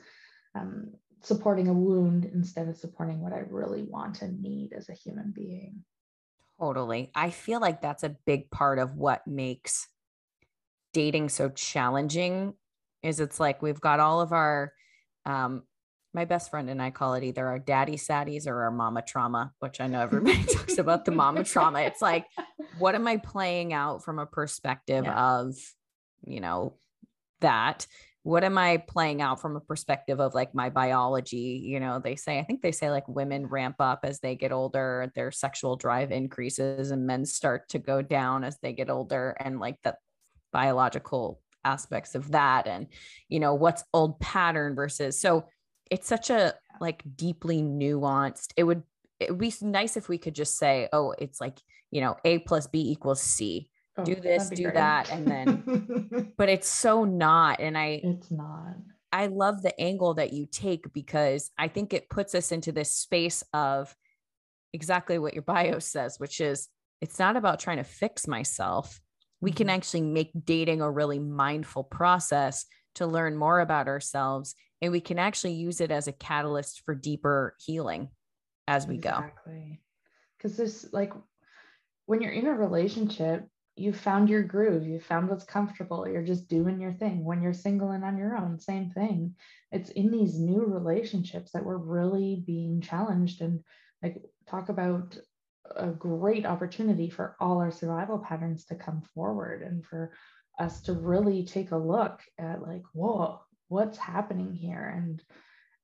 um, 0.55 0.93
supporting 1.25 1.67
a 1.67 1.73
wound 1.73 2.25
instead 2.33 2.67
of 2.67 2.77
supporting 2.77 3.19
what 3.21 3.33
I 3.33 3.43
really 3.49 3.83
want 3.83 4.21
and 4.21 4.41
need 4.41 4.73
as 4.73 4.89
a 4.89 4.93
human 4.93 5.31
being. 5.35 5.83
Totally. 6.59 7.11
I 7.15 7.31
feel 7.31 7.59
like 7.59 7.81
that's 7.81 8.03
a 8.03 8.15
big 8.25 8.49
part 8.49 8.79
of 8.79 8.95
what 8.95 9.25
makes 9.27 9.87
dating 10.93 11.29
so 11.29 11.49
challenging 11.49 12.53
is 13.03 13.19
it's 13.19 13.39
like 13.39 13.61
we've 13.61 13.81
got 13.81 13.99
all 13.99 14.21
of 14.21 14.31
our 14.31 14.71
um, 15.25 15.63
my 16.13 16.25
best 16.25 16.49
friend 16.49 16.69
and 16.69 16.81
I 16.81 16.91
call 16.91 17.15
it 17.15 17.23
either 17.23 17.45
our 17.45 17.59
daddy 17.59 17.97
saddies 17.97 18.47
or 18.47 18.63
our 18.63 18.71
mama 18.71 19.01
trauma, 19.01 19.51
which 19.59 19.81
I 19.81 19.87
know 19.87 19.99
everybody 19.99 20.43
talks 20.53 20.77
about 20.77 21.03
the 21.03 21.11
mama 21.11 21.43
trauma. 21.43 21.81
It's 21.81 22.01
like, 22.01 22.25
what 22.79 22.95
am 22.95 23.05
I 23.07 23.17
playing 23.17 23.73
out 23.73 24.03
from 24.03 24.17
a 24.17 24.25
perspective 24.25 25.03
yeah. 25.03 25.39
of, 25.39 25.55
you 26.23 26.39
know, 26.39 26.75
that? 27.41 27.85
What 28.25 28.43
am 28.43 28.57
I 28.57 28.77
playing 28.77 29.21
out 29.21 29.39
from 29.39 29.55
a 29.55 29.59
perspective 29.59 30.19
of 30.19 30.33
like 30.33 30.55
my 30.55 30.71
biology? 30.71 31.61
You 31.63 31.79
know, 31.79 31.99
they 31.99 32.15
say, 32.15 32.39
I 32.39 32.43
think 32.43 32.63
they 32.63 32.71
say 32.71 32.89
like 32.89 33.07
women 33.07 33.45
ramp 33.45 33.75
up 33.79 33.99
as 34.03 34.19
they 34.19 34.35
get 34.35 34.51
older, 34.51 35.11
their 35.13 35.31
sexual 35.31 35.75
drive 35.75 36.11
increases, 36.11 36.89
and 36.89 37.05
men 37.05 37.25
start 37.25 37.69
to 37.69 37.79
go 37.79 38.01
down 38.01 38.43
as 38.43 38.57
they 38.63 38.73
get 38.73 38.89
older. 38.89 39.37
And 39.39 39.59
like 39.59 39.77
the 39.83 39.95
biological 40.51 41.39
aspects 41.63 42.15
of 42.15 42.31
that. 42.31 42.65
And, 42.65 42.87
you 43.29 43.39
know, 43.39 43.53
what's 43.53 43.83
old 43.93 44.19
pattern 44.19 44.73
versus 44.73 45.19
so 45.21 45.45
it's 45.91 46.07
such 46.07 46.29
a 46.31 46.55
like 46.81 47.03
deeply 47.15 47.61
nuanced 47.61 48.51
it 48.57 48.63
would 48.63 48.83
it 49.19 49.31
would 49.31 49.39
be 49.39 49.53
nice 49.61 49.95
if 49.95 50.09
we 50.09 50.17
could 50.17 50.35
just 50.35 50.57
say 50.57 50.89
oh 50.91 51.13
it's 51.17 51.39
like 51.39 51.59
you 51.91 52.01
know 52.01 52.15
a 52.25 52.39
plus 52.39 52.67
b 52.67 52.91
equals 52.91 53.21
c 53.21 53.69
oh, 53.97 54.03
do 54.03 54.15
this 54.15 54.49
do 54.49 54.63
great. 54.63 54.73
that 54.73 55.11
and 55.11 55.27
then 55.27 56.33
but 56.37 56.49
it's 56.49 56.69
so 56.69 57.03
not 57.03 57.59
and 57.59 57.77
i 57.77 57.99
it's 58.03 58.31
not 58.31 58.75
i 59.11 59.27
love 59.27 59.61
the 59.61 59.79
angle 59.79 60.13
that 60.13 60.33
you 60.33 60.45
take 60.45 60.91
because 60.93 61.51
i 61.57 61.67
think 61.67 61.93
it 61.93 62.09
puts 62.09 62.35
us 62.35 62.51
into 62.51 62.71
this 62.71 62.91
space 62.91 63.43
of 63.53 63.95
exactly 64.73 65.17
what 65.17 65.33
your 65.33 65.43
bio 65.43 65.79
says 65.79 66.19
which 66.19 66.41
is 66.41 66.67
it's 67.01 67.19
not 67.19 67.37
about 67.37 67.59
trying 67.59 67.77
to 67.77 67.83
fix 67.83 68.27
myself 68.27 68.99
we 69.41 69.51
can 69.51 69.67
mm-hmm. 69.67 69.75
actually 69.75 70.01
make 70.01 70.31
dating 70.43 70.81
a 70.81 70.89
really 70.89 71.19
mindful 71.19 71.83
process 71.83 72.65
to 72.95 73.05
learn 73.05 73.37
more 73.37 73.59
about 73.59 73.87
ourselves 73.87 74.55
and 74.81 74.91
we 74.91 75.01
can 75.01 75.19
actually 75.19 75.53
use 75.53 75.81
it 75.81 75.91
as 75.91 76.07
a 76.07 76.11
catalyst 76.11 76.83
for 76.85 76.95
deeper 76.95 77.55
healing 77.65 78.09
as 78.67 78.87
we 78.87 78.95
exactly. 78.95 79.21
go. 79.21 79.27
Exactly. 79.27 79.81
Because 80.37 80.57
this, 80.57 80.87
like, 80.91 81.13
when 82.05 82.21
you're 82.21 82.31
in 82.31 82.47
a 82.47 82.53
relationship, 82.53 83.47
you 83.75 83.91
found 83.91 84.29
your 84.29 84.43
groove, 84.43 84.87
you 84.87 84.99
found 84.99 85.29
what's 85.29 85.43
comfortable, 85.43 86.07
you're 86.07 86.23
just 86.23 86.47
doing 86.47 86.79
your 86.79 86.93
thing. 86.93 87.25
When 87.25 87.41
you're 87.41 87.53
single 87.53 87.91
and 87.91 88.05
on 88.05 88.17
your 88.17 88.37
own, 88.37 88.59
same 88.59 88.91
thing. 88.91 89.35
It's 89.71 89.89
in 89.89 90.11
these 90.11 90.39
new 90.39 90.65
relationships 90.65 91.51
that 91.51 91.65
we're 91.65 91.77
really 91.77 92.43
being 92.47 92.81
challenged 92.81 93.41
and 93.41 93.61
like 94.01 94.21
talk 94.47 94.69
about 94.69 95.17
a 95.75 95.87
great 95.87 96.45
opportunity 96.45 97.09
for 97.09 97.35
all 97.39 97.59
our 97.59 97.71
survival 97.71 98.19
patterns 98.19 98.65
to 98.65 98.75
come 98.75 99.01
forward 99.13 99.61
and 99.61 99.85
for 99.85 100.11
us 100.59 100.81
to 100.83 100.93
really 100.93 101.43
take 101.45 101.71
a 101.71 101.77
look 101.77 102.21
at 102.37 102.61
like 102.61 102.83
whoa 102.93 103.41
what's 103.67 103.97
happening 103.97 104.53
here 104.53 104.93
and 104.95 105.21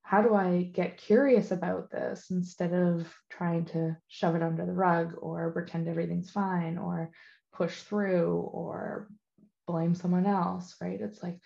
how 0.04 0.22
do 0.22 0.36
I 0.36 0.64
get 0.74 0.98
curious 0.98 1.52
about 1.52 1.90
this 1.90 2.28
instead 2.32 2.74
of 2.74 3.14
trying 3.30 3.66
to 3.66 3.98
shove 4.08 4.36
it 4.36 4.44
under 4.44 4.66
the 4.66 4.72
rug 4.72 5.14
or 5.18 5.52
pretend 5.52 5.88
everything's 5.88 6.30
fine 6.30 6.78
or 6.78 7.12
push 7.54 7.82
through 7.82 8.50
or 8.52 9.10
blame 9.68 9.96
someone 9.96 10.26
else, 10.26 10.76
right? 10.82 11.00
It's 11.00 11.22
like, 11.22 11.40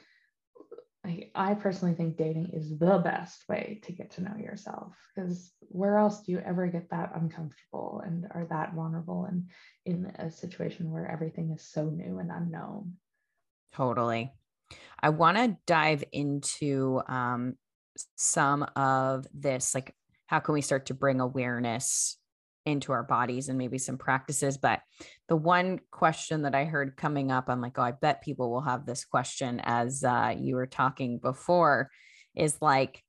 like 1.03 1.31
I 1.35 1.53
personally 1.53 1.93
think 1.93 2.17
dating 2.17 2.51
is 2.53 2.77
the 2.77 2.97
best 2.97 3.47
way 3.47 3.79
to 3.83 3.91
get 3.91 4.11
to 4.11 4.23
know 4.23 4.35
yourself 4.37 4.97
because 5.13 5.51
where 5.61 5.97
else 5.97 6.21
do 6.21 6.31
you 6.31 6.39
ever 6.39 6.65
get 6.67 6.89
that 6.89 7.11
uncomfortable 7.15 8.01
and 8.03 8.25
are 8.31 8.47
that 8.49 8.73
vulnerable 8.73 9.25
and 9.25 9.49
in 9.85 10.11
a 10.17 10.31
situation 10.31 10.91
where 10.91 11.09
everything 11.09 11.51
is 11.51 11.61
so 11.63 11.89
new 11.89 12.17
and 12.19 12.31
unknown? 12.31 12.93
Totally. 13.73 14.31
I 14.99 15.09
want 15.09 15.37
to 15.37 15.57
dive 15.67 16.03
into 16.11 17.01
um, 17.07 17.55
some 18.15 18.65
of 18.75 19.27
this, 19.33 19.75
like 19.75 19.93
how 20.25 20.39
can 20.39 20.53
we 20.53 20.61
start 20.61 20.87
to 20.87 20.95
bring 20.95 21.19
awareness 21.19 22.17
into 22.65 22.91
our 22.91 23.03
bodies 23.03 23.49
and 23.49 23.57
maybe 23.57 23.77
some 23.77 23.97
practices. 23.97 24.57
But 24.57 24.81
the 25.29 25.35
one 25.35 25.79
question 25.91 26.43
that 26.43 26.55
I 26.55 26.65
heard 26.65 26.97
coming 26.97 27.31
up, 27.31 27.49
I'm 27.49 27.61
like, 27.61 27.77
oh, 27.77 27.83
I 27.83 27.91
bet 27.91 28.23
people 28.23 28.51
will 28.51 28.61
have 28.61 28.85
this 28.85 29.05
question 29.05 29.61
as 29.63 30.03
uh, 30.03 30.33
you 30.37 30.55
were 30.55 30.65
talking 30.65 31.19
before 31.19 31.89
is 32.35 32.57
like, 32.61 33.01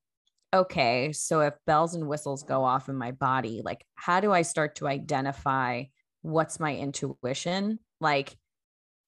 okay, 0.54 1.12
so 1.12 1.40
if 1.40 1.54
bells 1.66 1.94
and 1.94 2.06
whistles 2.06 2.42
go 2.42 2.64
off 2.64 2.88
in 2.88 2.96
my 2.96 3.12
body, 3.12 3.62
like, 3.64 3.84
how 3.94 4.20
do 4.20 4.32
I 4.32 4.42
start 4.42 4.76
to 4.76 4.88
identify 4.88 5.84
what's 6.22 6.60
my 6.60 6.74
intuition? 6.76 7.78
Like, 8.00 8.36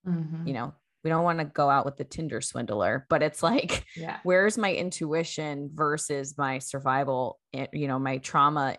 mm-hmm. 0.06 0.46
you 0.46 0.54
know, 0.54 0.74
we 1.04 1.10
don't 1.10 1.24
want 1.24 1.38
to 1.38 1.44
go 1.44 1.70
out 1.70 1.84
with 1.84 1.96
the 1.96 2.04
Tinder 2.04 2.40
swindler, 2.40 3.06
but 3.08 3.22
it's 3.22 3.42
like, 3.42 3.84
yeah. 3.96 4.18
where's 4.24 4.58
my 4.58 4.74
intuition 4.74 5.70
versus 5.72 6.36
my 6.36 6.58
survival, 6.58 7.38
eh, 7.54 7.66
you 7.72 7.86
know, 7.86 7.98
my 7.98 8.18
trauma 8.18 8.76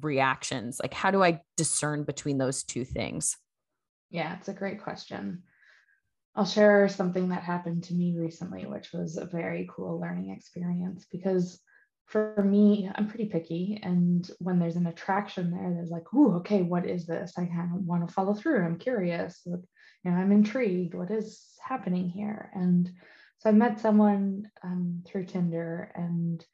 reactions? 0.00 0.80
Like, 0.82 0.94
how 0.94 1.10
do 1.10 1.22
I 1.22 1.40
discern 1.56 2.04
between 2.04 2.38
those 2.38 2.62
two 2.62 2.84
things? 2.84 3.36
Yeah, 4.10 4.36
it's 4.36 4.48
a 4.48 4.54
great 4.54 4.82
question. 4.82 5.42
I'll 6.34 6.46
share 6.46 6.88
something 6.88 7.28
that 7.30 7.42
happened 7.42 7.84
to 7.84 7.94
me 7.94 8.16
recently, 8.16 8.66
which 8.66 8.92
was 8.92 9.16
a 9.16 9.24
very 9.24 9.68
cool 9.74 10.00
learning 10.00 10.30
experience 10.30 11.06
because 11.10 11.60
for 12.06 12.42
me, 12.44 12.90
I'm 12.92 13.06
pretty 13.06 13.26
picky. 13.26 13.78
And 13.82 14.28
when 14.38 14.58
there's 14.58 14.76
an 14.76 14.88
attraction 14.88 15.52
there, 15.52 15.72
there's 15.72 15.90
like, 15.90 16.06
oh, 16.12 16.34
okay, 16.36 16.62
what 16.62 16.84
is 16.84 17.06
this? 17.06 17.34
I 17.36 17.44
kind 17.44 17.70
of 17.74 17.86
want 17.86 18.06
to 18.06 18.12
follow 18.12 18.34
through. 18.34 18.64
I'm 18.64 18.78
curious. 18.78 19.42
you 19.44 19.62
know, 20.04 20.10
I'm 20.10 20.32
intrigued. 20.32 20.94
What 20.94 21.12
is 21.12 21.40
happening 21.62 22.08
here? 22.08 22.50
And 22.52 22.90
so 23.38 23.48
I 23.48 23.52
met 23.52 23.78
someone 23.80 24.50
um, 24.64 25.02
through 25.06 25.26
Tinder, 25.26 25.92
and 25.94 26.44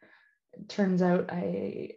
turns 0.68 1.02
out 1.02 1.30
I 1.32 1.92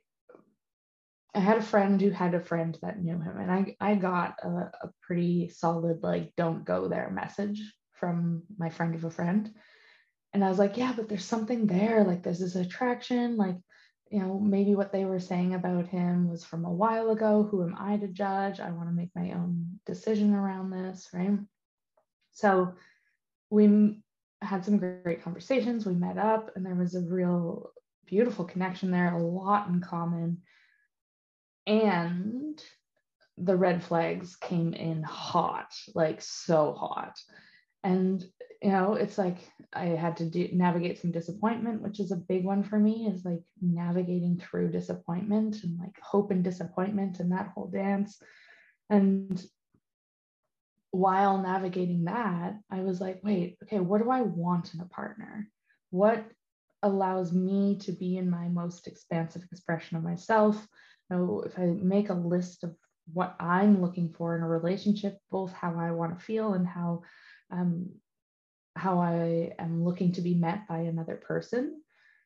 I 1.36 1.40
had 1.40 1.58
a 1.58 1.62
friend 1.62 2.02
who 2.02 2.10
had 2.10 2.34
a 2.34 2.40
friend 2.40 2.78
that 2.82 3.02
knew 3.02 3.20
him, 3.20 3.38
and 3.38 3.52
I 3.52 3.76
I 3.80 3.96
got 3.96 4.40
a, 4.44 4.48
a 4.48 4.92
pretty 5.02 5.50
solid 5.50 6.02
like 6.02 6.34
"don't 6.36 6.66
go 6.66 6.88
there" 6.88 7.10
message 7.12 7.62
from 7.94 8.44
my 8.58 8.70
friend 8.70 8.96
of 8.96 9.04
a 9.04 9.12
friend, 9.12 9.54
and 10.34 10.44
I 10.44 10.50
was 10.50 10.58
like, 10.60 10.78
yeah, 10.78 10.94
but 10.96 11.08
there's 11.08 11.26
something 11.26 11.68
there. 11.68 12.04
Like 12.04 12.24
there's 12.24 12.40
this 12.40 12.56
attraction. 12.56 13.38
Like 13.38 13.58
you 14.10 14.20
know 14.20 14.40
maybe 14.40 14.76
what 14.76 14.92
they 14.92 15.06
were 15.06 15.20
saying 15.20 15.54
about 15.54 15.88
him 15.88 16.30
was 16.30 16.44
from 16.44 16.66
a 16.66 16.74
while 16.74 17.12
ago. 17.12 17.48
Who 17.50 17.64
am 17.64 17.76
I 17.78 17.98
to 17.98 18.08
judge? 18.08 18.60
I 18.60 18.72
want 18.72 18.90
to 18.90 18.96
make 18.96 19.12
my 19.16 19.32
own 19.34 19.80
decision 19.86 20.34
around 20.34 20.72
this, 20.72 21.10
right? 21.14 21.38
So 22.32 22.74
we 23.52 24.02
had 24.42 24.66
some 24.66 24.78
great 24.78 25.24
conversations. 25.24 25.86
We 25.86 25.94
met 25.94 26.18
up, 26.18 26.52
and 26.56 26.66
there 26.66 26.76
was 26.76 26.96
a 26.96 27.02
real 27.02 27.72
beautiful 28.08 28.46
connection 28.46 28.90
there, 28.90 29.14
a 29.14 29.22
lot 29.22 29.68
in 29.68 29.82
common. 29.82 30.42
And 31.70 32.60
the 33.38 33.56
red 33.56 33.84
flags 33.84 34.36
came 34.36 34.74
in 34.74 35.04
hot, 35.04 35.72
like 35.94 36.20
so 36.20 36.74
hot. 36.74 37.16
And, 37.84 38.24
you 38.62 38.72
know, 38.72 38.96
it's 38.96 39.20
like 39.20 39.38
I 39.72 39.86
had 39.86 40.18
to 40.18 40.26
do, 40.26 40.50
navigate 40.52 41.00
some 41.00 41.12
disappointment, 41.12 41.84
which 41.84 42.00
is 42.00 42.12
a 42.12 42.18
big 42.18 42.44
one 42.44 42.64
for 42.64 42.80
me, 42.80 43.08
is 43.08 43.24
like 43.24 43.44
navigating 43.62 44.40
through 44.40 44.72
disappointment 44.72 45.64
and 45.64 45.78
like 45.80 45.96
hope 46.02 46.32
and 46.32 46.44
disappointment 46.44 47.20
and 47.20 47.32
that 47.32 47.52
whole 47.54 47.68
dance. 47.68 48.20
And 48.90 49.42
while 50.90 51.38
navigating 51.38 52.06
that, 52.06 52.56
I 52.72 52.80
was 52.82 53.00
like, 53.00 53.22
wait, 53.24 53.60
okay, 53.64 53.80
what 53.80 54.02
do 54.02 54.10
I 54.10 54.22
want 54.22 54.74
in 54.74 54.80
a 54.80 54.86
partner? 54.86 55.48
What 55.92 56.26
allows 56.82 57.32
me 57.32 57.78
to 57.82 57.92
be 57.92 58.18
in 58.18 58.30
my 58.30 58.48
most 58.48 58.88
expansive 58.88 59.44
expression 59.52 59.98
of 59.98 60.04
myself. 60.04 60.68
So 61.12 61.44
if 61.46 61.58
I 61.58 61.66
make 61.66 62.10
a 62.10 62.14
list 62.14 62.64
of 62.64 62.76
what 63.14 63.36
I'm 63.40 63.82
looking 63.82 64.14
for 64.14 64.36
in 64.36 64.44
a 64.44 64.48
relationship, 64.48 65.18
both 65.32 65.52
how 65.52 65.78
I 65.78 65.92
want 65.92 66.18
to 66.18 66.24
feel 66.24 66.54
and 66.54 66.68
how 66.68 67.04
um, 67.52 67.90
how 68.76 69.00
I 69.00 69.54
am 69.58 69.84
looking 69.84 70.14
to 70.14 70.22
be 70.22 70.36
met 70.36 70.68
by 70.68 70.80
another 70.80 71.16
person. 71.16 71.82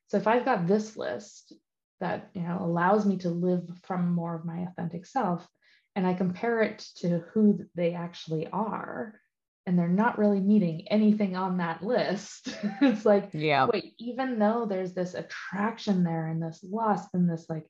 So 0.08 0.18
if 0.18 0.28
I've 0.28 0.46
got 0.46 0.68
this 0.68 0.98
list 0.98 1.54
that 2.00 2.30
you 2.34 2.42
know 2.42 2.58
allows 2.60 3.06
me 3.06 3.18
to 3.18 3.30
live 3.30 3.64
from 3.84 4.14
more 4.14 4.36
of 4.36 4.46
my 4.46 4.68
authentic 4.68 5.06
self, 5.06 5.48
and 5.96 6.06
I 6.06 6.14
compare 6.14 6.62
it 6.62 6.80
to 6.98 7.24
who 7.34 7.60
they 7.76 7.94
actually 7.94 8.48
are, 8.48 9.20
and 9.66 9.80
they're 9.80 9.88
not 9.88 10.18
really 10.18 10.42
meeting 10.42 10.88
anything 10.90 11.36
on 11.36 11.58
that 11.58 11.84
list. 11.84 12.50
it's 12.82 13.06
like, 13.06 13.30
yeah, 13.34 13.68
wait, 13.72 13.94
even 13.98 14.40
though 14.40 14.66
there's 14.66 14.94
this 14.94 15.14
attraction 15.14 16.04
there 16.04 16.28
and 16.28 16.42
this 16.42 16.64
lust 16.64 17.10
and 17.14 17.30
this 17.30 17.46
like, 17.50 17.66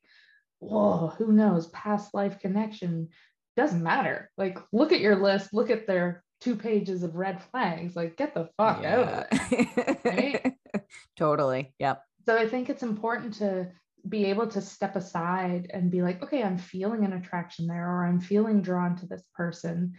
whoa, 0.58 1.12
who 1.18 1.32
knows, 1.32 1.68
past 1.68 2.14
life 2.14 2.38
connection 2.40 3.08
doesn't 3.56 3.82
matter. 3.82 4.30
Like, 4.36 4.58
look 4.72 4.92
at 4.92 5.00
your 5.00 5.16
list, 5.16 5.54
look 5.54 5.70
at 5.70 5.86
their 5.86 6.24
two 6.40 6.56
pages 6.56 7.02
of 7.02 7.14
red 7.14 7.42
flags, 7.42 7.96
like, 7.96 8.16
get 8.16 8.34
the 8.34 8.48
fuck 8.56 8.82
yeah. 8.82 9.24
out. 9.30 10.04
Right? 10.04 10.54
totally. 11.16 11.72
Yep. 11.78 12.02
So 12.26 12.36
I 12.36 12.48
think 12.48 12.68
it's 12.70 12.82
important 12.82 13.34
to 13.34 13.70
be 14.08 14.26
able 14.26 14.46
to 14.48 14.60
step 14.60 14.96
aside 14.96 15.70
and 15.72 15.90
be 15.90 16.02
like, 16.02 16.22
okay, 16.22 16.42
I'm 16.42 16.58
feeling 16.58 17.04
an 17.04 17.12
attraction 17.14 17.66
there, 17.66 17.88
or 17.88 18.04
I'm 18.04 18.20
feeling 18.20 18.60
drawn 18.60 18.96
to 18.96 19.06
this 19.06 19.22
person 19.34 19.94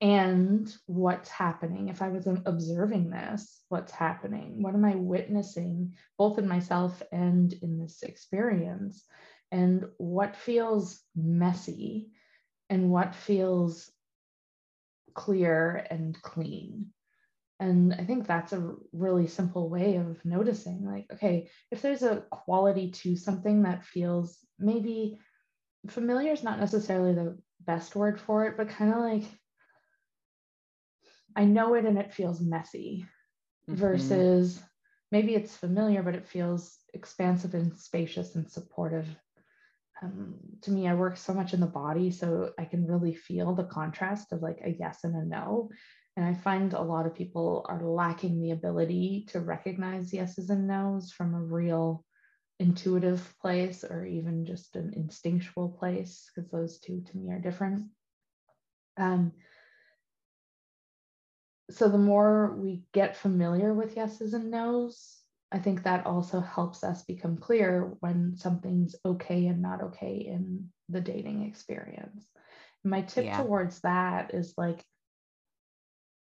and 0.00 0.74
what's 0.86 1.28
happening. 1.28 1.88
If 1.88 2.02
I 2.02 2.08
was 2.08 2.26
observing 2.26 3.10
this, 3.10 3.62
what's 3.68 3.92
happening? 3.92 4.62
What 4.62 4.74
am 4.74 4.84
I 4.84 4.96
witnessing, 4.96 5.94
both 6.18 6.38
in 6.38 6.48
myself 6.48 7.00
and 7.12 7.52
in 7.52 7.78
this 7.78 8.02
experience? 8.02 9.04
And 9.54 9.84
what 9.98 10.34
feels 10.34 11.00
messy 11.14 12.10
and 12.68 12.90
what 12.90 13.14
feels 13.14 13.88
clear 15.14 15.86
and 15.88 16.20
clean? 16.22 16.86
And 17.60 17.94
I 17.94 18.04
think 18.04 18.26
that's 18.26 18.52
a 18.52 18.74
really 18.92 19.28
simple 19.28 19.70
way 19.70 19.94
of 19.94 20.22
noticing 20.24 20.84
like, 20.84 21.06
okay, 21.12 21.50
if 21.70 21.82
there's 21.82 22.02
a 22.02 22.24
quality 22.32 22.90
to 23.02 23.14
something 23.14 23.62
that 23.62 23.84
feels 23.84 24.40
maybe 24.58 25.20
familiar 25.88 26.32
is 26.32 26.42
not 26.42 26.58
necessarily 26.58 27.14
the 27.14 27.38
best 27.60 27.94
word 27.94 28.20
for 28.20 28.46
it, 28.46 28.56
but 28.56 28.70
kind 28.70 28.92
of 28.92 28.98
like 28.98 29.22
I 31.36 31.44
know 31.44 31.74
it 31.74 31.84
and 31.84 31.96
it 31.96 32.12
feels 32.12 32.40
messy 32.40 33.06
mm-hmm. 33.70 33.78
versus 33.78 34.60
maybe 35.12 35.36
it's 35.36 35.56
familiar, 35.56 36.02
but 36.02 36.16
it 36.16 36.26
feels 36.26 36.76
expansive 36.92 37.54
and 37.54 37.72
spacious 37.78 38.34
and 38.34 38.50
supportive. 38.50 39.06
Um, 40.04 40.34
to 40.62 40.70
me, 40.70 40.86
I 40.86 40.94
work 40.94 41.16
so 41.16 41.32
much 41.32 41.54
in 41.54 41.60
the 41.60 41.66
body, 41.66 42.10
so 42.10 42.50
I 42.58 42.64
can 42.66 42.86
really 42.86 43.14
feel 43.14 43.54
the 43.54 43.64
contrast 43.64 44.32
of 44.32 44.42
like 44.42 44.60
a 44.62 44.70
yes 44.70 45.04
and 45.04 45.16
a 45.16 45.24
no. 45.24 45.70
And 46.16 46.26
I 46.26 46.34
find 46.34 46.74
a 46.74 46.82
lot 46.82 47.06
of 47.06 47.14
people 47.14 47.66
are 47.68 47.82
lacking 47.82 48.40
the 48.40 48.52
ability 48.52 49.26
to 49.30 49.40
recognize 49.40 50.12
yeses 50.12 50.50
and 50.50 50.68
nos 50.68 51.10
from 51.10 51.34
a 51.34 51.40
real 51.40 52.04
intuitive 52.60 53.34
place 53.40 53.82
or 53.82 54.04
even 54.04 54.44
just 54.44 54.76
an 54.76 54.92
instinctual 54.94 55.70
place, 55.70 56.30
because 56.34 56.50
those 56.50 56.78
two 56.78 57.02
to 57.10 57.16
me 57.16 57.32
are 57.32 57.40
different. 57.40 57.88
Um, 58.96 59.32
so 61.70 61.88
the 61.88 61.98
more 61.98 62.54
we 62.56 62.84
get 62.92 63.16
familiar 63.16 63.72
with 63.72 63.96
yeses 63.96 64.34
and 64.34 64.50
nos, 64.50 65.23
I 65.54 65.60
think 65.60 65.84
that 65.84 66.04
also 66.04 66.40
helps 66.40 66.82
us 66.82 67.04
become 67.04 67.36
clear 67.36 67.92
when 68.00 68.36
something's 68.36 68.96
okay 69.06 69.46
and 69.46 69.62
not 69.62 69.84
okay 69.84 70.16
in 70.16 70.68
the 70.88 71.00
dating 71.00 71.44
experience. 71.44 72.26
My 72.82 73.02
tip 73.02 73.26
yeah. 73.26 73.40
towards 73.40 73.80
that 73.82 74.34
is 74.34 74.52
like, 74.56 74.84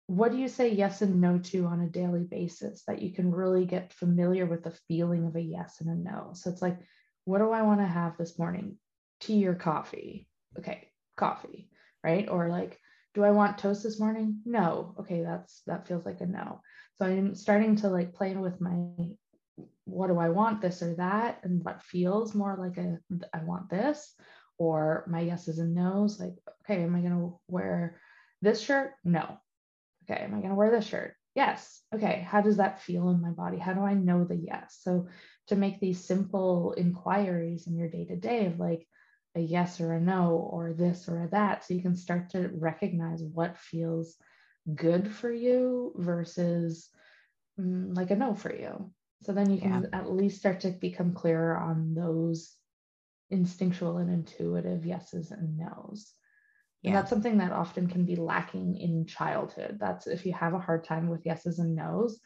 what 0.08 0.34
do 0.34 0.38
you 0.38 0.50
say 0.50 0.74
yes 0.74 1.02
and 1.02 1.22
no 1.22 1.38
to 1.40 1.66
on 1.66 1.80
a 1.80 1.88
daily 1.88 2.26
basis 2.26 2.84
that 2.88 3.02
you 3.02 3.14
can 3.14 3.32
really 3.32 3.64
get 3.64 3.94
familiar 3.94 4.46
with 4.46 4.66
the 4.66 4.78
feeling 4.90 5.26
of 5.26 5.38
a 5.38 5.42
yes 5.42 5.80
and 5.80 5.90
a 5.90 5.96
no? 5.96 6.32
So 6.34 6.50
it's 6.50 6.62
like, 6.62 6.80
what 7.24 7.38
do 7.38 7.52
I 7.52 7.62
want 7.62 7.80
to 7.80 7.88
have 7.88 8.18
this 8.18 8.38
morning? 8.38 8.76
Tea 9.22 9.48
or 9.48 9.56
coffee? 9.56 10.28
Okay, 10.60 10.90
coffee, 11.16 11.70
right? 12.04 12.28
Or 12.28 12.50
like, 12.50 12.81
do 13.14 13.24
I 13.24 13.32
want 13.32 13.58
toast 13.58 13.84
this 13.84 14.00
morning? 14.00 14.42
No. 14.46 14.96
Okay, 15.00 15.22
that's 15.22 15.62
that 15.68 15.88
feels 15.88 16.06
like 16.06 16.22
a 16.22 16.26
no. 16.26 16.62
So 16.98 17.06
I'm 17.06 17.36
starting 17.36 17.76
to 17.78 17.90
like 17.90 18.14
play 18.14 18.36
with 18.36 18.62
my 18.62 19.10
what 19.86 20.08
do 20.08 20.18
I 20.18 20.30
want 20.30 20.62
this 20.62 20.82
or 20.82 20.96
that 20.96 21.40
and 21.44 21.64
what 21.64 21.84
feels 21.84 22.34
more 22.34 22.56
like 22.58 22.78
a 22.78 23.00
I 23.34 23.44
want 23.44 23.70
this 23.70 24.14
or 24.58 25.06
my 25.08 25.22
yeses 25.22 25.60
and 25.60 25.76
nos 25.76 26.20
like 26.20 26.36
okay, 26.64 26.84
am 26.84 26.96
I 26.96 27.00
going 27.02 27.12
to 27.12 27.40
wear 27.48 28.00
this 28.42 28.62
shirt? 28.62 28.94
No. 29.04 29.38
Okay, 30.04 30.22
am 30.22 30.34
I 30.34 30.38
going 30.38 30.50
to 30.50 30.56
wear 30.56 30.72
this 30.72 30.86
shirt? 30.86 31.16
Yes. 31.36 31.82
Okay, 31.94 32.26
how 32.28 32.42
does 32.42 32.58
that 32.58 32.82
feel 32.82 33.10
in 33.10 33.22
my 33.22 33.30
body? 33.30 33.58
How 33.58 33.74
do 33.74 33.82
I 33.82 33.94
know 33.94 34.24
the 34.24 34.36
yes? 34.36 34.80
So 34.82 35.08
to 35.48 35.56
make 35.56 35.80
these 35.80 36.04
simple 36.04 36.74
inquiries 36.78 37.68
in 37.68 37.76
your 37.76 37.90
day 37.90 38.06
to 38.06 38.16
day 38.16 38.46
of 38.46 38.60
like 38.60 38.88
a 39.36 39.40
yes 39.40 39.80
or 39.80 39.94
a 39.94 40.02
no 40.02 40.50
or 40.52 40.74
this 40.74 41.08
or 41.08 41.24
a 41.24 41.30
that 41.30 41.64
so 41.64 41.74
you 41.74 41.82
can 41.82 41.96
start 41.96 42.30
to 42.30 42.50
recognize 42.54 43.22
what 43.24 43.58
feels 43.58 44.16
good 44.76 45.10
for 45.10 45.32
you 45.32 45.94
versus 45.96 46.90
mm, 47.60 47.96
like 47.96 48.12
a 48.12 48.16
no 48.16 48.36
for 48.36 48.54
you 48.54 48.92
so 49.24 49.32
then 49.34 49.50
you 49.50 49.60
can 49.60 49.88
yeah. 49.92 50.00
at 50.00 50.12
least 50.12 50.40
start 50.40 50.60
to 50.62 50.72
become 50.72 51.14
clearer 51.14 51.58
on 51.58 51.94
those 51.94 52.56
instinctual 53.30 53.98
and 53.98 54.12
intuitive 54.12 54.86
yeses 54.86 55.32
and 55.32 55.58
nos 55.58 56.14
yeah. 56.82 56.90
and 56.90 56.98
that's 56.98 57.10
something 57.10 57.38
that 57.38 57.54
often 57.54 57.88
can 57.88 58.06
be 58.06 58.18
lacking 58.18 58.76
in 58.78 59.06
childhood 59.06 59.78
that's 59.80 60.08
if 60.08 60.26
you 60.26 60.34
have 60.34 60.54
a 60.54 60.60
hard 60.60 60.84
time 60.84 61.08
with 61.08 61.26
yeses 61.26 61.60
and 61.60 61.76
nos 61.76 62.20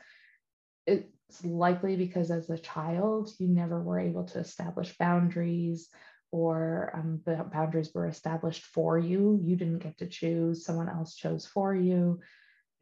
it's 0.88 1.44
likely 1.44 1.96
because 1.96 2.32
as 2.32 2.50
a 2.50 2.58
child 2.58 3.30
you 3.38 3.48
never 3.48 3.82
were 3.82 4.00
able 4.00 4.24
to 4.24 4.40
establish 4.40 4.98
boundaries 4.98 5.90
or 6.32 6.92
um, 6.96 7.22
the 7.26 7.46
boundaries 7.52 7.92
were 7.94 8.08
established 8.08 8.64
for 8.64 8.98
you. 8.98 9.40
You 9.42 9.56
didn't 9.56 9.80
get 9.80 9.98
to 10.00 10.08
choose, 10.08 10.66
someone 10.66 10.90
else 10.90 11.16
chose 11.16 11.46
for 11.46 11.74
you. 11.74 12.20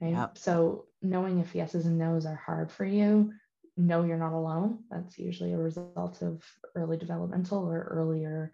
Right? 0.02 0.14
Yep. 0.14 0.38
So, 0.38 0.86
knowing 1.02 1.40
if 1.40 1.56
yeses 1.56 1.86
and 1.86 1.98
nos 1.98 2.26
are 2.26 2.42
hard 2.46 2.72
for 2.72 2.86
you, 2.86 3.34
know 3.78 4.04
you're 4.04 4.18
not 4.18 4.34
alone. 4.34 4.80
That's 4.90 5.18
usually 5.18 5.54
a 5.54 5.58
result 5.58 6.22
of 6.22 6.44
early 6.76 6.98
developmental 6.98 7.68
or 7.68 7.82
earlier 7.92 8.52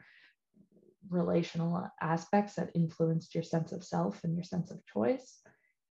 relational 1.09 1.89
aspects 2.01 2.55
that 2.55 2.71
influenced 2.75 3.33
your 3.33 3.43
sense 3.43 3.71
of 3.71 3.83
self 3.83 4.23
and 4.23 4.35
your 4.35 4.43
sense 4.43 4.71
of 4.71 4.85
choice. 4.85 5.41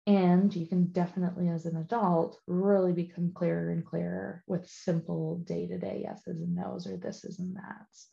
And 0.07 0.55
you 0.55 0.67
can 0.67 0.87
definitely, 0.87 1.49
as 1.49 1.65
an 1.65 1.77
adult, 1.77 2.37
really 2.45 2.93
become 2.93 3.31
clearer 3.33 3.71
and 3.71 3.83
clearer 3.83 4.43
with 4.45 4.69
simple 4.69 5.39
day 5.39 5.67
to 5.67 5.79
day 5.79 6.01
yeses 6.03 6.41
and 6.41 6.55
nos 6.55 6.85
or 6.85 6.97
thises 6.97 7.39
and 7.39 7.55
that's. 7.55 8.09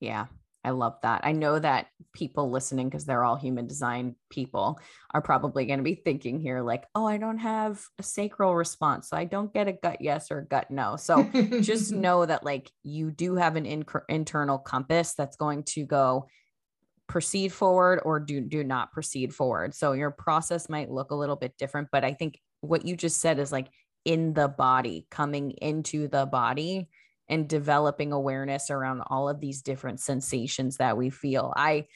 Yeah, 0.00 0.26
I 0.64 0.70
love 0.70 0.96
that. 1.02 1.22
I 1.24 1.32
know 1.32 1.58
that 1.58 1.86
people 2.12 2.50
listening, 2.50 2.88
because 2.88 3.04
they're 3.04 3.24
all 3.24 3.36
human 3.36 3.66
design 3.66 4.16
people, 4.30 4.80
are 5.12 5.22
probably 5.22 5.66
going 5.66 5.78
to 5.78 5.84
be 5.84 5.94
thinking 5.94 6.40
here, 6.40 6.60
like, 6.60 6.84
oh, 6.94 7.06
I 7.06 7.16
don't 7.16 7.38
have 7.38 7.82
a 7.98 8.02
sacral 8.02 8.54
response. 8.54 9.08
So 9.08 9.16
I 9.16 9.24
don't 9.24 9.52
get 9.52 9.68
a 9.68 9.72
gut 9.72 10.00
yes 10.00 10.30
or 10.30 10.40
a 10.40 10.46
gut 10.46 10.70
no. 10.70 10.96
So 10.96 11.24
just 11.60 11.92
know 11.92 12.26
that, 12.26 12.44
like, 12.44 12.70
you 12.82 13.10
do 13.10 13.36
have 13.36 13.56
an 13.56 13.66
in- 13.66 13.84
internal 14.08 14.58
compass 14.58 15.14
that's 15.14 15.36
going 15.36 15.62
to 15.64 15.84
go 15.84 16.26
proceed 17.06 17.52
forward 17.52 18.00
or 18.04 18.20
do, 18.20 18.40
do 18.40 18.62
not 18.62 18.92
proceed 18.92 19.34
forward. 19.34 19.74
So 19.74 19.92
your 19.92 20.10
process 20.10 20.68
might 20.68 20.90
look 20.90 21.10
a 21.10 21.16
little 21.16 21.36
bit 21.36 21.54
different. 21.56 21.88
But 21.90 22.04
I 22.04 22.12
think 22.12 22.38
what 22.60 22.84
you 22.84 22.96
just 22.96 23.20
said 23.20 23.38
is 23.38 23.50
like 23.50 23.68
in 24.04 24.34
the 24.34 24.48
body, 24.48 25.06
coming 25.10 25.52
into 25.52 26.08
the 26.08 26.26
body 26.26 26.88
and 27.28 27.48
developing 27.48 28.12
awareness 28.12 28.70
around 28.70 29.02
all 29.06 29.28
of 29.28 29.40
these 29.40 29.62
different 29.62 30.00
sensations 30.00 30.78
that 30.78 30.96
we 30.96 31.10
feel. 31.10 31.52
I, 31.56 31.86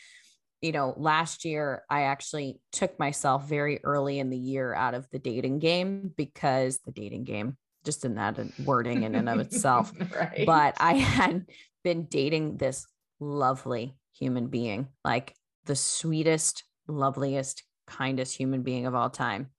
you 0.61 0.73
know, 0.73 0.95
last 0.97 1.45
year 1.45 1.85
I 1.88 2.03
actually 2.03 2.61
took 2.71 2.99
myself 2.99 3.49
very 3.49 3.83
early 3.83 4.18
in 4.18 4.31
the 4.31 4.38
year 4.38 4.75
out 4.75 4.95
of 4.95 5.09
the 5.11 5.18
dating 5.18 5.59
game 5.59 6.12
because 6.16 6.79
the 6.85 6.92
dating 6.92 7.25
game, 7.25 7.57
just 7.85 8.05
in 8.05 8.16
that 8.16 8.38
uh, 8.38 8.45
wording 8.64 9.03
in 9.05 9.14
and 9.14 9.29
of 9.29 9.40
itself. 9.40 9.92
right. 10.14 10.45
But 10.47 10.77
I 10.79 10.95
had 10.95 11.47
been 11.83 12.05
dating 12.05 12.59
this 12.59 12.87
lovely 13.18 13.97
human 14.12 14.49
being, 14.49 14.88
like 15.05 15.35
the 15.64 15.77
sweetest, 15.77 16.64
loveliest, 16.87 17.62
kindest 17.87 18.37
human 18.37 18.62
being 18.62 18.87
of 18.87 18.95
all 18.95 19.11
time. 19.11 19.51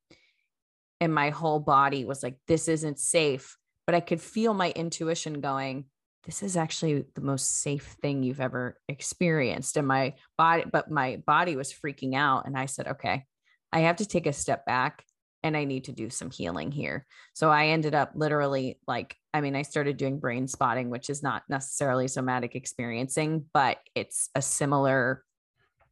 And 1.02 1.14
my 1.14 1.32
whole 1.32 1.60
body 1.60 2.06
was 2.06 2.24
like, 2.24 2.38
this 2.48 2.68
isn't 2.68 3.00
safe 3.00 3.58
but 3.86 3.96
I 3.96 4.00
could 4.00 4.22
feel 4.22 4.54
my 4.54 4.72
intuition 4.72 5.42
going, 5.42 5.86
this 6.26 6.42
is 6.42 6.56
actually 6.56 7.06
the 7.16 7.22
most 7.22 7.62
safe 7.62 7.98
thing 8.02 8.24
you've 8.24 8.40
ever 8.40 8.78
experienced. 8.88 9.76
And 9.78 9.88
my 9.88 10.14
body, 10.38 10.64
but 10.72 10.90
my 10.90 11.22
body 11.26 11.56
was 11.56 11.74
freaking 11.74 12.16
out. 12.16 12.46
And 12.46 12.58
I 12.58 12.66
said, 12.66 12.88
okay, 12.88 13.26
I 13.72 13.82
have 13.82 13.98
to 13.98 14.06
take 14.06 14.26
a 14.26 14.34
step 14.34 14.66
back 14.66 15.04
and 15.44 15.58
I 15.58 15.66
need 15.66 15.86
to 15.86 15.92
do 15.92 16.10
some 16.10 16.32
healing 16.32 16.72
here. 16.72 17.06
So 17.34 17.50
I 17.50 17.68
ended 17.68 17.94
up 17.94 18.12
literally 18.16 18.80
like, 18.88 19.18
I 19.34 19.42
mean, 19.42 19.56
I 19.56 19.64
started 19.64 19.98
doing 19.98 20.20
brain 20.20 20.48
spotting, 20.48 20.90
which 20.90 21.10
is 21.10 21.22
not 21.22 21.44
necessarily 21.50 22.08
somatic 22.08 22.56
experiencing, 22.56 23.46
but 23.54 23.80
it's 23.94 24.30
a 24.36 24.42
similar 24.42 25.24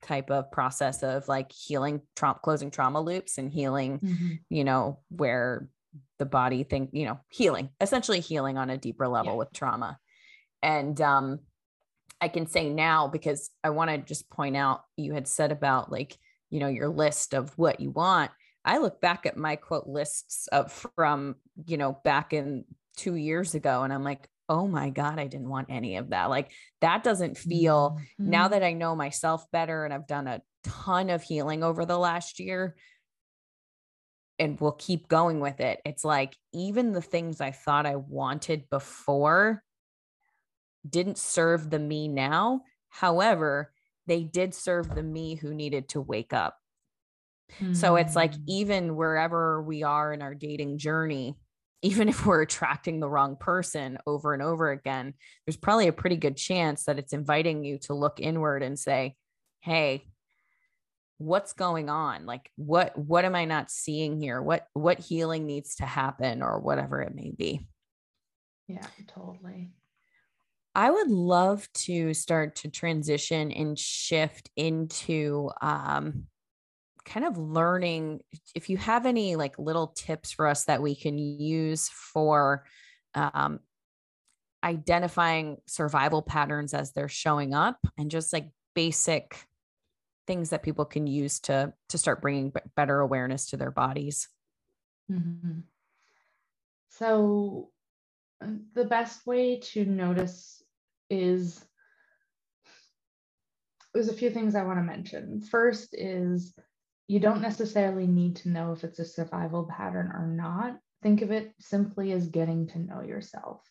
type 0.01 0.31
of 0.31 0.51
process 0.51 1.03
of 1.03 1.27
like 1.27 1.51
healing 1.51 2.01
trauma 2.15 2.39
closing 2.41 2.71
trauma 2.71 2.99
loops 2.99 3.37
and 3.37 3.51
healing 3.51 3.99
mm-hmm. 3.99 4.31
you 4.49 4.63
know 4.63 4.99
where 5.09 5.69
the 6.19 6.25
body 6.25 6.63
thing, 6.63 6.89
you 6.91 7.05
know, 7.05 7.19
healing, 7.29 7.69
essentially 7.79 8.19
healing 8.19 8.57
on 8.57 8.69
a 8.69 8.77
deeper 8.77 9.07
level 9.07 9.33
yeah. 9.33 9.37
with 9.37 9.53
trauma. 9.53 9.97
And 10.61 10.99
um, 11.01 11.39
I 12.19 12.27
can 12.27 12.47
say 12.47 12.69
now 12.69 13.07
because 13.07 13.49
I 13.63 13.71
want 13.71 13.89
to 13.89 13.97
just 13.97 14.29
point 14.29 14.55
out 14.55 14.83
you 14.95 15.13
had 15.13 15.27
said 15.27 15.51
about 15.51 15.91
like, 15.91 16.17
you 16.49 16.59
know, 16.59 16.67
your 16.67 16.89
list 16.89 17.33
of 17.33 17.57
what 17.57 17.79
you 17.79 17.89
want. 17.89 18.31
I 18.63 18.77
look 18.77 19.01
back 19.01 19.25
at 19.25 19.37
my 19.37 19.55
quote 19.55 19.87
lists 19.87 20.47
of 20.47 20.71
from, 20.95 21.35
you 21.65 21.77
know, 21.77 21.97
back 22.03 22.33
in 22.33 22.65
two 22.95 23.15
years 23.15 23.55
ago 23.55 23.83
and 23.83 23.91
I'm 23.91 24.03
like, 24.03 24.27
oh 24.49 24.67
my 24.67 24.89
God, 24.89 25.17
I 25.17 25.27
didn't 25.27 25.49
want 25.49 25.67
any 25.71 25.95
of 25.95 26.09
that. 26.09 26.29
Like 26.29 26.51
that 26.81 27.03
doesn't 27.03 27.37
feel 27.37 27.97
mm-hmm. 28.19 28.29
now 28.29 28.49
that 28.49 28.63
I 28.63 28.73
know 28.73 28.95
myself 28.95 29.49
better 29.51 29.85
and 29.85 29.93
I've 29.93 30.07
done 30.07 30.27
a 30.27 30.41
ton 30.63 31.09
of 31.09 31.23
healing 31.23 31.63
over 31.63 31.85
the 31.85 31.97
last 31.97 32.39
year 32.39 32.75
and 34.41 34.59
we'll 34.59 34.71
keep 34.71 35.07
going 35.07 35.39
with 35.39 35.59
it. 35.59 35.79
It's 35.85 36.03
like 36.03 36.35
even 36.51 36.93
the 36.93 37.01
things 37.01 37.39
I 37.39 37.51
thought 37.51 37.85
I 37.85 37.95
wanted 37.95 38.69
before 38.71 39.63
didn't 40.87 41.19
serve 41.19 41.69
the 41.69 41.77
me 41.77 42.07
now. 42.07 42.61
However, 42.89 43.71
they 44.07 44.23
did 44.23 44.55
serve 44.55 44.93
the 44.93 45.03
me 45.03 45.35
who 45.35 45.53
needed 45.53 45.89
to 45.89 46.01
wake 46.01 46.33
up. 46.33 46.57
Mm-hmm. 47.59 47.73
So 47.73 47.97
it's 47.97 48.15
like 48.15 48.33
hmm. 48.33 48.41
even 48.47 48.95
wherever 48.95 49.61
we 49.61 49.83
are 49.83 50.11
in 50.11 50.23
our 50.23 50.33
dating 50.33 50.79
journey, 50.79 51.37
even 51.83 52.09
if 52.09 52.25
we're 52.25 52.41
attracting 52.41 52.99
the 52.99 53.09
wrong 53.09 53.35
person 53.35 53.99
over 54.07 54.33
and 54.33 54.41
over 54.41 54.71
again, 54.71 55.13
there's 55.45 55.57
probably 55.57 55.87
a 55.87 55.93
pretty 55.93 56.17
good 56.17 56.35
chance 56.35 56.85
that 56.85 56.97
it's 56.97 57.13
inviting 57.13 57.63
you 57.63 57.77
to 57.79 57.93
look 57.93 58.19
inward 58.19 58.63
and 58.63 58.79
say, 58.79 59.15
Hey, 59.59 60.05
what's 61.21 61.53
going 61.53 61.89
on? 61.89 62.25
Like 62.25 62.49
what 62.55 62.97
what 62.97 63.25
am 63.25 63.35
i 63.35 63.45
not 63.45 63.69
seeing 63.69 64.19
here? 64.19 64.41
What 64.41 64.67
what 64.73 64.99
healing 64.99 65.45
needs 65.45 65.75
to 65.75 65.85
happen 65.85 66.41
or 66.41 66.59
whatever 66.59 67.01
it 67.01 67.15
may 67.15 67.31
be. 67.31 67.67
Yeah 68.67 68.85
totally. 69.07 69.71
I 70.73 70.89
would 70.89 71.09
love 71.09 71.67
to 71.73 72.13
start 72.13 72.55
to 72.57 72.69
transition 72.69 73.51
and 73.51 73.77
shift 73.77 74.49
into 74.55 75.51
um 75.61 76.25
kind 77.03 77.25
of 77.25 77.37
learning 77.37 78.21
if 78.53 78.69
you 78.69 78.77
have 78.77 79.05
any 79.05 79.35
like 79.35 79.57
little 79.57 79.87
tips 79.87 80.31
for 80.31 80.47
us 80.47 80.65
that 80.65 80.81
we 80.81 80.95
can 80.95 81.17
use 81.17 81.89
for 81.89 82.65
um 83.15 83.59
identifying 84.63 85.57
survival 85.65 86.21
patterns 86.21 86.73
as 86.73 86.91
they're 86.91 87.09
showing 87.09 87.53
up 87.53 87.77
and 87.97 88.11
just 88.11 88.31
like 88.31 88.49
basic 88.75 89.45
things 90.27 90.49
that 90.49 90.63
people 90.63 90.85
can 90.85 91.07
use 91.07 91.39
to 91.41 91.73
to 91.89 91.97
start 91.97 92.21
bringing 92.21 92.53
better 92.75 92.99
awareness 92.99 93.49
to 93.49 93.57
their 93.57 93.71
bodies. 93.71 94.27
Mm-hmm. 95.11 95.59
so 96.87 97.69
uh, 98.41 98.47
the 98.75 98.85
best 98.85 99.27
way 99.27 99.59
to 99.59 99.83
notice 99.83 100.63
is 101.09 101.65
there's 103.93 104.07
a 104.07 104.13
few 104.13 104.29
things 104.29 104.55
i 104.55 104.63
want 104.63 104.79
to 104.79 104.83
mention. 104.83 105.41
First 105.41 105.93
is 105.97 106.53
you 107.07 107.19
don't 107.19 107.41
necessarily 107.41 108.07
need 108.07 108.37
to 108.37 108.49
know 108.49 108.71
if 108.71 108.85
it's 108.85 108.99
a 108.99 109.05
survival 109.05 109.67
pattern 109.69 110.11
or 110.13 110.27
not. 110.27 110.77
Think 111.03 111.21
of 111.21 111.31
it 111.31 111.51
simply 111.59 112.13
as 112.13 112.27
getting 112.27 112.67
to 112.67 112.79
know 112.79 113.01
yourself. 113.01 113.61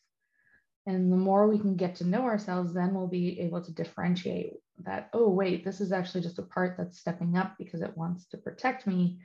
And 0.87 1.11
the 1.11 1.17
more 1.17 1.49
we 1.49 1.59
can 1.59 1.77
get 1.77 1.97
to 1.97 2.07
know 2.07 2.23
ourselves, 2.23 2.75
then 2.75 2.93
we'll 2.93 3.09
be 3.09 3.41
able 3.41 3.63
to 3.63 3.73
differentiate 3.73 4.55
that, 4.85 5.11
oh, 5.13 5.29
wait, 5.29 5.65
this 5.65 5.81
is 5.81 5.93
actually 5.93 6.23
just 6.23 6.39
a 6.39 6.43
part 6.43 6.77
that's 6.77 6.99
stepping 6.99 7.37
up 7.37 7.57
because 7.59 7.83
it 7.83 7.97
wants 7.97 8.27
to 8.29 8.37
protect 8.37 8.87
me. 8.87 9.19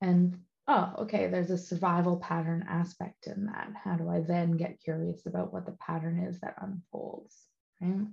And 0.00 0.38
oh, 0.68 0.92
okay, 1.00 1.28
there's 1.28 1.50
a 1.50 1.58
survival 1.58 2.16
pattern 2.18 2.64
aspect 2.68 3.26
in 3.26 3.46
that. 3.46 3.72
How 3.82 3.96
do 3.96 4.08
I 4.08 4.20
then 4.20 4.56
get 4.56 4.80
curious 4.80 5.26
about 5.26 5.52
what 5.52 5.66
the 5.66 5.72
pattern 5.72 6.18
is 6.18 6.40
that 6.40 6.56
unfolds? 6.60 7.36
Right. 7.80 8.06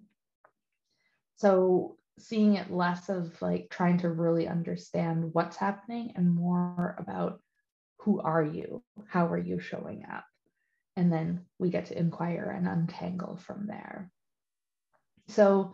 So 1.37 1.97
seeing 2.19 2.55
it 2.55 2.71
less 2.71 3.09
of 3.09 3.39
like 3.41 3.69
trying 3.69 3.99
to 3.99 4.09
really 4.09 4.47
understand 4.47 5.33
what's 5.33 5.57
happening 5.57 6.13
and 6.15 6.33
more 6.33 6.95
about 6.97 7.41
who 7.99 8.19
are 8.21 8.43
you? 8.43 8.83
How 9.07 9.27
are 9.27 9.37
you 9.37 9.59
showing 9.59 10.05
up? 10.11 10.25
and 10.97 11.13
then 11.13 11.45
we 11.59 11.69
get 11.69 11.85
to 11.85 11.97
inquire 11.97 12.51
and 12.57 12.67
untangle 12.67 13.37
from 13.37 13.67
there. 13.67 14.09
So 15.27 15.73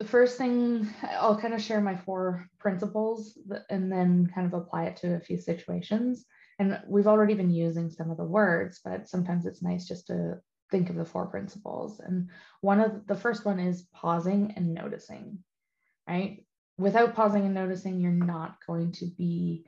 the 0.00 0.06
first 0.06 0.38
thing 0.38 0.88
I'll 1.02 1.38
kind 1.38 1.52
of 1.52 1.60
share 1.60 1.82
my 1.82 1.94
four 1.94 2.48
principles 2.58 3.38
and 3.68 3.92
then 3.92 4.32
kind 4.34 4.46
of 4.46 4.54
apply 4.54 4.84
it 4.84 4.96
to 4.98 5.14
a 5.14 5.20
few 5.20 5.36
situations. 5.36 6.24
And 6.58 6.80
we've 6.88 7.06
already 7.06 7.34
been 7.34 7.50
using 7.50 7.90
some 7.90 8.10
of 8.10 8.16
the 8.16 8.24
words, 8.24 8.80
but 8.82 9.08
sometimes 9.08 9.44
it's 9.44 9.62
nice 9.62 9.86
just 9.86 10.06
to 10.06 10.40
think 10.70 10.88
of 10.88 10.96
the 10.96 11.04
four 11.04 11.26
principles. 11.26 12.00
And 12.00 12.30
one 12.62 12.80
of 12.80 13.06
the 13.06 13.14
first 13.14 13.44
one 13.44 13.60
is 13.60 13.88
pausing 13.92 14.54
and 14.56 14.72
noticing, 14.72 15.38
right? 16.08 16.46
Without 16.78 17.14
pausing 17.14 17.44
and 17.44 17.54
noticing, 17.54 18.00
you're 18.00 18.10
not 18.10 18.56
going 18.66 18.92
to 18.92 19.06
be 19.06 19.66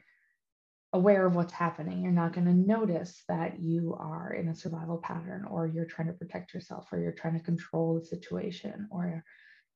aware 0.95 1.27
of 1.27 1.35
what's 1.35 1.53
happening. 1.53 2.03
You're 2.03 2.13
not 2.13 2.33
going 2.33 2.47
to 2.47 2.55
notice 2.55 3.23
that 3.29 3.61
you 3.61 3.97
are 3.99 4.33
in 4.33 4.49
a 4.49 4.55
survival 4.55 4.97
pattern 4.97 5.47
or 5.51 5.67
you're 5.67 5.85
trying 5.85 6.09
to 6.09 6.15
protect 6.15 6.55
yourself 6.55 6.89
or 6.91 6.99
you're 6.99 7.13
trying 7.13 7.39
to 7.39 7.45
control 7.45 7.99
the 7.99 8.07
situation 8.07 8.89
or 8.91 9.23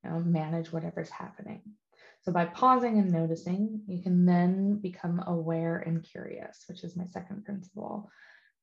you 0.06 0.12
know, 0.12 0.20
manage 0.20 0.72
whatever's 0.72 1.10
happening. 1.10 1.62
So 2.22 2.32
by 2.32 2.46
pausing 2.46 2.98
and 2.98 3.12
noticing, 3.12 3.82
you 3.86 4.02
can 4.02 4.26
then 4.26 4.76
become 4.76 5.22
aware 5.26 5.78
and 5.78 6.02
curious, 6.02 6.64
which 6.68 6.82
is 6.82 6.96
my 6.96 7.06
second 7.06 7.44
principle. 7.44 8.10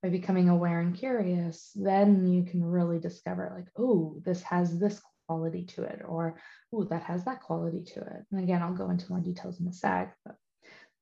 By 0.01 0.09
becoming 0.09 0.49
aware 0.49 0.81
and 0.81 0.93
curious, 0.93 1.71
then 1.75 2.27
you 2.27 2.43
can 2.43 2.63
really 2.63 2.99
discover 2.99 3.53
like, 3.55 3.67
oh, 3.77 4.21
this 4.25 4.41
has 4.43 4.77
this 4.77 5.01
quality 5.27 5.63
to 5.63 5.83
it, 5.83 6.01
or 6.05 6.37
oh, 6.73 6.83
that 6.85 7.03
has 7.03 7.23
that 7.23 7.41
quality 7.41 7.83
to 7.93 8.01
it. 8.01 8.25
And 8.31 8.43
again, 8.43 8.61
I'll 8.61 8.73
go 8.73 8.89
into 8.89 9.09
more 9.09 9.21
details 9.21 9.61
in 9.61 9.67
a 9.67 9.73
sec, 9.73 10.17
but 10.25 10.35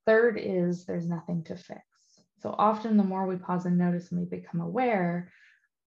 Third 0.05 0.39
is 0.41 0.86
there's 0.86 1.07
nothing 1.07 1.43
to 1.43 1.55
fix. 1.55 1.82
So 2.39 2.55
often, 2.57 2.97
the 2.97 3.03
more 3.03 3.28
we 3.28 3.36
pause 3.36 3.65
and 3.65 3.78
notice 3.78 4.11
and 4.11 4.20
we 4.20 4.26
become 4.26 4.61
aware, 4.61 5.32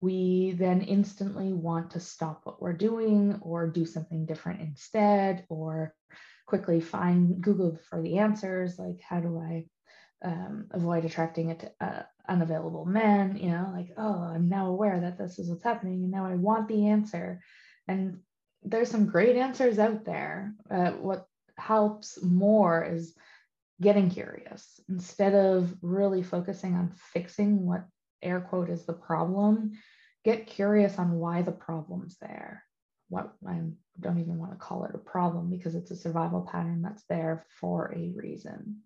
we 0.02 0.56
then 0.58 0.82
instantly 0.82 1.52
want 1.52 1.92
to 1.92 2.00
stop 2.00 2.40
what 2.42 2.60
we're 2.60 2.72
doing 2.72 3.38
or 3.40 3.68
do 3.68 3.86
something 3.86 4.26
different 4.26 4.60
instead, 4.60 5.46
or 5.48 5.94
quickly 6.46 6.80
find 6.80 7.40
Google 7.40 7.78
for 7.88 8.02
the 8.02 8.18
answers, 8.18 8.78
like 8.80 9.00
how 9.00 9.20
do 9.20 9.38
I 9.38 9.64
um, 10.24 10.66
avoid 10.72 11.04
attracting 11.04 11.56
uh, 11.80 12.02
unavailable 12.28 12.84
men, 12.84 13.36
you 13.36 13.50
know, 13.50 13.72
like, 13.74 13.92
oh, 13.96 14.22
I'm 14.22 14.48
now 14.48 14.66
aware 14.66 15.00
that 15.00 15.18
this 15.18 15.38
is 15.38 15.48
what's 15.48 15.62
happening 15.62 16.02
and 16.02 16.10
now 16.10 16.26
I 16.26 16.34
want 16.34 16.66
the 16.66 16.88
answer. 16.88 17.40
And 17.86 18.18
there's 18.64 18.90
some 18.90 19.06
great 19.06 19.36
answers 19.36 19.78
out 19.78 20.04
there. 20.04 20.54
Uh, 20.68 20.90
what 20.90 21.26
helps 21.56 22.22
more 22.22 22.84
is 22.84 23.14
getting 23.80 24.10
curious 24.10 24.80
instead 24.88 25.34
of 25.34 25.72
really 25.80 26.24
focusing 26.24 26.74
on 26.74 26.92
fixing 27.12 27.64
what 27.64 27.84
air 28.20 28.40
quote 28.40 28.70
is 28.70 28.84
the 28.84 28.92
problem 28.92 29.72
get 30.24 30.46
curious 30.46 30.98
on 30.98 31.12
why 31.12 31.42
the 31.42 31.52
problem's 31.52 32.16
there. 32.18 32.64
What 33.08 33.32
i 33.46 33.60
don't 34.00 34.20
even 34.20 34.38
want 34.38 34.52
to 34.52 34.58
call 34.58 34.84
it 34.84 34.94
a 34.94 34.98
problem 34.98 35.50
because 35.50 35.74
it's 35.74 35.90
a 35.90 35.96
survival 35.96 36.48
pattern 36.50 36.80
that's 36.80 37.04
there 37.08 37.44
for 37.60 37.92
a 37.94 38.12
reason. 38.16 38.78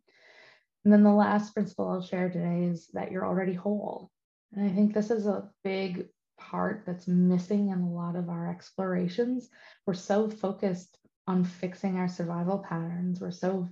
And 0.84 0.92
then 0.92 1.04
the 1.04 1.12
last 1.12 1.54
principle 1.54 1.88
i'll 1.88 2.02
share 2.02 2.28
today 2.28 2.64
is 2.64 2.88
that 2.94 3.12
you're 3.12 3.26
already 3.26 3.54
whole. 3.54 4.10
And 4.52 4.68
i 4.68 4.74
think 4.74 4.94
this 4.94 5.10
is 5.10 5.26
a 5.26 5.48
big 5.62 6.08
part 6.38 6.82
that's 6.86 7.08
missing 7.08 7.70
in 7.70 7.80
a 7.80 7.90
lot 7.90 8.16
of 8.16 8.28
our 8.28 8.50
explorations. 8.50 9.48
We're 9.86 9.94
so 9.94 10.28
focused 10.28 10.98
on 11.26 11.44
fixing 11.44 11.96
our 11.96 12.08
survival 12.08 12.58
patterns. 12.58 13.20
We're 13.20 13.30
so 13.30 13.68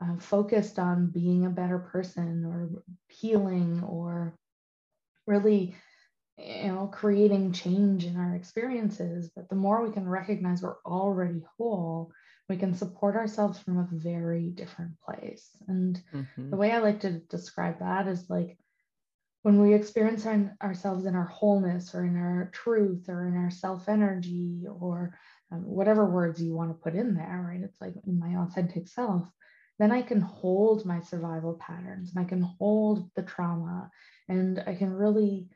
uh, 0.00 0.16
focused 0.18 0.78
on 0.78 1.10
being 1.10 1.46
a 1.46 1.50
better 1.50 1.78
person 1.78 2.44
or 2.44 2.82
healing 3.08 3.82
or 3.82 4.34
really 5.26 5.76
you 6.42 6.68
know 6.68 6.86
creating 6.92 7.52
change 7.52 8.04
in 8.04 8.16
our 8.16 8.34
experiences 8.34 9.30
but 9.34 9.48
the 9.48 9.56
more 9.56 9.82
we 9.82 9.92
can 9.92 10.08
recognize 10.08 10.62
we're 10.62 10.80
already 10.84 11.42
whole 11.56 12.10
we 12.48 12.56
can 12.56 12.74
support 12.74 13.16
ourselves 13.16 13.58
from 13.58 13.78
a 13.78 13.88
very 13.92 14.50
different 14.50 14.92
place 15.00 15.50
and 15.68 16.02
mm-hmm. 16.12 16.50
the 16.50 16.56
way 16.56 16.70
i 16.72 16.78
like 16.78 17.00
to 17.00 17.20
describe 17.30 17.78
that 17.78 18.08
is 18.08 18.28
like 18.28 18.58
when 19.42 19.60
we 19.60 19.74
experience 19.74 20.24
our, 20.24 20.56
ourselves 20.62 21.06
in 21.06 21.16
our 21.16 21.26
wholeness 21.26 21.94
or 21.94 22.04
in 22.04 22.16
our 22.16 22.50
truth 22.52 23.08
or 23.08 23.26
in 23.26 23.36
our 23.36 23.50
self 23.50 23.88
energy 23.88 24.64
or 24.68 25.18
um, 25.50 25.62
whatever 25.64 26.06
words 26.06 26.42
you 26.42 26.54
want 26.54 26.70
to 26.70 26.82
put 26.82 26.94
in 26.94 27.14
there 27.14 27.44
right 27.48 27.62
it's 27.62 27.80
like 27.80 27.94
in 28.06 28.18
my 28.18 28.42
authentic 28.42 28.88
self 28.88 29.28
then 29.78 29.90
I 29.90 30.02
can 30.02 30.20
hold 30.20 30.84
my 30.84 31.00
survival 31.00 31.54
patterns 31.54 32.12
and 32.14 32.24
I 32.24 32.28
can 32.28 32.42
hold 32.42 33.10
the 33.16 33.22
trauma 33.22 33.90
and 34.28 34.62
I 34.66 34.74
can 34.74 34.92
really 34.92 35.48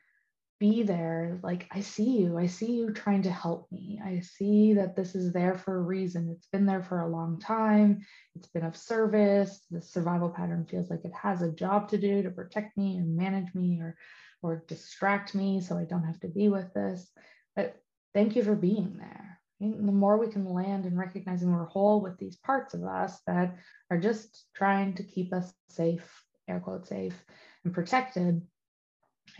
be 0.59 0.83
there. 0.83 1.39
Like, 1.43 1.67
I 1.71 1.81
see 1.81 2.19
you. 2.19 2.37
I 2.37 2.47
see 2.47 2.73
you 2.73 2.91
trying 2.91 3.23
to 3.23 3.31
help 3.31 3.71
me. 3.71 4.01
I 4.03 4.21
see 4.21 4.73
that 4.73 4.95
this 4.95 5.15
is 5.15 5.33
there 5.33 5.55
for 5.55 5.77
a 5.77 5.81
reason. 5.81 6.29
It's 6.35 6.47
been 6.47 6.65
there 6.65 6.83
for 6.83 7.01
a 7.01 7.09
long 7.09 7.39
time. 7.39 8.05
It's 8.35 8.47
been 8.47 8.65
of 8.65 8.75
service. 8.75 9.61
The 9.71 9.81
survival 9.81 10.29
pattern 10.29 10.65
feels 10.65 10.89
like 10.89 11.05
it 11.05 11.13
has 11.13 11.41
a 11.41 11.51
job 11.51 11.89
to 11.89 11.97
do 11.97 12.23
to 12.23 12.31
protect 12.31 12.77
me 12.77 12.97
and 12.97 13.15
manage 13.15 13.53
me 13.53 13.79
or, 13.81 13.95
or 14.41 14.63
distract 14.67 15.35
me 15.35 15.61
so 15.61 15.77
I 15.77 15.85
don't 15.85 16.05
have 16.05 16.19
to 16.21 16.27
be 16.27 16.49
with 16.49 16.73
this. 16.73 17.09
But 17.55 17.75
thank 18.13 18.35
you 18.35 18.43
for 18.43 18.55
being 18.55 18.97
there 18.97 19.37
the 19.59 19.91
more 19.91 20.17
we 20.17 20.27
can 20.27 20.45
land 20.45 20.85
in 20.85 20.97
recognizing 20.97 21.51
we're 21.51 21.65
whole 21.65 22.01
with 22.01 22.17
these 22.17 22.35
parts 22.37 22.73
of 22.73 22.83
us 22.83 23.19
that 23.25 23.55
are 23.89 23.97
just 23.97 24.45
trying 24.55 24.93
to 24.95 25.03
keep 25.03 25.33
us 25.33 25.51
safe, 25.69 26.23
air 26.47 26.59
quote 26.59 26.87
safe, 26.87 27.15
and 27.63 27.73
protected, 27.73 28.41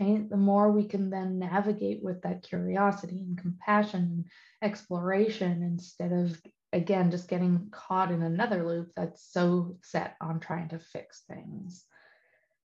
right? 0.00 0.28
The 0.28 0.36
more 0.36 0.70
we 0.70 0.84
can 0.84 1.10
then 1.10 1.38
navigate 1.38 2.02
with 2.02 2.22
that 2.22 2.42
curiosity 2.42 3.18
and 3.18 3.38
compassion 3.38 4.00
and 4.00 4.24
exploration 4.62 5.62
instead 5.62 6.12
of, 6.12 6.40
again, 6.72 7.10
just 7.10 7.28
getting 7.28 7.68
caught 7.70 8.10
in 8.10 8.22
another 8.22 8.66
loop 8.66 8.92
that's 8.96 9.24
so 9.32 9.76
set 9.82 10.16
on 10.20 10.40
trying 10.40 10.68
to 10.70 10.78
fix 10.78 11.22
things. 11.28 11.84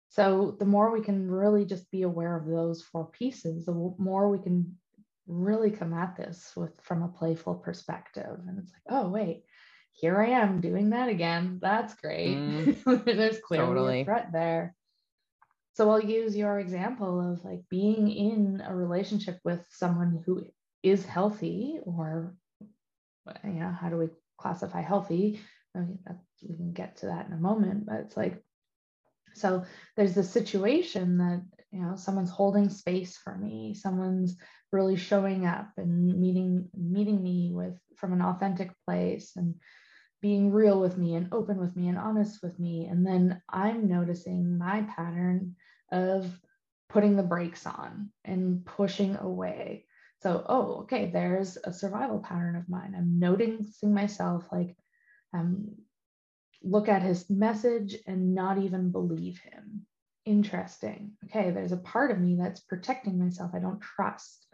So 0.09 0.55
the 0.59 0.65
more 0.65 0.91
we 0.91 1.01
can 1.01 1.29
really 1.29 1.65
just 1.65 1.89
be 1.89 2.03
aware 2.03 2.35
of 2.35 2.45
those 2.45 2.83
four 2.83 3.07
pieces, 3.07 3.65
the 3.65 3.93
more 3.97 4.29
we 4.29 4.37
can 4.39 4.75
really 5.27 5.71
come 5.71 5.93
at 5.93 6.15
this 6.17 6.51
with 6.55 6.71
from 6.81 7.03
a 7.03 7.07
playful 7.07 7.55
perspective 7.55 8.37
and 8.47 8.59
it's 8.59 8.71
like 8.73 8.81
oh 8.89 9.07
wait 9.07 9.43
here 9.93 10.21
i 10.21 10.27
am 10.27 10.59
doing 10.59 10.89
that 10.89 11.07
again 11.07 11.59
that's 11.61 11.93
great 11.95 12.37
mm, 12.37 13.05
there's 13.05 13.39
clearly 13.39 13.67
totally. 13.67 14.01
a 14.01 14.05
threat 14.05 14.29
there 14.33 14.75
so 15.73 15.89
i'll 15.89 16.03
use 16.03 16.35
your 16.35 16.59
example 16.59 17.33
of 17.33 17.43
like 17.43 17.61
being 17.69 18.09
in 18.09 18.61
a 18.65 18.75
relationship 18.75 19.39
with 19.43 19.65
someone 19.71 20.21
who 20.25 20.43
is 20.83 21.05
healthy 21.05 21.79
or 21.85 22.35
you 23.43 23.51
know 23.51 23.71
how 23.79 23.89
do 23.89 23.97
we 23.97 24.09
classify 24.37 24.81
healthy? 24.81 25.39
I 25.75 25.79
mean, 25.79 25.99
we 26.41 26.55
can 26.55 26.73
get 26.73 26.97
to 26.97 27.05
that 27.07 27.27
in 27.27 27.33
a 27.33 27.37
moment 27.37 27.85
but 27.85 28.01
it's 28.01 28.17
like 28.17 28.43
so 29.33 29.63
there's 29.95 30.13
the 30.13 30.23
situation 30.23 31.17
that 31.17 31.41
you 31.71 31.81
know 31.81 31.95
someone's 31.95 32.29
holding 32.29 32.69
space 32.69 33.17
for 33.17 33.35
me 33.35 33.73
someone's 33.73 34.37
really 34.71 34.97
showing 34.97 35.45
up 35.45 35.69
and 35.77 36.19
meeting 36.19 36.67
meeting 36.77 37.23
me 37.23 37.51
with 37.53 37.79
from 37.95 38.13
an 38.13 38.21
authentic 38.21 38.71
place 38.85 39.31
and 39.35 39.55
being 40.21 40.51
real 40.51 40.79
with 40.79 40.97
me 40.97 41.15
and 41.15 41.33
open 41.33 41.59
with 41.59 41.75
me 41.75 41.89
and 41.89 41.97
honest 41.97 42.41
with 42.41 42.57
me. 42.59 42.87
And 42.89 43.05
then 43.05 43.41
i'm 43.49 43.87
noticing 43.89 44.57
my 44.57 44.83
pattern 44.83 45.55
of 45.91 46.29
putting 46.89 47.15
the 47.15 47.23
brakes 47.23 47.65
on 47.65 48.09
and 48.23 48.65
pushing 48.65 49.15
away 49.17 49.85
so 50.21 50.43
oh 50.47 50.81
okay 50.81 51.09
there's 51.11 51.57
a 51.63 51.73
survival 51.73 52.19
pattern 52.19 52.55
of 52.55 52.69
mine 52.69 52.93
i'm 52.97 53.19
noticing 53.19 53.93
myself 53.93 54.45
like 54.51 54.75
um, 55.33 55.69
look 56.61 56.87
at 56.87 57.01
his 57.01 57.29
message 57.29 57.97
and 58.05 58.35
not 58.35 58.59
even 58.59 58.91
believe 58.91 59.39
him 59.39 59.85
interesting. 60.25 61.11
Okay, 61.25 61.51
there's 61.51 61.71
a 61.71 61.77
part 61.77 62.11
of 62.11 62.19
me 62.19 62.35
that's 62.35 62.61
protecting 62.61 63.19
myself. 63.19 63.51
I 63.53 63.59
don't 63.59 63.81
trust. 63.81 64.47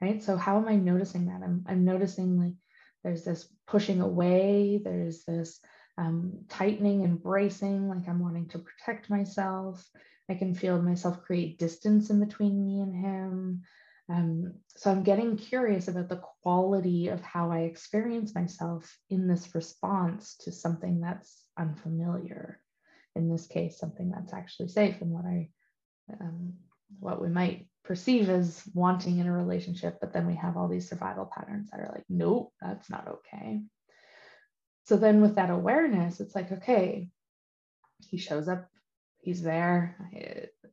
Right. 0.00 0.22
So 0.22 0.36
how 0.36 0.58
am 0.58 0.68
I 0.68 0.76
noticing 0.76 1.26
that? 1.26 1.40
I'm, 1.42 1.64
I'm 1.66 1.84
noticing 1.84 2.38
like 2.38 2.52
there's 3.02 3.24
this 3.24 3.48
pushing 3.66 4.00
away, 4.00 4.80
there's 4.82 5.24
this 5.24 5.58
um, 5.98 6.44
tightening 6.48 7.04
embracing, 7.04 7.88
like 7.88 8.08
I'm 8.08 8.20
wanting 8.20 8.48
to 8.48 8.58
protect 8.58 9.10
myself. 9.10 9.84
I 10.28 10.34
can 10.34 10.54
feel 10.54 10.80
myself 10.80 11.22
create 11.22 11.58
distance 11.58 12.10
in 12.10 12.20
between 12.20 12.64
me 12.64 12.80
and 12.80 12.94
him. 12.94 13.62
Um, 14.08 14.54
so 14.76 14.90
I'm 14.90 15.02
getting 15.02 15.36
curious 15.36 15.88
about 15.88 16.08
the 16.08 16.22
quality 16.42 17.08
of 17.08 17.20
how 17.22 17.50
I 17.50 17.60
experience 17.60 18.34
myself 18.34 18.96
in 19.10 19.26
this 19.26 19.54
response 19.54 20.36
to 20.40 20.52
something 20.52 21.00
that's 21.00 21.44
unfamiliar 21.58 22.60
in 23.16 23.30
this 23.30 23.46
case 23.46 23.78
something 23.78 24.10
that's 24.10 24.32
actually 24.34 24.68
safe 24.68 25.00
and 25.00 25.10
what 25.10 25.24
I 25.24 25.48
um, 26.20 26.54
what 27.00 27.20
we 27.20 27.28
might 27.28 27.66
perceive 27.84 28.28
as 28.28 28.62
wanting 28.74 29.18
in 29.18 29.26
a 29.26 29.32
relationship, 29.32 29.98
but 30.00 30.12
then 30.12 30.26
we 30.26 30.34
have 30.36 30.56
all 30.56 30.68
these 30.68 30.88
survival 30.88 31.30
patterns 31.32 31.70
that 31.70 31.80
are 31.80 31.90
like, 31.92 32.04
nope, 32.08 32.52
that's 32.60 32.88
not 32.90 33.08
okay. 33.08 33.60
So 34.86 34.96
then 34.96 35.20
with 35.20 35.34
that 35.34 35.50
awareness, 35.50 36.20
it's 36.20 36.34
like, 36.34 36.52
okay, 36.52 37.08
he 38.08 38.18
shows 38.18 38.48
up, 38.48 38.68
he's 39.18 39.42
there, 39.42 39.96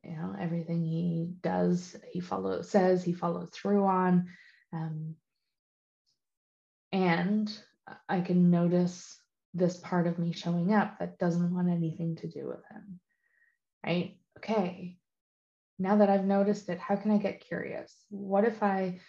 you 0.04 0.16
know, 0.16 0.36
everything 0.38 0.84
he 0.84 1.34
does, 1.42 1.96
he 2.12 2.20
follows, 2.20 2.70
says, 2.70 3.02
he 3.02 3.12
follows 3.12 3.50
through 3.50 3.84
on. 3.84 4.28
Um, 4.72 5.16
and 6.92 7.52
I 8.08 8.20
can 8.20 8.50
notice 8.50 9.18
this 9.52 9.76
part 9.78 10.06
of 10.06 10.18
me 10.18 10.32
showing 10.32 10.72
up 10.72 11.00
that 11.00 11.18
doesn't 11.18 11.54
want 11.54 11.68
anything 11.68 12.16
to 12.16 12.28
do 12.28 12.46
with 12.46 12.64
him. 12.70 13.00
Right? 13.84 14.18
Okay. 14.38 14.96
Now 15.78 15.96
that 15.96 16.08
I've 16.08 16.24
noticed 16.24 16.68
it, 16.68 16.78
how 16.78 16.94
can 16.94 17.10
I 17.10 17.18
get 17.18 17.46
curious? 17.46 17.92
What 18.10 18.44
if 18.44 18.62
I 18.62 19.00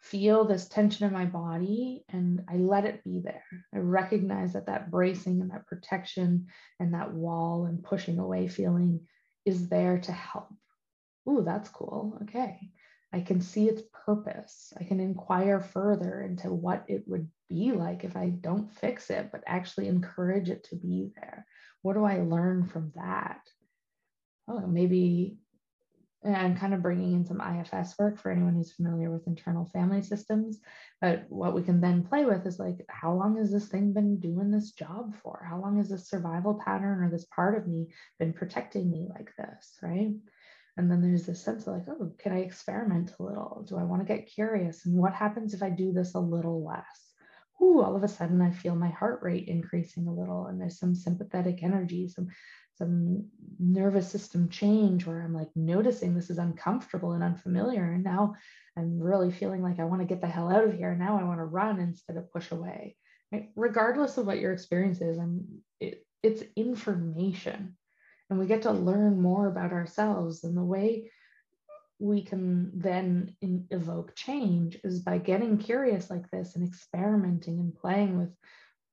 feel 0.00 0.44
this 0.44 0.68
tension 0.68 1.06
in 1.06 1.12
my 1.12 1.24
body 1.24 2.04
and 2.08 2.44
I 2.48 2.56
let 2.56 2.84
it 2.84 3.04
be 3.04 3.20
there? 3.20 3.44
I 3.74 3.78
recognize 3.78 4.52
that 4.52 4.66
that 4.66 4.90
bracing 4.90 5.40
and 5.40 5.50
that 5.50 5.66
protection 5.66 6.46
and 6.80 6.94
that 6.94 7.12
wall 7.12 7.66
and 7.66 7.82
pushing 7.82 8.18
away 8.18 8.48
feeling 8.48 9.00
is 9.44 9.68
there 9.68 9.98
to 9.98 10.12
help. 10.12 10.48
Ooh, 11.28 11.42
that's 11.44 11.68
cool. 11.68 12.18
Okay. 12.22 12.70
I 13.12 13.20
can 13.20 13.40
see 13.40 13.68
its 13.68 13.82
purpose. 14.04 14.72
I 14.78 14.84
can 14.84 15.00
inquire 15.00 15.60
further 15.60 16.20
into 16.20 16.52
what 16.52 16.84
it 16.88 17.04
would 17.06 17.28
be 17.48 17.72
like 17.72 18.04
if 18.04 18.16
I 18.16 18.28
don't 18.28 18.70
fix 18.70 19.08
it, 19.10 19.30
but 19.32 19.42
actually 19.46 19.88
encourage 19.88 20.50
it 20.50 20.64
to 20.64 20.76
be 20.76 21.10
there. 21.16 21.46
What 21.82 21.94
do 21.94 22.04
I 22.04 22.18
learn 22.18 22.66
from 22.66 22.92
that? 22.96 23.40
Oh, 24.46 24.66
maybe 24.66 25.38
I'm 26.24 26.56
kind 26.56 26.74
of 26.74 26.82
bringing 26.82 27.14
in 27.14 27.24
some 27.24 27.40
IFS 27.40 27.96
work 27.98 28.18
for 28.18 28.30
anyone 28.30 28.54
who's 28.54 28.72
familiar 28.72 29.10
with 29.10 29.26
internal 29.26 29.66
family 29.66 30.02
systems. 30.02 30.58
But 31.00 31.24
what 31.28 31.54
we 31.54 31.62
can 31.62 31.80
then 31.80 32.04
play 32.04 32.24
with 32.24 32.44
is 32.46 32.58
like, 32.58 32.84
how 32.88 33.12
long 33.12 33.36
has 33.36 33.52
this 33.52 33.68
thing 33.68 33.92
been 33.92 34.18
doing 34.18 34.50
this 34.50 34.72
job 34.72 35.14
for? 35.22 35.46
How 35.48 35.60
long 35.60 35.78
has 35.78 35.88
this 35.88 36.08
survival 36.08 36.60
pattern 36.64 37.04
or 37.04 37.10
this 37.10 37.26
part 37.26 37.56
of 37.56 37.68
me 37.68 37.88
been 38.18 38.32
protecting 38.32 38.90
me 38.90 39.06
like 39.08 39.30
this? 39.36 39.78
Right. 39.80 40.10
And 40.76 40.90
then 40.90 41.02
there's 41.02 41.26
this 41.26 41.42
sense 41.42 41.66
of 41.66 41.74
like, 41.74 41.88
oh, 41.88 42.12
can 42.18 42.32
I 42.32 42.38
experiment 42.38 43.12
a 43.18 43.22
little? 43.22 43.64
Do 43.68 43.76
I 43.76 43.84
want 43.84 44.06
to 44.06 44.12
get 44.12 44.26
curious? 44.26 44.86
And 44.86 44.96
what 44.96 45.14
happens 45.14 45.54
if 45.54 45.62
I 45.62 45.70
do 45.70 45.92
this 45.92 46.14
a 46.14 46.20
little 46.20 46.64
less? 46.64 47.08
ooh, 47.60 47.82
all 47.82 47.96
of 47.96 48.02
a 48.02 48.08
sudden 48.08 48.40
I 48.40 48.50
feel 48.50 48.74
my 48.74 48.90
heart 48.90 49.20
rate 49.22 49.48
increasing 49.48 50.06
a 50.06 50.14
little 50.14 50.46
and 50.46 50.60
there's 50.60 50.78
some 50.78 50.94
sympathetic 50.94 51.62
energy, 51.62 52.08
some 52.08 52.28
some 52.78 53.26
nervous 53.58 54.08
system 54.08 54.48
change 54.48 55.04
where 55.04 55.20
I'm 55.20 55.34
like 55.34 55.50
noticing 55.56 56.14
this 56.14 56.30
is 56.30 56.38
uncomfortable 56.38 57.12
and 57.12 57.24
unfamiliar. 57.24 57.92
And 57.92 58.04
now 58.04 58.36
I'm 58.76 59.00
really 59.00 59.32
feeling 59.32 59.62
like 59.62 59.80
I 59.80 59.84
want 59.84 60.00
to 60.00 60.06
get 60.06 60.20
the 60.20 60.28
hell 60.28 60.50
out 60.50 60.64
of 60.64 60.76
here. 60.76 60.94
Now 60.94 61.18
I 61.18 61.24
want 61.24 61.40
to 61.40 61.44
run 61.44 61.80
instead 61.80 62.16
of 62.16 62.32
push 62.32 62.52
away. 62.52 62.96
Right? 63.32 63.50
Regardless 63.56 64.16
of 64.16 64.26
what 64.26 64.38
your 64.38 64.52
experience 64.52 65.00
is, 65.00 65.18
I'm, 65.18 65.44
it, 65.80 66.06
it's 66.22 66.42
information. 66.56 67.76
And 68.30 68.38
we 68.38 68.46
get 68.46 68.62
to 68.62 68.70
learn 68.70 69.20
more 69.20 69.48
about 69.48 69.72
ourselves. 69.72 70.44
And 70.44 70.56
the 70.56 70.62
way 70.62 71.10
we 71.98 72.22
can 72.22 72.70
then 72.74 73.34
in, 73.42 73.66
evoke 73.70 74.14
change 74.14 74.78
is 74.84 75.00
by 75.00 75.18
getting 75.18 75.58
curious 75.58 76.10
like 76.10 76.30
this 76.30 76.54
and 76.54 76.66
experimenting 76.66 77.58
and 77.58 77.74
playing 77.74 78.18
with 78.18 78.30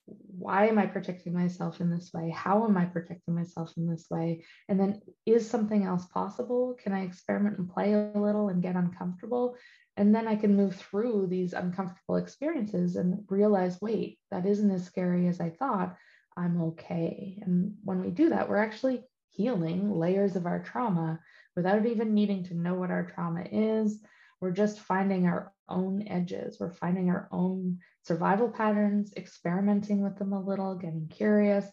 why 0.06 0.68
am 0.68 0.78
I 0.78 0.86
protecting 0.86 1.34
myself 1.34 1.82
in 1.82 1.90
this 1.90 2.12
way? 2.14 2.30
How 2.30 2.66
am 2.66 2.78
I 2.78 2.86
protecting 2.86 3.36
myself 3.36 3.74
in 3.78 3.88
this 3.88 4.06
way? 4.10 4.46
And 4.70 4.80
then 4.80 5.02
is 5.26 5.50
something 5.50 5.84
else 5.84 6.06
possible? 6.06 6.76
Can 6.82 6.94
I 6.94 7.04
experiment 7.04 7.58
and 7.58 7.70
play 7.70 7.94
a 7.94 8.12
little 8.16 8.50
and 8.50 8.62
get 8.62 8.76
uncomfortable? 8.76 9.56
And 9.98 10.14
then 10.14 10.28
I 10.28 10.36
can 10.36 10.56
move 10.56 10.76
through 10.76 11.28
these 11.28 11.54
uncomfortable 11.54 12.18
experiences 12.18 12.96
and 12.98 13.24
realize, 13.30 13.82
wait, 13.82 14.20
that 14.30 14.46
isn't 14.46 14.72
as 14.72 14.84
scary 14.84 15.28
as 15.28 15.40
I 15.40 15.50
thought. 15.50 15.96
I'm 16.38 16.62
okay. 16.62 17.40
And 17.42 17.76
when 17.84 18.02
we 18.02 18.12
do 18.12 18.30
that, 18.30 18.50
we're 18.50 18.58
actually 18.58 19.04
healing 19.30 19.92
layers 19.92 20.36
of 20.36 20.46
our 20.46 20.60
trauma 20.60 21.20
without 21.56 21.86
even 21.86 22.14
needing 22.14 22.44
to 22.46 22.54
know 22.54 22.76
what 22.76 22.92
our 22.92 23.06
trauma 23.06 23.46
is. 23.50 24.02
We're 24.42 24.52
just 24.52 24.80
finding 24.80 25.28
our 25.28 25.54
own 25.70 26.08
edges. 26.08 26.58
We're 26.60 26.72
finding 26.72 27.10
our 27.10 27.28
own 27.32 27.80
survival 28.04 28.50
patterns, 28.50 29.14
experimenting 29.16 30.02
with 30.02 30.18
them 30.18 30.34
a 30.34 30.42
little, 30.42 30.76
getting 30.76 31.08
curious. 31.08 31.66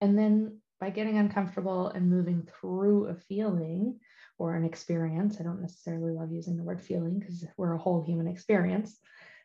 And 0.00 0.18
then 0.18 0.60
by 0.80 0.90
getting 0.90 1.18
uncomfortable 1.18 1.88
and 1.88 2.10
moving 2.10 2.46
through 2.60 3.06
a 3.06 3.14
feeling 3.14 4.00
or 4.38 4.54
an 4.54 4.64
experience, 4.64 5.38
I 5.40 5.44
don't 5.44 5.62
necessarily 5.62 6.12
love 6.12 6.32
using 6.32 6.56
the 6.56 6.62
word 6.62 6.82
feeling 6.82 7.18
because 7.18 7.44
we're 7.56 7.74
a 7.74 7.78
whole 7.78 8.02
human 8.04 8.26
experience, 8.26 8.98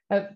but 0.09 0.33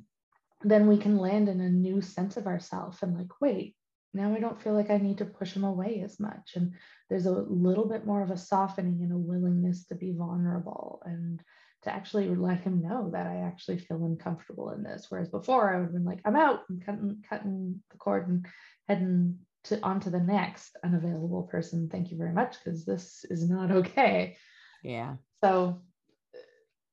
then 0.62 0.88
we 0.88 0.98
can 0.98 1.18
land 1.18 1.50
in 1.50 1.60
a 1.60 1.70
new 1.70 2.02
sense 2.02 2.38
of 2.38 2.48
ourselves 2.48 3.02
and 3.02 3.18
like, 3.18 3.42
wait, 3.42 3.76
now 4.14 4.34
I 4.34 4.40
don't 4.40 4.62
feel 4.62 4.74
like 4.74 4.92
I 4.92 4.98
need 4.98 5.18
to 5.18 5.26
push 5.26 5.54
them 5.54 5.64
away 5.64 6.02
as 6.04 6.20
much. 6.20 6.54
And 6.56 6.74
there's 7.10 7.26
a 7.26 7.32
little 7.32 7.90
bit 7.90 8.06
more 8.06 8.22
of 8.22 8.30
a 8.30 8.38
softening 8.38 9.00
and 9.02 9.12
a 9.12 9.18
willingness 9.18 9.88
to 9.88 9.96
be 9.96 10.14
vulnerable 10.16 11.02
and 11.06 11.42
to 11.84 11.94
actually 11.94 12.34
let 12.36 12.62
him 12.62 12.82
know 12.82 13.10
that 13.12 13.28
I 13.28 13.42
actually 13.42 13.78
feel 13.80 14.06
uncomfortable 14.06 14.72
in 14.72 14.84
this. 14.84 15.08
Whereas 15.10 15.30
before 15.30 15.74
I 15.74 15.78
would 15.78 15.86
have 15.86 15.94
been 15.94 16.06
like, 16.06 16.22
I'm 16.26 16.36
out, 16.36 16.62
I'm 16.70 16.80
cutting, 16.80 17.24
cutting 17.30 17.82
the 17.92 17.98
cord 17.98 18.28
and 18.28 18.46
heading 18.88 19.40
to 19.66 19.82
onto 19.82 20.10
the 20.10 20.20
next 20.20 20.78
unavailable 20.84 21.44
person. 21.44 21.90
Thank 21.90 22.12
you 22.12 22.18
very 22.18 22.34
much, 22.34 22.56
because 22.64 22.86
this 22.86 23.26
is 23.30 23.50
not 23.50 23.72
okay. 23.80 24.38
Yeah. 24.84 25.16
So 25.44 25.82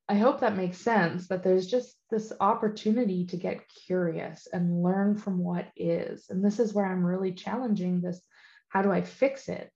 I 0.09 0.15
hope 0.15 0.41
that 0.41 0.57
makes 0.57 0.77
sense 0.77 1.29
that 1.29 1.43
there's 1.43 1.67
just 1.67 1.95
this 2.09 2.33
opportunity 2.39 3.25
to 3.27 3.37
get 3.37 3.69
curious 3.87 4.47
and 4.51 4.83
learn 4.83 5.15
from 5.15 5.37
what 5.37 5.67
is. 5.77 6.25
And 6.29 6.43
this 6.43 6.59
is 6.59 6.73
where 6.73 6.85
I'm 6.85 7.05
really 7.05 7.31
challenging 7.31 8.01
this 8.01 8.21
how 8.67 8.81
do 8.81 8.91
I 8.91 9.01
fix 9.01 9.49
it? 9.49 9.71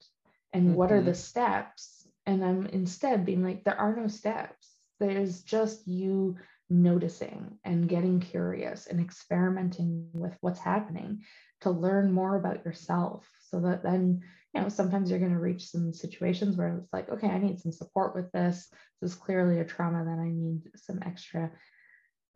And 0.53 0.67
mm-hmm. 0.67 0.75
what 0.75 0.91
are 0.91 1.01
the 1.01 1.11
mm-hmm. 1.11 1.19
steps? 1.19 2.07
And 2.25 2.43
I'm 2.43 2.65
instead 2.67 3.25
being 3.25 3.43
like, 3.43 3.63
there 3.63 3.79
are 3.79 3.93
no 3.95 4.07
steps 4.07 4.74
there's 4.99 5.41
just 5.41 5.87
you 5.87 6.37
noticing 6.69 7.57
and 7.63 7.87
getting 7.87 8.19
curious 8.19 8.87
and 8.87 8.99
experimenting 8.99 10.09
with 10.13 10.35
what's 10.41 10.59
happening 10.59 11.21
to 11.61 11.69
learn 11.69 12.11
more 12.11 12.37
about 12.37 12.65
yourself 12.65 13.29
so 13.49 13.59
that 13.59 13.83
then 13.83 14.21
you 14.53 14.61
know 14.61 14.69
sometimes 14.69 15.09
you're 15.09 15.19
going 15.19 15.33
to 15.33 15.39
reach 15.39 15.67
some 15.67 15.93
situations 15.93 16.57
where 16.57 16.77
it's 16.77 16.91
like 16.91 17.09
okay 17.09 17.27
i 17.27 17.37
need 17.37 17.59
some 17.59 17.71
support 17.71 18.15
with 18.15 18.31
this. 18.31 18.67
This 19.01 19.11
is 19.11 19.17
clearly 19.17 19.59
a 19.59 19.65
trauma 19.65 20.03
that 20.05 20.19
i 20.19 20.29
need 20.29 20.71
some 20.75 20.99
extra 21.05 21.51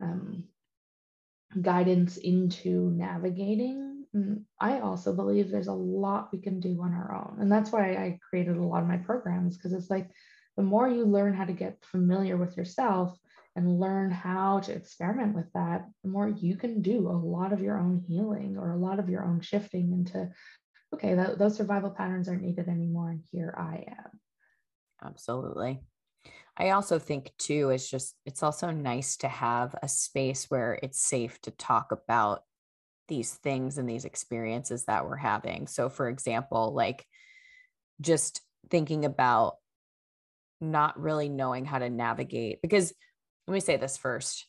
um, 0.00 0.44
guidance 1.60 2.16
into 2.16 2.90
navigating. 2.90 4.04
Mm, 4.14 4.44
i 4.60 4.78
also 4.78 5.12
believe 5.14 5.50
there's 5.50 5.66
a 5.66 5.72
lot 5.72 6.30
we 6.32 6.40
can 6.40 6.60
do 6.60 6.80
on 6.82 6.92
our 6.94 7.14
own. 7.14 7.40
And 7.40 7.50
that's 7.50 7.72
why 7.72 7.94
i 7.94 8.18
created 8.28 8.56
a 8.56 8.62
lot 8.62 8.82
of 8.82 8.88
my 8.88 8.98
programs 8.98 9.56
because 9.56 9.72
it's 9.72 9.90
like 9.90 10.08
the 10.60 10.66
more 10.66 10.86
you 10.86 11.06
learn 11.06 11.32
how 11.32 11.46
to 11.46 11.54
get 11.54 11.82
familiar 11.82 12.36
with 12.36 12.54
yourself 12.54 13.18
and 13.56 13.80
learn 13.80 14.10
how 14.10 14.60
to 14.60 14.72
experiment 14.74 15.34
with 15.34 15.50
that, 15.54 15.88
the 16.04 16.10
more 16.10 16.28
you 16.28 16.54
can 16.54 16.82
do 16.82 17.08
a 17.08 17.16
lot 17.16 17.54
of 17.54 17.62
your 17.62 17.78
own 17.78 18.04
healing 18.06 18.58
or 18.58 18.72
a 18.72 18.76
lot 18.76 18.98
of 18.98 19.08
your 19.08 19.24
own 19.24 19.40
shifting 19.40 19.90
into, 19.90 20.28
okay, 20.94 21.14
those 21.38 21.56
survival 21.56 21.88
patterns 21.88 22.28
aren't 22.28 22.42
needed 22.42 22.68
anymore. 22.68 23.08
And 23.08 23.22
here 23.32 23.54
I 23.56 23.86
am. 23.88 24.20
Absolutely. 25.02 25.80
I 26.58 26.70
also 26.70 26.98
think, 26.98 27.32
too, 27.38 27.70
it's 27.70 27.88
just, 27.88 28.14
it's 28.26 28.42
also 28.42 28.70
nice 28.70 29.16
to 29.18 29.28
have 29.28 29.74
a 29.82 29.88
space 29.88 30.50
where 30.50 30.78
it's 30.82 31.00
safe 31.00 31.40
to 31.40 31.50
talk 31.52 31.90
about 31.90 32.42
these 33.08 33.32
things 33.32 33.78
and 33.78 33.88
these 33.88 34.04
experiences 34.04 34.84
that 34.84 35.06
we're 35.06 35.16
having. 35.16 35.68
So, 35.68 35.88
for 35.88 36.10
example, 36.10 36.74
like 36.74 37.06
just 38.02 38.42
thinking 38.68 39.06
about 39.06 39.54
not 40.60 41.00
really 41.00 41.28
knowing 41.28 41.64
how 41.64 41.78
to 41.78 41.88
navigate 41.90 42.60
because 42.62 42.92
let 43.46 43.54
me 43.54 43.60
say 43.60 43.76
this 43.76 43.96
first 43.96 44.46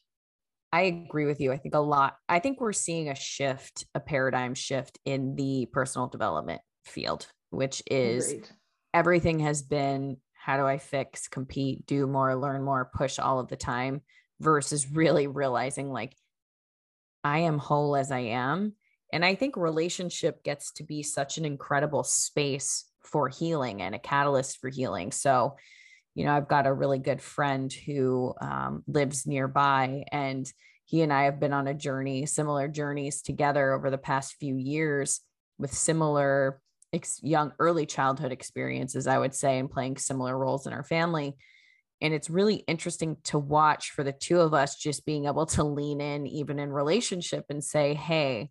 I 0.74 0.84
agree 0.84 1.26
with 1.26 1.41
you. 1.41 1.51
I 1.51 1.57
think 1.57 1.76
a 1.76 1.80
lot, 1.80 2.16
I 2.30 2.39
think 2.39 2.62
we're 2.62 2.72
seeing 2.72 3.09
a 3.09 3.16
shift, 3.16 3.86
a 3.93 3.99
paradigm 3.99 4.53
shift 4.53 4.99
in 5.03 5.36
the 5.36 5.68
personal 5.72 6.07
development 6.07 6.62
field, 6.86 7.28
which 7.49 7.84
is 7.88 8.32
Agreed. 8.32 8.49
everything 8.93 9.39
has 9.39 9.62
been 9.62 10.18
how 10.34 10.57
do 10.57 10.66
I 10.66 10.78
fix, 10.78 11.28
compete, 11.28 11.86
do 11.86 12.07
more, 12.07 12.36
learn 12.36 12.64
more, 12.64 12.89
push 12.95 13.20
all 13.20 13.39
of 13.39 13.49
the 13.49 13.57
time 13.57 14.01
versus 14.39 14.89
really 14.89 15.28
realizing 15.28 15.91
like 15.91 16.16
I 17.24 17.39
am 17.39 17.59
whole 17.59 17.95
as 17.95 18.12
I 18.12 18.20
am. 18.20 18.74
And 19.14 19.26
I 19.26 19.36
think 19.36 19.57
relationship 19.57 20.41
gets 20.41 20.72
to 20.74 20.84
be 20.84 21.03
such 21.03 21.38
an 21.38 21.43
incredible 21.43 22.03
space 22.03 22.86
for 23.03 23.28
healing 23.28 23.82
and 23.82 23.93
a 23.93 23.99
catalyst 23.99 24.59
for 24.59 24.70
healing. 24.70 25.12
So, 25.12 25.57
you 26.16 26.26
know, 26.26 26.34
I've 26.34 26.47
got 26.47 26.68
a 26.68 26.74
really 26.74 26.99
good 26.99 27.22
friend 27.22 27.72
who 27.72 28.34
um, 28.41 28.84
lives 28.88 29.26
nearby, 29.26 30.03
and 30.12 30.51
he 30.86 31.01
and 31.01 31.14
I 31.14 31.24
have 31.24 31.39
been 31.39 31.53
on 31.53 31.68
a 31.68 31.74
journey, 31.74 32.26
similar 32.26 32.68
journeys 32.68 33.22
together 33.22 33.74
over 33.74 33.89
the 33.89 33.97
past 33.97 34.36
few 34.39 34.55
years 34.55 35.22
with 35.57 35.74
similar 35.74 36.59
ex- 36.91 37.22
young, 37.24 37.53
early 37.59 37.86
childhood 37.86 38.34
experiences, 38.34 39.07
I 39.07 39.18
would 39.18 39.34
say, 39.34 39.57
and 39.57 39.72
playing 39.72 39.97
similar 39.97 40.38
roles 40.38 40.68
in 40.68 40.74
our 40.74 40.84
family. 40.84 41.38
And 42.01 42.14
it's 42.14 42.30
really 42.30 42.55
interesting 42.55 43.18
to 43.26 43.39
watch 43.39 43.91
for 43.91 44.03
the 44.03 44.12
two 44.12 44.41
of 44.41 44.53
us 44.53 44.76
just 44.76 45.05
being 45.05 45.26
able 45.26 45.45
to 45.47 45.64
lean 45.64 46.01
in, 46.01 46.28
even 46.28 46.59
in 46.59 46.74
relationship, 46.74 47.45
and 47.49 47.64
say, 47.64 47.93
Hey, 47.93 48.49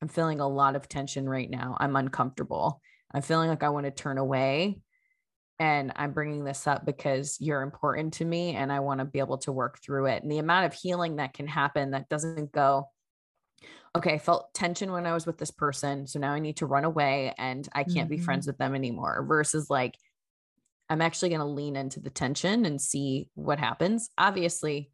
I'm 0.00 0.08
feeling 0.08 0.40
a 0.40 0.48
lot 0.48 0.76
of 0.76 0.88
tension 0.88 1.28
right 1.28 1.50
now. 1.50 1.76
I'm 1.78 1.96
uncomfortable. 1.96 2.80
I'm 3.12 3.22
feeling 3.22 3.48
like 3.48 3.62
I 3.62 3.68
want 3.70 3.84
to 3.86 3.90
turn 3.90 4.16
away 4.16 4.78
and 5.58 5.92
I'm 5.96 6.12
bringing 6.12 6.44
this 6.44 6.66
up 6.66 6.84
because 6.84 7.36
you're 7.40 7.62
important 7.62 8.14
to 8.14 8.24
me 8.24 8.56
and 8.56 8.72
I 8.72 8.80
want 8.80 8.98
to 8.98 9.04
be 9.04 9.20
able 9.20 9.38
to 9.38 9.52
work 9.52 9.78
through 9.80 10.06
it. 10.06 10.22
And 10.22 10.30
the 10.30 10.38
amount 10.38 10.66
of 10.66 10.74
healing 10.74 11.16
that 11.16 11.32
can 11.32 11.46
happen 11.46 11.92
that 11.92 12.08
doesn't 12.08 12.50
go, 12.50 12.88
okay, 13.96 14.14
I 14.14 14.18
felt 14.18 14.52
tension 14.52 14.90
when 14.90 15.06
I 15.06 15.14
was 15.14 15.26
with 15.26 15.38
this 15.38 15.52
person. 15.52 16.06
So 16.08 16.18
now 16.18 16.32
I 16.32 16.40
need 16.40 16.56
to 16.56 16.66
run 16.66 16.84
away 16.84 17.34
and 17.38 17.68
I 17.72 17.84
can't 17.84 18.08
mm-hmm. 18.08 18.16
be 18.16 18.18
friends 18.18 18.46
with 18.46 18.58
them 18.58 18.74
anymore 18.74 19.24
versus 19.28 19.70
like, 19.70 19.96
I'm 20.90 21.00
actually 21.00 21.30
going 21.30 21.40
to 21.40 21.46
lean 21.46 21.76
into 21.76 22.00
the 22.00 22.10
tension 22.10 22.66
and 22.66 22.80
see 22.80 23.28
what 23.34 23.58
happens. 23.58 24.10
Obviously, 24.18 24.90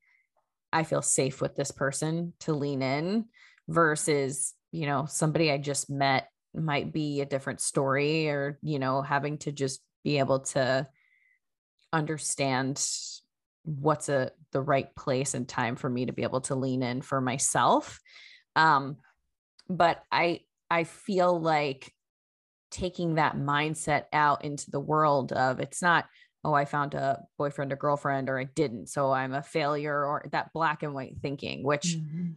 I 0.72 0.84
feel 0.84 1.02
safe 1.02 1.40
with 1.40 1.56
this 1.56 1.70
person 1.70 2.34
to 2.40 2.52
lean 2.52 2.82
in 2.82 3.24
versus, 3.66 4.54
you 4.70 4.86
know, 4.86 5.06
somebody 5.08 5.50
I 5.50 5.58
just 5.58 5.90
met 5.90 6.28
might 6.54 6.92
be 6.92 7.20
a 7.20 7.26
different 7.26 7.60
story 7.60 8.28
or, 8.28 8.58
you 8.62 8.78
know, 8.78 9.02
having 9.02 9.38
to 9.38 9.52
just 9.52 9.80
be 10.04 10.18
able 10.18 10.40
to 10.40 10.86
understand 11.92 12.82
what's 13.64 14.08
a 14.08 14.30
the 14.52 14.60
right 14.60 14.94
place 14.96 15.34
and 15.34 15.48
time 15.48 15.76
for 15.76 15.88
me 15.88 16.06
to 16.06 16.12
be 16.12 16.22
able 16.22 16.40
to 16.40 16.54
lean 16.54 16.82
in 16.82 17.02
for 17.02 17.20
myself 17.20 18.00
um 18.56 18.96
but 19.68 20.02
i 20.10 20.40
i 20.70 20.84
feel 20.84 21.38
like 21.38 21.92
taking 22.70 23.16
that 23.16 23.36
mindset 23.36 24.04
out 24.12 24.44
into 24.44 24.70
the 24.70 24.80
world 24.80 25.32
of 25.32 25.60
it's 25.60 25.82
not 25.82 26.06
oh 26.44 26.54
i 26.54 26.64
found 26.64 26.94
a 26.94 27.20
boyfriend 27.36 27.72
or 27.72 27.76
girlfriend 27.76 28.28
or 28.28 28.38
i 28.38 28.44
didn't 28.44 28.88
so 28.88 29.12
i'm 29.12 29.34
a 29.34 29.42
failure 29.42 30.04
or 30.04 30.24
that 30.32 30.52
black 30.52 30.82
and 30.82 30.94
white 30.94 31.16
thinking 31.20 31.62
which 31.62 31.96
mm-hmm. 31.96 32.30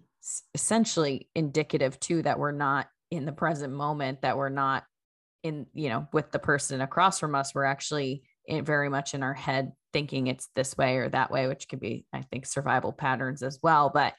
essentially 0.54 1.30
indicative 1.36 2.00
too 2.00 2.22
that 2.22 2.38
we're 2.38 2.52
not 2.52 2.88
in 3.12 3.26
the 3.26 3.32
present 3.32 3.74
moment 3.74 4.22
that 4.22 4.38
we're 4.38 4.50
not 4.50 4.84
in 5.44 5.68
you 5.74 5.90
know 5.90 6.08
with 6.14 6.32
the 6.32 6.40
person 6.40 6.82
across 6.82 7.20
from 7.20 7.36
us 7.36 7.54
we're 7.54 7.64
actually 7.64 8.24
very 8.50 8.90
much 8.90 9.14
in 9.14 9.24
our 9.24 9.34
head 9.34 9.72
thinking 9.94 10.28
it's 10.28 10.50
this 10.56 10.76
way 10.78 10.98
or 10.98 11.08
that 11.10 11.32
way 11.32 11.48
which 11.48 11.68
could 11.70 11.80
be 11.80 12.06
i 12.12 12.22
think 12.22 12.46
survival 12.46 12.92
patterns 12.92 13.44
as 13.44 13.60
well. 13.62 13.92
But 13.94 14.16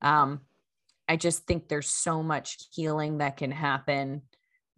um 0.00 0.40
I 1.08 1.16
just 1.16 1.46
think 1.46 1.68
there's 1.68 1.90
so 1.90 2.22
much 2.22 2.58
healing 2.72 3.18
that 3.18 3.36
can 3.36 3.50
happen 3.50 4.22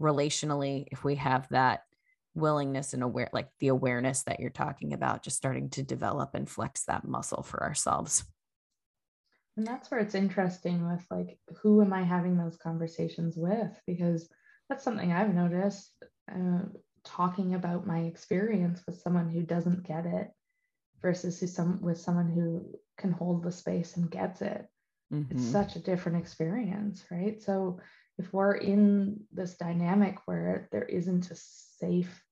relationally 0.00 0.86
if 0.90 1.04
we 1.04 1.16
have 1.16 1.46
that 1.50 1.82
willingness 2.34 2.94
and 2.94 3.02
aware 3.02 3.30
like 3.32 3.48
the 3.60 3.68
awareness 3.68 4.24
that 4.24 4.40
you're 4.40 4.50
talking 4.50 4.92
about 4.92 5.22
just 5.22 5.36
starting 5.36 5.70
to 5.70 5.82
develop 5.82 6.34
and 6.34 6.48
flex 6.48 6.84
that 6.86 7.06
muscle 7.06 7.42
for 7.42 7.62
ourselves. 7.62 8.24
And 9.56 9.64
that's 9.64 9.90
where 9.90 10.00
it's 10.00 10.16
interesting 10.16 10.88
with 10.90 11.06
like 11.10 11.38
who 11.62 11.80
am 11.82 11.92
i 11.92 12.02
having 12.02 12.36
those 12.36 12.56
conversations 12.56 13.36
with? 13.36 13.70
Because 13.86 14.28
that's 14.68 14.84
something 14.84 15.12
i've 15.12 15.34
noticed 15.34 15.90
uh, 16.32 16.60
talking 17.04 17.54
about 17.54 17.86
my 17.86 18.00
experience 18.00 18.82
with 18.86 19.00
someone 19.00 19.28
who 19.28 19.42
doesn't 19.42 19.86
get 19.86 20.06
it 20.06 20.30
versus 21.02 21.38
who 21.38 21.46
some 21.46 21.80
with 21.82 22.00
someone 22.00 22.28
who 22.28 22.64
can 22.96 23.12
hold 23.12 23.42
the 23.42 23.52
space 23.52 23.96
and 23.96 24.10
gets 24.10 24.40
it. 24.42 24.66
Mm-hmm. 25.12 25.36
it's 25.36 25.46
such 25.46 25.76
a 25.76 25.80
different 25.80 26.18
experience 26.18 27.04
right? 27.10 27.42
So 27.42 27.78
if 28.16 28.32
we're 28.32 28.54
in 28.54 29.20
this 29.32 29.54
dynamic 29.54 30.16
where 30.24 30.68
there 30.72 30.84
isn't 30.84 31.30
a 31.30 31.36
safe 31.36 32.22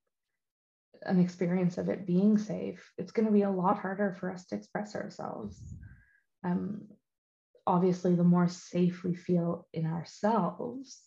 an 1.03 1.20
experience 1.20 1.76
of 1.78 1.89
it 1.89 2.07
being 2.07 2.39
safe 2.39 2.93
it's 2.97 3.12
going 3.12 3.26
to 3.26 3.33
be 3.33 3.43
a 3.43 3.51
lot 3.51 3.78
harder 3.78 4.16
for 4.18 4.33
us 4.33 4.47
to 4.47 4.55
express 4.55 4.95
ourselves. 4.95 5.61
Um, 6.45 6.89
obviously 7.66 8.14
the 8.14 8.24
more 8.24 8.49
safe 8.49 9.05
we 9.05 9.14
feel 9.14 9.68
in 9.74 9.87
ourselves 9.87 11.03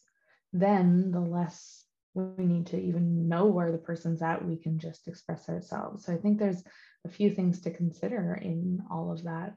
then 0.62 1.12
the 1.12 1.20
less 1.20 1.84
we 2.14 2.45
need 2.45 2.68
to 2.68 2.82
even 2.82 3.28
know 3.28 3.45
where 3.47 3.74
the 3.74 3.78
person's 3.78 4.22
at 4.22 4.45
we 4.45 4.56
can 4.56 4.80
just 4.80 5.08
express 5.08 5.49
ourselves. 5.49 6.06
So 6.06 6.14
i 6.14 6.18
think 6.18 6.39
there's 6.39 6.64
a 7.06 7.10
few 7.10 7.30
things 7.30 7.62
to 7.62 7.72
consider 7.72 8.34
in 8.34 8.82
all 8.89 9.12
of 9.12 9.24
that 9.24 9.53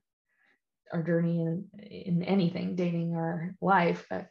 our 0.92 1.02
journey 1.02 1.40
in, 1.40 1.66
in 1.78 2.22
anything 2.22 2.74
dating 2.74 3.14
or 3.14 3.54
life 3.60 4.06
but 4.10 4.26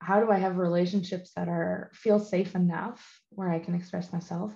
how 0.00 0.20
do 0.20 0.30
i 0.30 0.38
have 0.38 0.56
relationships 0.56 1.32
that 1.36 1.48
are 1.48 1.90
feel 1.94 2.18
safe 2.18 2.54
enough 2.54 3.20
where 3.30 3.50
i 3.50 3.58
can 3.58 3.74
express 3.74 4.12
myself? 4.12 4.52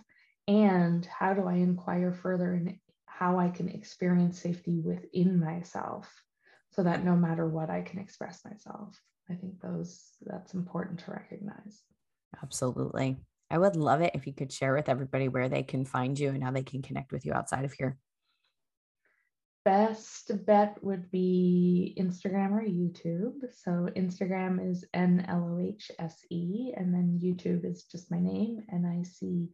And 0.48 1.06
how 1.06 1.32
do 1.34 1.46
i 1.46 1.54
inquire 1.54 2.12
further 2.12 2.54
in 2.54 2.78
how 3.06 3.38
i 3.38 3.48
can 3.50 3.68
experience 3.68 4.40
safety 4.40 4.80
within 4.80 5.38
myself 5.38 6.12
so 6.72 6.82
that 6.82 7.04
no 7.04 7.14
matter 7.14 7.46
what 7.46 7.70
i 7.70 7.82
can 7.82 8.00
express 8.00 8.44
myself 8.44 8.98
i 9.30 9.34
think 9.34 9.60
those 9.60 10.10
that's 10.22 10.54
important 10.54 11.00
to 11.00 11.10
recognize. 11.10 11.82
Absolutely. 12.42 13.16
I 13.50 13.58
would 13.58 13.76
love 13.76 14.00
it 14.00 14.12
if 14.14 14.26
you 14.26 14.32
could 14.32 14.50
share 14.52 14.74
with 14.74 14.88
everybody 14.88 15.28
where 15.28 15.48
they 15.48 15.62
can 15.62 15.84
find 15.84 16.18
you 16.18 16.30
and 16.30 16.42
how 16.42 16.50
they 16.50 16.62
can 16.62 16.82
connect 16.82 17.12
with 17.12 17.24
you 17.24 17.32
outside 17.32 17.64
of 17.64 17.72
here. 17.72 17.96
Best 19.64 20.32
bet 20.44 20.82
would 20.82 21.10
be 21.10 21.96
instagram 21.98 22.52
or 22.52 22.62
youtube. 22.62 23.34
So 23.52 23.88
instagram 23.96 24.70
is 24.70 24.84
n-l-o-h-s-e 24.92 26.74
and 26.76 26.92
then 26.92 27.20
youtube 27.22 27.64
is 27.64 27.84
just 27.84 28.10
my 28.10 28.18
name 28.20 28.60
n-i-c-o-l-e-l-o-h-s-e 28.72 29.50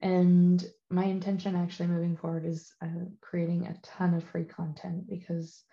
and 0.00 0.64
my 0.90 1.04
intention 1.04 1.56
actually 1.56 1.88
moving 1.88 2.16
forward 2.16 2.46
is 2.46 2.72
uh, 2.82 3.06
creating 3.20 3.66
a 3.66 3.76
ton 3.82 4.14
of 4.14 4.24
free 4.24 4.44
content 4.44 5.08
because, 5.08 5.64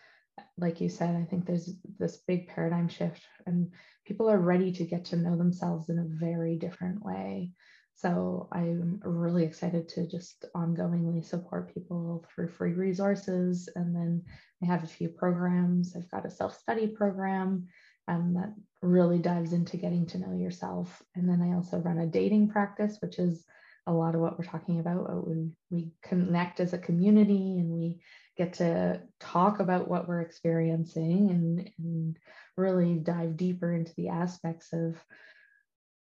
like 0.57 0.81
you 0.81 0.89
said, 0.89 1.15
I 1.15 1.25
think 1.25 1.45
there's 1.45 1.71
this 1.99 2.17
big 2.27 2.47
paradigm 2.47 2.87
shift 2.87 3.21
and 3.45 3.71
people 4.05 4.29
are 4.29 4.39
ready 4.39 4.71
to 4.73 4.85
get 4.85 5.05
to 5.05 5.15
know 5.15 5.37
themselves 5.37 5.89
in 5.89 5.99
a 5.99 6.19
very 6.19 6.57
different 6.57 7.03
way. 7.03 7.51
So 7.93 8.49
I'm 8.51 8.99
really 9.03 9.45
excited 9.45 9.87
to 9.89 10.07
just 10.07 10.43
ongoingly 10.53 11.23
support 11.23 11.73
people 11.73 12.25
through 12.33 12.49
free 12.49 12.73
resources. 12.73 13.69
And 13.75 13.95
then 13.95 14.23
I 14.61 14.65
have 14.65 14.83
a 14.83 14.87
few 14.87 15.07
programs. 15.07 15.95
I've 15.95 16.11
got 16.11 16.25
a 16.25 16.31
self 16.31 16.57
study 16.57 16.87
program 16.87 17.67
um, 18.09 18.33
that 18.33 18.53
really 18.81 19.19
dives 19.19 19.53
into 19.53 19.77
getting 19.77 20.05
to 20.07 20.17
know 20.17 20.33
yourself. 20.33 21.01
And 21.15 21.29
then 21.29 21.41
I 21.41 21.55
also 21.55 21.77
run 21.77 21.99
a 21.99 22.05
dating 22.05 22.49
practice, 22.49 22.97
which 22.99 23.17
is 23.17 23.45
a 23.87 23.93
lot 23.93 24.15
of 24.15 24.21
what 24.21 24.37
we're 24.37 24.45
talking 24.45 24.79
about 24.79 25.09
uh, 25.09 25.13
when 25.13 25.55
we 25.69 25.91
connect 26.01 26.59
as 26.59 26.73
a 26.73 26.77
community 26.77 27.57
and 27.59 27.69
we 27.69 27.99
get 28.37 28.53
to 28.53 29.01
talk 29.19 29.59
about 29.59 29.87
what 29.87 30.07
we're 30.07 30.21
experiencing 30.21 31.29
and, 31.29 31.69
and 31.77 32.17
really 32.57 32.95
dive 32.95 33.37
deeper 33.37 33.71
into 33.73 33.93
the 33.95 34.09
aspects 34.09 34.73
of 34.73 34.97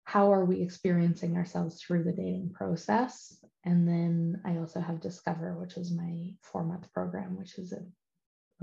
how 0.05 0.33
are 0.33 0.45
we 0.45 0.61
experiencing 0.61 1.37
ourselves 1.37 1.81
through 1.81 2.03
the 2.03 2.13
dating 2.13 2.53
process. 2.53 3.39
And 3.65 3.87
then 3.87 4.41
i 4.45 4.57
also 4.57 4.81
have 4.81 5.01
discover 5.01 5.57
which 5.59 5.77
is 5.77 5.93
my 5.93 6.35
four 6.43 6.65
month 6.65 6.93
program 6.93 7.39
which 7.39 7.59
is 7.59 7.73
a, 7.73 7.83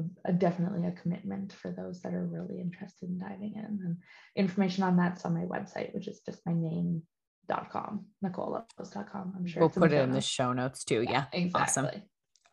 a, 0.02 0.32
a, 0.32 0.34
definitely 0.34 0.88
a 0.88 0.92
commitment 0.92 1.54
for 1.54 1.72
those 1.72 2.02
that 2.02 2.14
are 2.14 2.26
really 2.26 2.60
interested 2.60 3.10
in 3.10 3.20
diving 3.20 3.54
in. 3.56 3.80
And 3.86 3.98
information 4.36 4.84
on 4.84 4.98
that's 4.98 5.24
on 5.24 5.34
my 5.34 5.46
website 5.46 5.94
which 5.94 6.08
is 6.08 6.20
just 6.26 6.46
my 6.46 6.54
name 6.54 7.04
dot 7.48 7.70
com, 7.72 8.06
nicolelohse.com. 8.24 9.34
I'm 9.38 9.48
sure 9.48 9.62
we'll 9.62 9.70
put 9.70 9.94
it 9.94 10.02
in 10.02 10.12
the 10.12 10.22
show 10.22 10.54
notes 10.54 10.84
too. 10.84 11.04
Yeah. 11.04 11.26
yeah 11.34 11.40
exactly. 11.40 11.62
Awesome. 11.62 12.04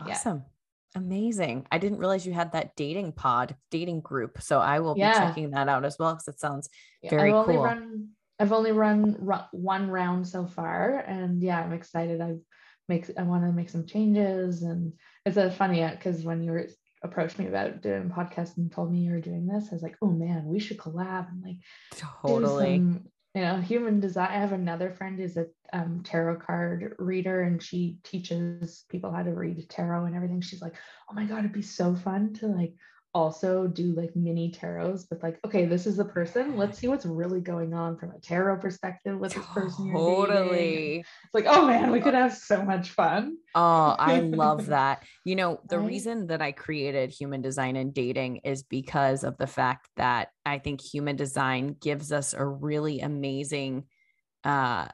Awesome. 0.01 0.36
Yeah. 0.36 0.42
Amazing. 0.97 1.66
I 1.72 1.78
didn't 1.78 1.99
realize 1.99 2.24
you 2.24 2.32
had 2.32 2.53
that 2.53 2.76
dating 2.76 3.12
pod, 3.12 3.57
dating 3.70 4.01
group. 4.01 4.40
So 4.40 4.61
I 4.61 4.78
will 4.80 4.95
be 4.95 5.01
checking 5.01 5.51
that 5.51 5.68
out 5.68 5.84
as 5.84 5.97
well 5.99 6.14
because 6.14 6.28
it 6.28 6.38
sounds 6.38 6.68
very 7.09 7.32
I've 7.32 7.47
cool. 7.47 7.62
Run, 7.64 8.11
I've 8.38 8.53
only 8.53 8.70
run 8.70 9.16
one 9.51 9.90
round 9.90 10.28
so 10.28 10.47
far. 10.47 10.99
And 10.99 11.42
yeah, 11.42 11.61
I'm 11.61 11.72
excited. 11.72 12.20
I 12.20 12.36
make 12.88 13.11
I 13.18 13.22
want 13.22 13.45
to 13.45 13.53
make 13.53 13.70
some 13.70 13.86
changes. 13.86 14.62
And 14.62 14.92
it's 15.26 15.36
a 15.36 15.51
funny 15.51 15.82
uh, 15.82 15.90
because 15.90 16.22
when 16.22 16.42
you 16.42 16.53
were 16.53 16.68
approached 17.03 17.40
me 17.40 17.49
about 17.49 17.82
doing 17.82 18.11
a 18.11 18.14
podcast 18.14 18.57
and 18.57 18.70
told 18.70 18.92
me 18.92 19.01
you 19.01 19.11
were 19.11 19.20
doing 19.20 19.47
this, 19.47 19.68
I 19.70 19.74
was 19.74 19.82
like, 19.82 19.97
oh 20.01 20.11
man, 20.11 20.45
we 20.47 20.61
should 20.61 20.78
collab 20.78 21.28
and 21.28 21.42
like 21.42 21.57
totally 22.22 23.01
you 23.35 23.43
know 23.43 23.61
human 23.61 24.01
design 24.01 24.28
i 24.30 24.39
have 24.39 24.53
another 24.53 24.93
friend 24.93 25.18
who's 25.18 25.37
a 25.37 25.47
um, 25.72 26.03
tarot 26.05 26.37
card 26.37 26.95
reader 26.99 27.43
and 27.43 27.61
she 27.61 27.99
teaches 28.05 28.85
people 28.89 29.11
how 29.11 29.22
to 29.22 29.32
read 29.32 29.68
tarot 29.68 30.05
and 30.05 30.14
everything. 30.14 30.41
She's 30.41 30.62
like 30.62 30.76
oh 31.11 31.14
my 31.14 31.24
god 31.24 31.41
it'd 31.41 31.53
be 31.53 31.62
so 31.62 31.97
fun 31.97 32.32
to 32.35 32.47
like 32.47 32.74
also 33.15 33.69
do 33.69 33.93
like 33.93 34.15
mini 34.17 34.51
tarots 34.51 35.09
with 35.09 35.23
like 35.23 35.39
okay 35.47 35.65
this 35.65 35.87
is 35.87 35.97
the 35.97 36.05
person. 36.05 36.57
Let's 36.57 36.79
see 36.79 36.89
what's 36.89 37.07
really 37.07 37.41
going 37.41 37.73
on 37.73 37.97
from 37.97 38.11
a 38.11 38.19
tarot 38.19 38.59
perspective 38.59 39.19
with 39.19 39.35
this 39.35 39.47
person 39.47 39.93
totally. 39.93 40.99
it's 40.99 41.35
like 41.35 41.47
oh 41.47 41.67
man 41.67 41.93
we 41.93 42.01
could 42.01 42.15
have 42.15 42.35
so 42.35 42.62
much 42.62 42.91
fun. 42.91 43.37
Oh 43.55 43.95
i 43.99 44.21
love 44.21 44.67
that. 44.67 45.05
You 45.25 45.37
know 45.37 45.61
the 45.69 45.79
right? 45.79 45.87
reason 45.87 46.27
that 46.27 46.43
i 46.43 46.53
created 46.53 47.11
human 47.11 47.41
design 47.41 47.77
and 47.77 47.95
dating 47.95 48.39
is 48.39 48.62
because 48.65 49.23
of 49.23 49.39
the 49.39 49.47
fact 49.47 49.89
that 49.97 50.29
i 50.45 50.59
think 50.59 50.81
human 50.81 51.17
design 51.17 51.77
gives 51.81 52.11
us 52.11 52.35
a 52.35 52.45
really 52.45 53.01
amazing 53.01 53.85
uh 54.43 54.89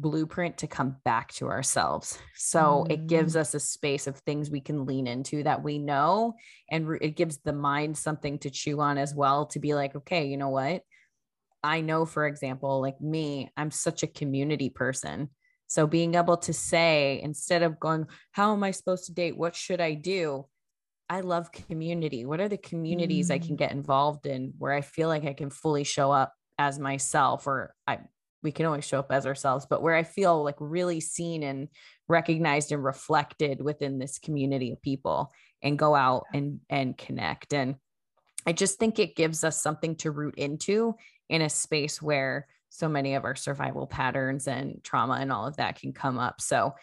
blueprint 0.00 0.58
to 0.58 0.66
come 0.66 0.96
back 1.04 1.32
to 1.34 1.48
ourselves. 1.48 2.18
So 2.34 2.86
mm. 2.86 2.92
it 2.92 3.06
gives 3.06 3.34
mm. 3.34 3.40
us 3.40 3.54
a 3.54 3.60
space 3.60 4.06
of 4.06 4.16
things 4.18 4.50
we 4.50 4.60
can 4.60 4.86
lean 4.86 5.06
into 5.06 5.42
that 5.42 5.62
we 5.62 5.78
know. 5.78 6.34
And 6.70 6.88
re- 6.88 6.98
it 7.00 7.16
gives 7.16 7.38
the 7.38 7.52
mind 7.52 7.96
something 7.96 8.38
to 8.40 8.50
chew 8.50 8.80
on 8.80 8.98
as 8.98 9.14
well 9.14 9.46
to 9.46 9.58
be 9.58 9.74
like, 9.74 9.94
okay, 9.96 10.26
you 10.26 10.36
know 10.36 10.50
what? 10.50 10.82
I 11.62 11.80
know, 11.80 12.04
for 12.04 12.26
example, 12.26 12.80
like 12.80 13.00
me, 13.00 13.50
I'm 13.56 13.70
such 13.70 14.02
a 14.02 14.08
community 14.08 14.70
person. 14.70 15.30
So 15.66 15.86
being 15.86 16.14
able 16.14 16.38
to 16.38 16.52
say, 16.52 17.20
instead 17.22 17.62
of 17.62 17.80
going, 17.80 18.06
how 18.32 18.52
am 18.52 18.62
I 18.62 18.70
supposed 18.70 19.06
to 19.06 19.12
date? 19.12 19.36
What 19.36 19.54
should 19.54 19.80
I 19.80 19.94
do? 19.94 20.46
I 21.10 21.20
love 21.20 21.52
community. 21.52 22.24
What 22.24 22.40
are 22.40 22.48
the 22.48 22.58
communities 22.58 23.30
mm. 23.30 23.34
I 23.34 23.38
can 23.38 23.54
mm. 23.54 23.58
get 23.58 23.72
involved 23.72 24.26
in 24.26 24.54
where 24.58 24.72
I 24.72 24.80
feel 24.82 25.08
like 25.08 25.24
I 25.24 25.32
can 25.32 25.50
fully 25.50 25.84
show 25.84 26.10
up 26.10 26.32
as 26.58 26.78
myself 26.78 27.46
or 27.46 27.74
I 27.86 27.98
we 28.42 28.52
can 28.52 28.66
always 28.66 28.84
show 28.84 28.98
up 28.98 29.10
as 29.10 29.26
ourselves, 29.26 29.66
but 29.68 29.82
where 29.82 29.94
I 29.94 30.04
feel 30.04 30.44
like 30.44 30.56
really 30.58 31.00
seen 31.00 31.42
and 31.42 31.68
recognized 32.06 32.72
and 32.72 32.84
reflected 32.84 33.60
within 33.60 33.98
this 33.98 34.18
community 34.18 34.72
of 34.72 34.80
people 34.82 35.32
and 35.62 35.78
go 35.78 35.94
out 35.94 36.24
and 36.32 36.60
and 36.70 36.96
connect. 36.96 37.52
And 37.52 37.76
I 38.46 38.52
just 38.52 38.78
think 38.78 38.98
it 38.98 39.16
gives 39.16 39.44
us 39.44 39.60
something 39.60 39.96
to 39.96 40.10
root 40.10 40.36
into 40.36 40.94
in 41.28 41.42
a 41.42 41.50
space 41.50 42.00
where 42.00 42.46
so 42.70 42.88
many 42.88 43.14
of 43.14 43.24
our 43.24 43.34
survival 43.34 43.86
patterns 43.86 44.46
and 44.46 44.82
trauma 44.84 45.14
and 45.14 45.32
all 45.32 45.46
of 45.46 45.56
that 45.56 45.80
can 45.80 45.92
come 45.92 46.18
up. 46.18 46.40
So 46.40 46.74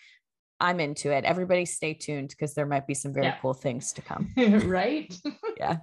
I'm 0.60 0.80
into 0.80 1.12
it. 1.12 1.26
Everybody 1.26 1.66
stay 1.66 1.94
tuned 1.94 2.30
because 2.30 2.54
there 2.54 2.66
might 2.66 2.88
be 2.88 2.94
some 2.94 3.14
very 3.14 3.28
yeah. 3.28 3.38
cool 3.42 3.54
things 3.54 3.94
to 3.94 4.02
come. 4.02 4.32
right? 4.66 5.14
yeah. 5.58 5.78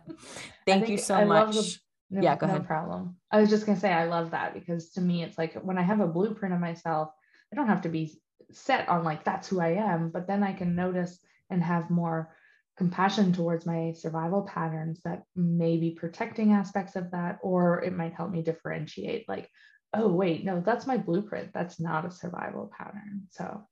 Thank 0.66 0.89
you 0.89 0.99
so 0.99 1.14
I 1.16 1.25
much. 1.25 1.81
No, 2.13 2.21
yeah, 2.21 2.37
go 2.37 2.47
no 2.47 2.57
ahead. 2.57 2.67
problem. 2.67 3.17
I 3.31 3.41
was 3.41 3.49
just 3.49 3.65
gonna 3.65 3.81
say 3.81 3.91
I 3.91 4.05
love 4.05 4.33
that 4.33 4.53
because 4.53 4.91
to 4.93 5.01
me 5.01 5.23
it's 5.23 5.39
like 5.39 5.55
when 5.55 5.79
I 5.79 5.83
have 5.83 6.01
a 6.01 6.07
blueprint 6.07 6.55
of 6.55 6.61
myself, 6.61 7.09
I 7.51 7.57
don't 7.57 7.69
have 7.69 7.83
to 7.83 7.89
be 7.89 8.21
set 8.51 8.87
on 8.91 9.03
like 9.03 9.25
that's 9.25 9.49
who 9.49 9.61
I 9.61 9.71
am, 9.71 10.11
but 10.11 10.27
then 10.27 10.43
I 10.43 10.53
can 10.53 10.75
notice 10.75 11.19
and 11.49 11.63
have 11.63 11.89
more 11.89 12.37
compassion 12.77 13.33
towards 13.33 13.65
my 13.65 13.93
survival 13.93 14.43
patterns 14.43 15.01
that 15.07 15.23
may 15.35 15.79
be 15.79 15.93
protecting 15.93 16.53
aspects 16.53 16.97
of 16.97 17.11
that, 17.13 17.39
or 17.43 17.83
it 17.83 17.97
might 17.97 18.13
help 18.13 18.31
me 18.31 18.43
differentiate 18.43 19.27
like, 19.27 19.49
oh 19.95 20.09
wait, 20.09 20.45
no, 20.45 20.61
that's 20.61 20.87
my 20.87 20.99
blueprint. 20.99 21.55
That's 21.55 21.81
not 21.81 22.05
a 22.05 22.11
survival 22.11 22.71
pattern. 22.77 23.23
So 23.31 23.63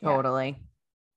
yeah. 0.00 0.08
totally. 0.08 0.56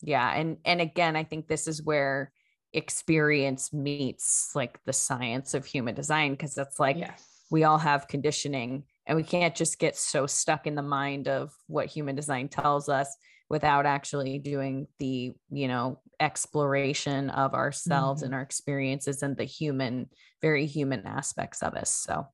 Yeah. 0.01 0.29
And 0.29 0.57
and 0.65 0.81
again, 0.81 1.15
I 1.15 1.23
think 1.23 1.47
this 1.47 1.65
is 1.65 1.81
where 1.81 2.33
experience 2.77 3.73
meets 3.73 4.51
like 4.53 4.79
the 4.85 4.93
science 4.93 5.53
of 5.55 5.65
human 5.65 5.95
design 5.95 6.31
because 6.31 6.57
it's 6.57 6.79
like 6.79 6.97
yes. 6.97 7.25
we 7.49 7.63
all 7.63 7.79
have 7.79 8.07
conditioning 8.07 8.83
and 9.07 9.15
we 9.15 9.23
can't 9.23 9.55
just 9.55 9.79
get 9.79 9.95
so 9.95 10.27
stuck 10.27 10.67
in 10.67 10.75
the 10.75 10.83
mind 10.83 11.27
of 11.27 11.51
what 11.65 11.87
human 11.87 12.15
design 12.15 12.47
tells 12.47 12.87
us 12.87 13.17
without 13.49 13.87
actually 13.87 14.37
doing 14.37 14.87
the 14.99 15.33
you 15.49 15.67
know 15.67 15.99
exploration 16.19 17.31
of 17.31 17.55
ourselves 17.55 18.21
mm-hmm. 18.21 18.27
and 18.27 18.35
our 18.35 18.41
experiences 18.41 19.23
and 19.23 19.37
the 19.37 19.43
human 19.43 20.07
very 20.41 20.67
human 20.67 21.05
aspects 21.05 21.63
of 21.63 21.73
us 21.73 21.91
so. 21.91 22.27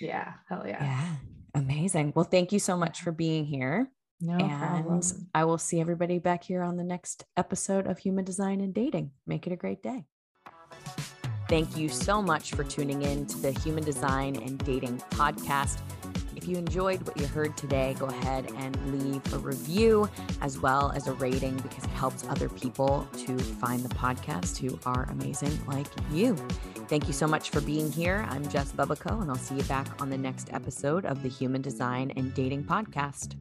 Yeah 0.00 0.34
hell 0.48 0.64
yeah. 0.66 0.82
Yeah 0.82 1.14
amazing. 1.56 2.12
Well 2.14 2.24
thank 2.24 2.52
you 2.52 2.60
so 2.60 2.76
much 2.76 3.00
for 3.02 3.10
being 3.10 3.44
here 3.44 3.90
no 4.24 4.36
and 4.36 4.58
problem. 4.58 5.00
I 5.34 5.44
will 5.44 5.58
see 5.58 5.80
everybody 5.80 6.18
back 6.18 6.44
here 6.44 6.62
on 6.62 6.76
the 6.76 6.84
next 6.84 7.24
episode 7.36 7.86
of 7.86 7.98
Human 7.98 8.24
Design 8.24 8.60
and 8.60 8.72
Dating. 8.72 9.10
Make 9.26 9.46
it 9.46 9.52
a 9.52 9.56
great 9.56 9.82
day. 9.82 10.04
Thank 11.48 11.76
you 11.76 11.90
so 11.90 12.22
much 12.22 12.52
for 12.52 12.64
tuning 12.64 13.02
in 13.02 13.26
to 13.26 13.38
the 13.38 13.52
Human 13.60 13.84
Design 13.84 14.36
and 14.36 14.58
Dating 14.64 14.98
podcast. 15.10 15.80
If 16.34 16.48
you 16.48 16.56
enjoyed 16.56 17.06
what 17.06 17.16
you 17.16 17.26
heard 17.26 17.56
today, 17.56 17.94
go 17.98 18.06
ahead 18.06 18.50
and 18.56 19.02
leave 19.02 19.32
a 19.32 19.38
review 19.38 20.08
as 20.40 20.58
well 20.58 20.90
as 20.92 21.06
a 21.06 21.12
rating 21.12 21.56
because 21.58 21.84
it 21.84 21.90
helps 21.90 22.26
other 22.28 22.48
people 22.48 23.06
to 23.18 23.38
find 23.38 23.82
the 23.82 23.94
podcast 23.94 24.58
who 24.58 24.78
are 24.84 25.04
amazing 25.10 25.58
like 25.66 25.86
you. 26.10 26.34
Thank 26.88 27.06
you 27.06 27.12
so 27.12 27.26
much 27.26 27.50
for 27.50 27.60
being 27.60 27.90
here. 27.92 28.26
I'm 28.30 28.46
Jess 28.48 28.72
Bubico, 28.72 29.22
and 29.22 29.30
I'll 29.30 29.36
see 29.36 29.54
you 29.54 29.62
back 29.64 29.86
on 30.02 30.10
the 30.10 30.18
next 30.18 30.52
episode 30.52 31.04
of 31.06 31.22
the 31.22 31.28
Human 31.28 31.62
Design 31.62 32.10
and 32.16 32.34
Dating 32.34 32.64
podcast. 32.64 33.36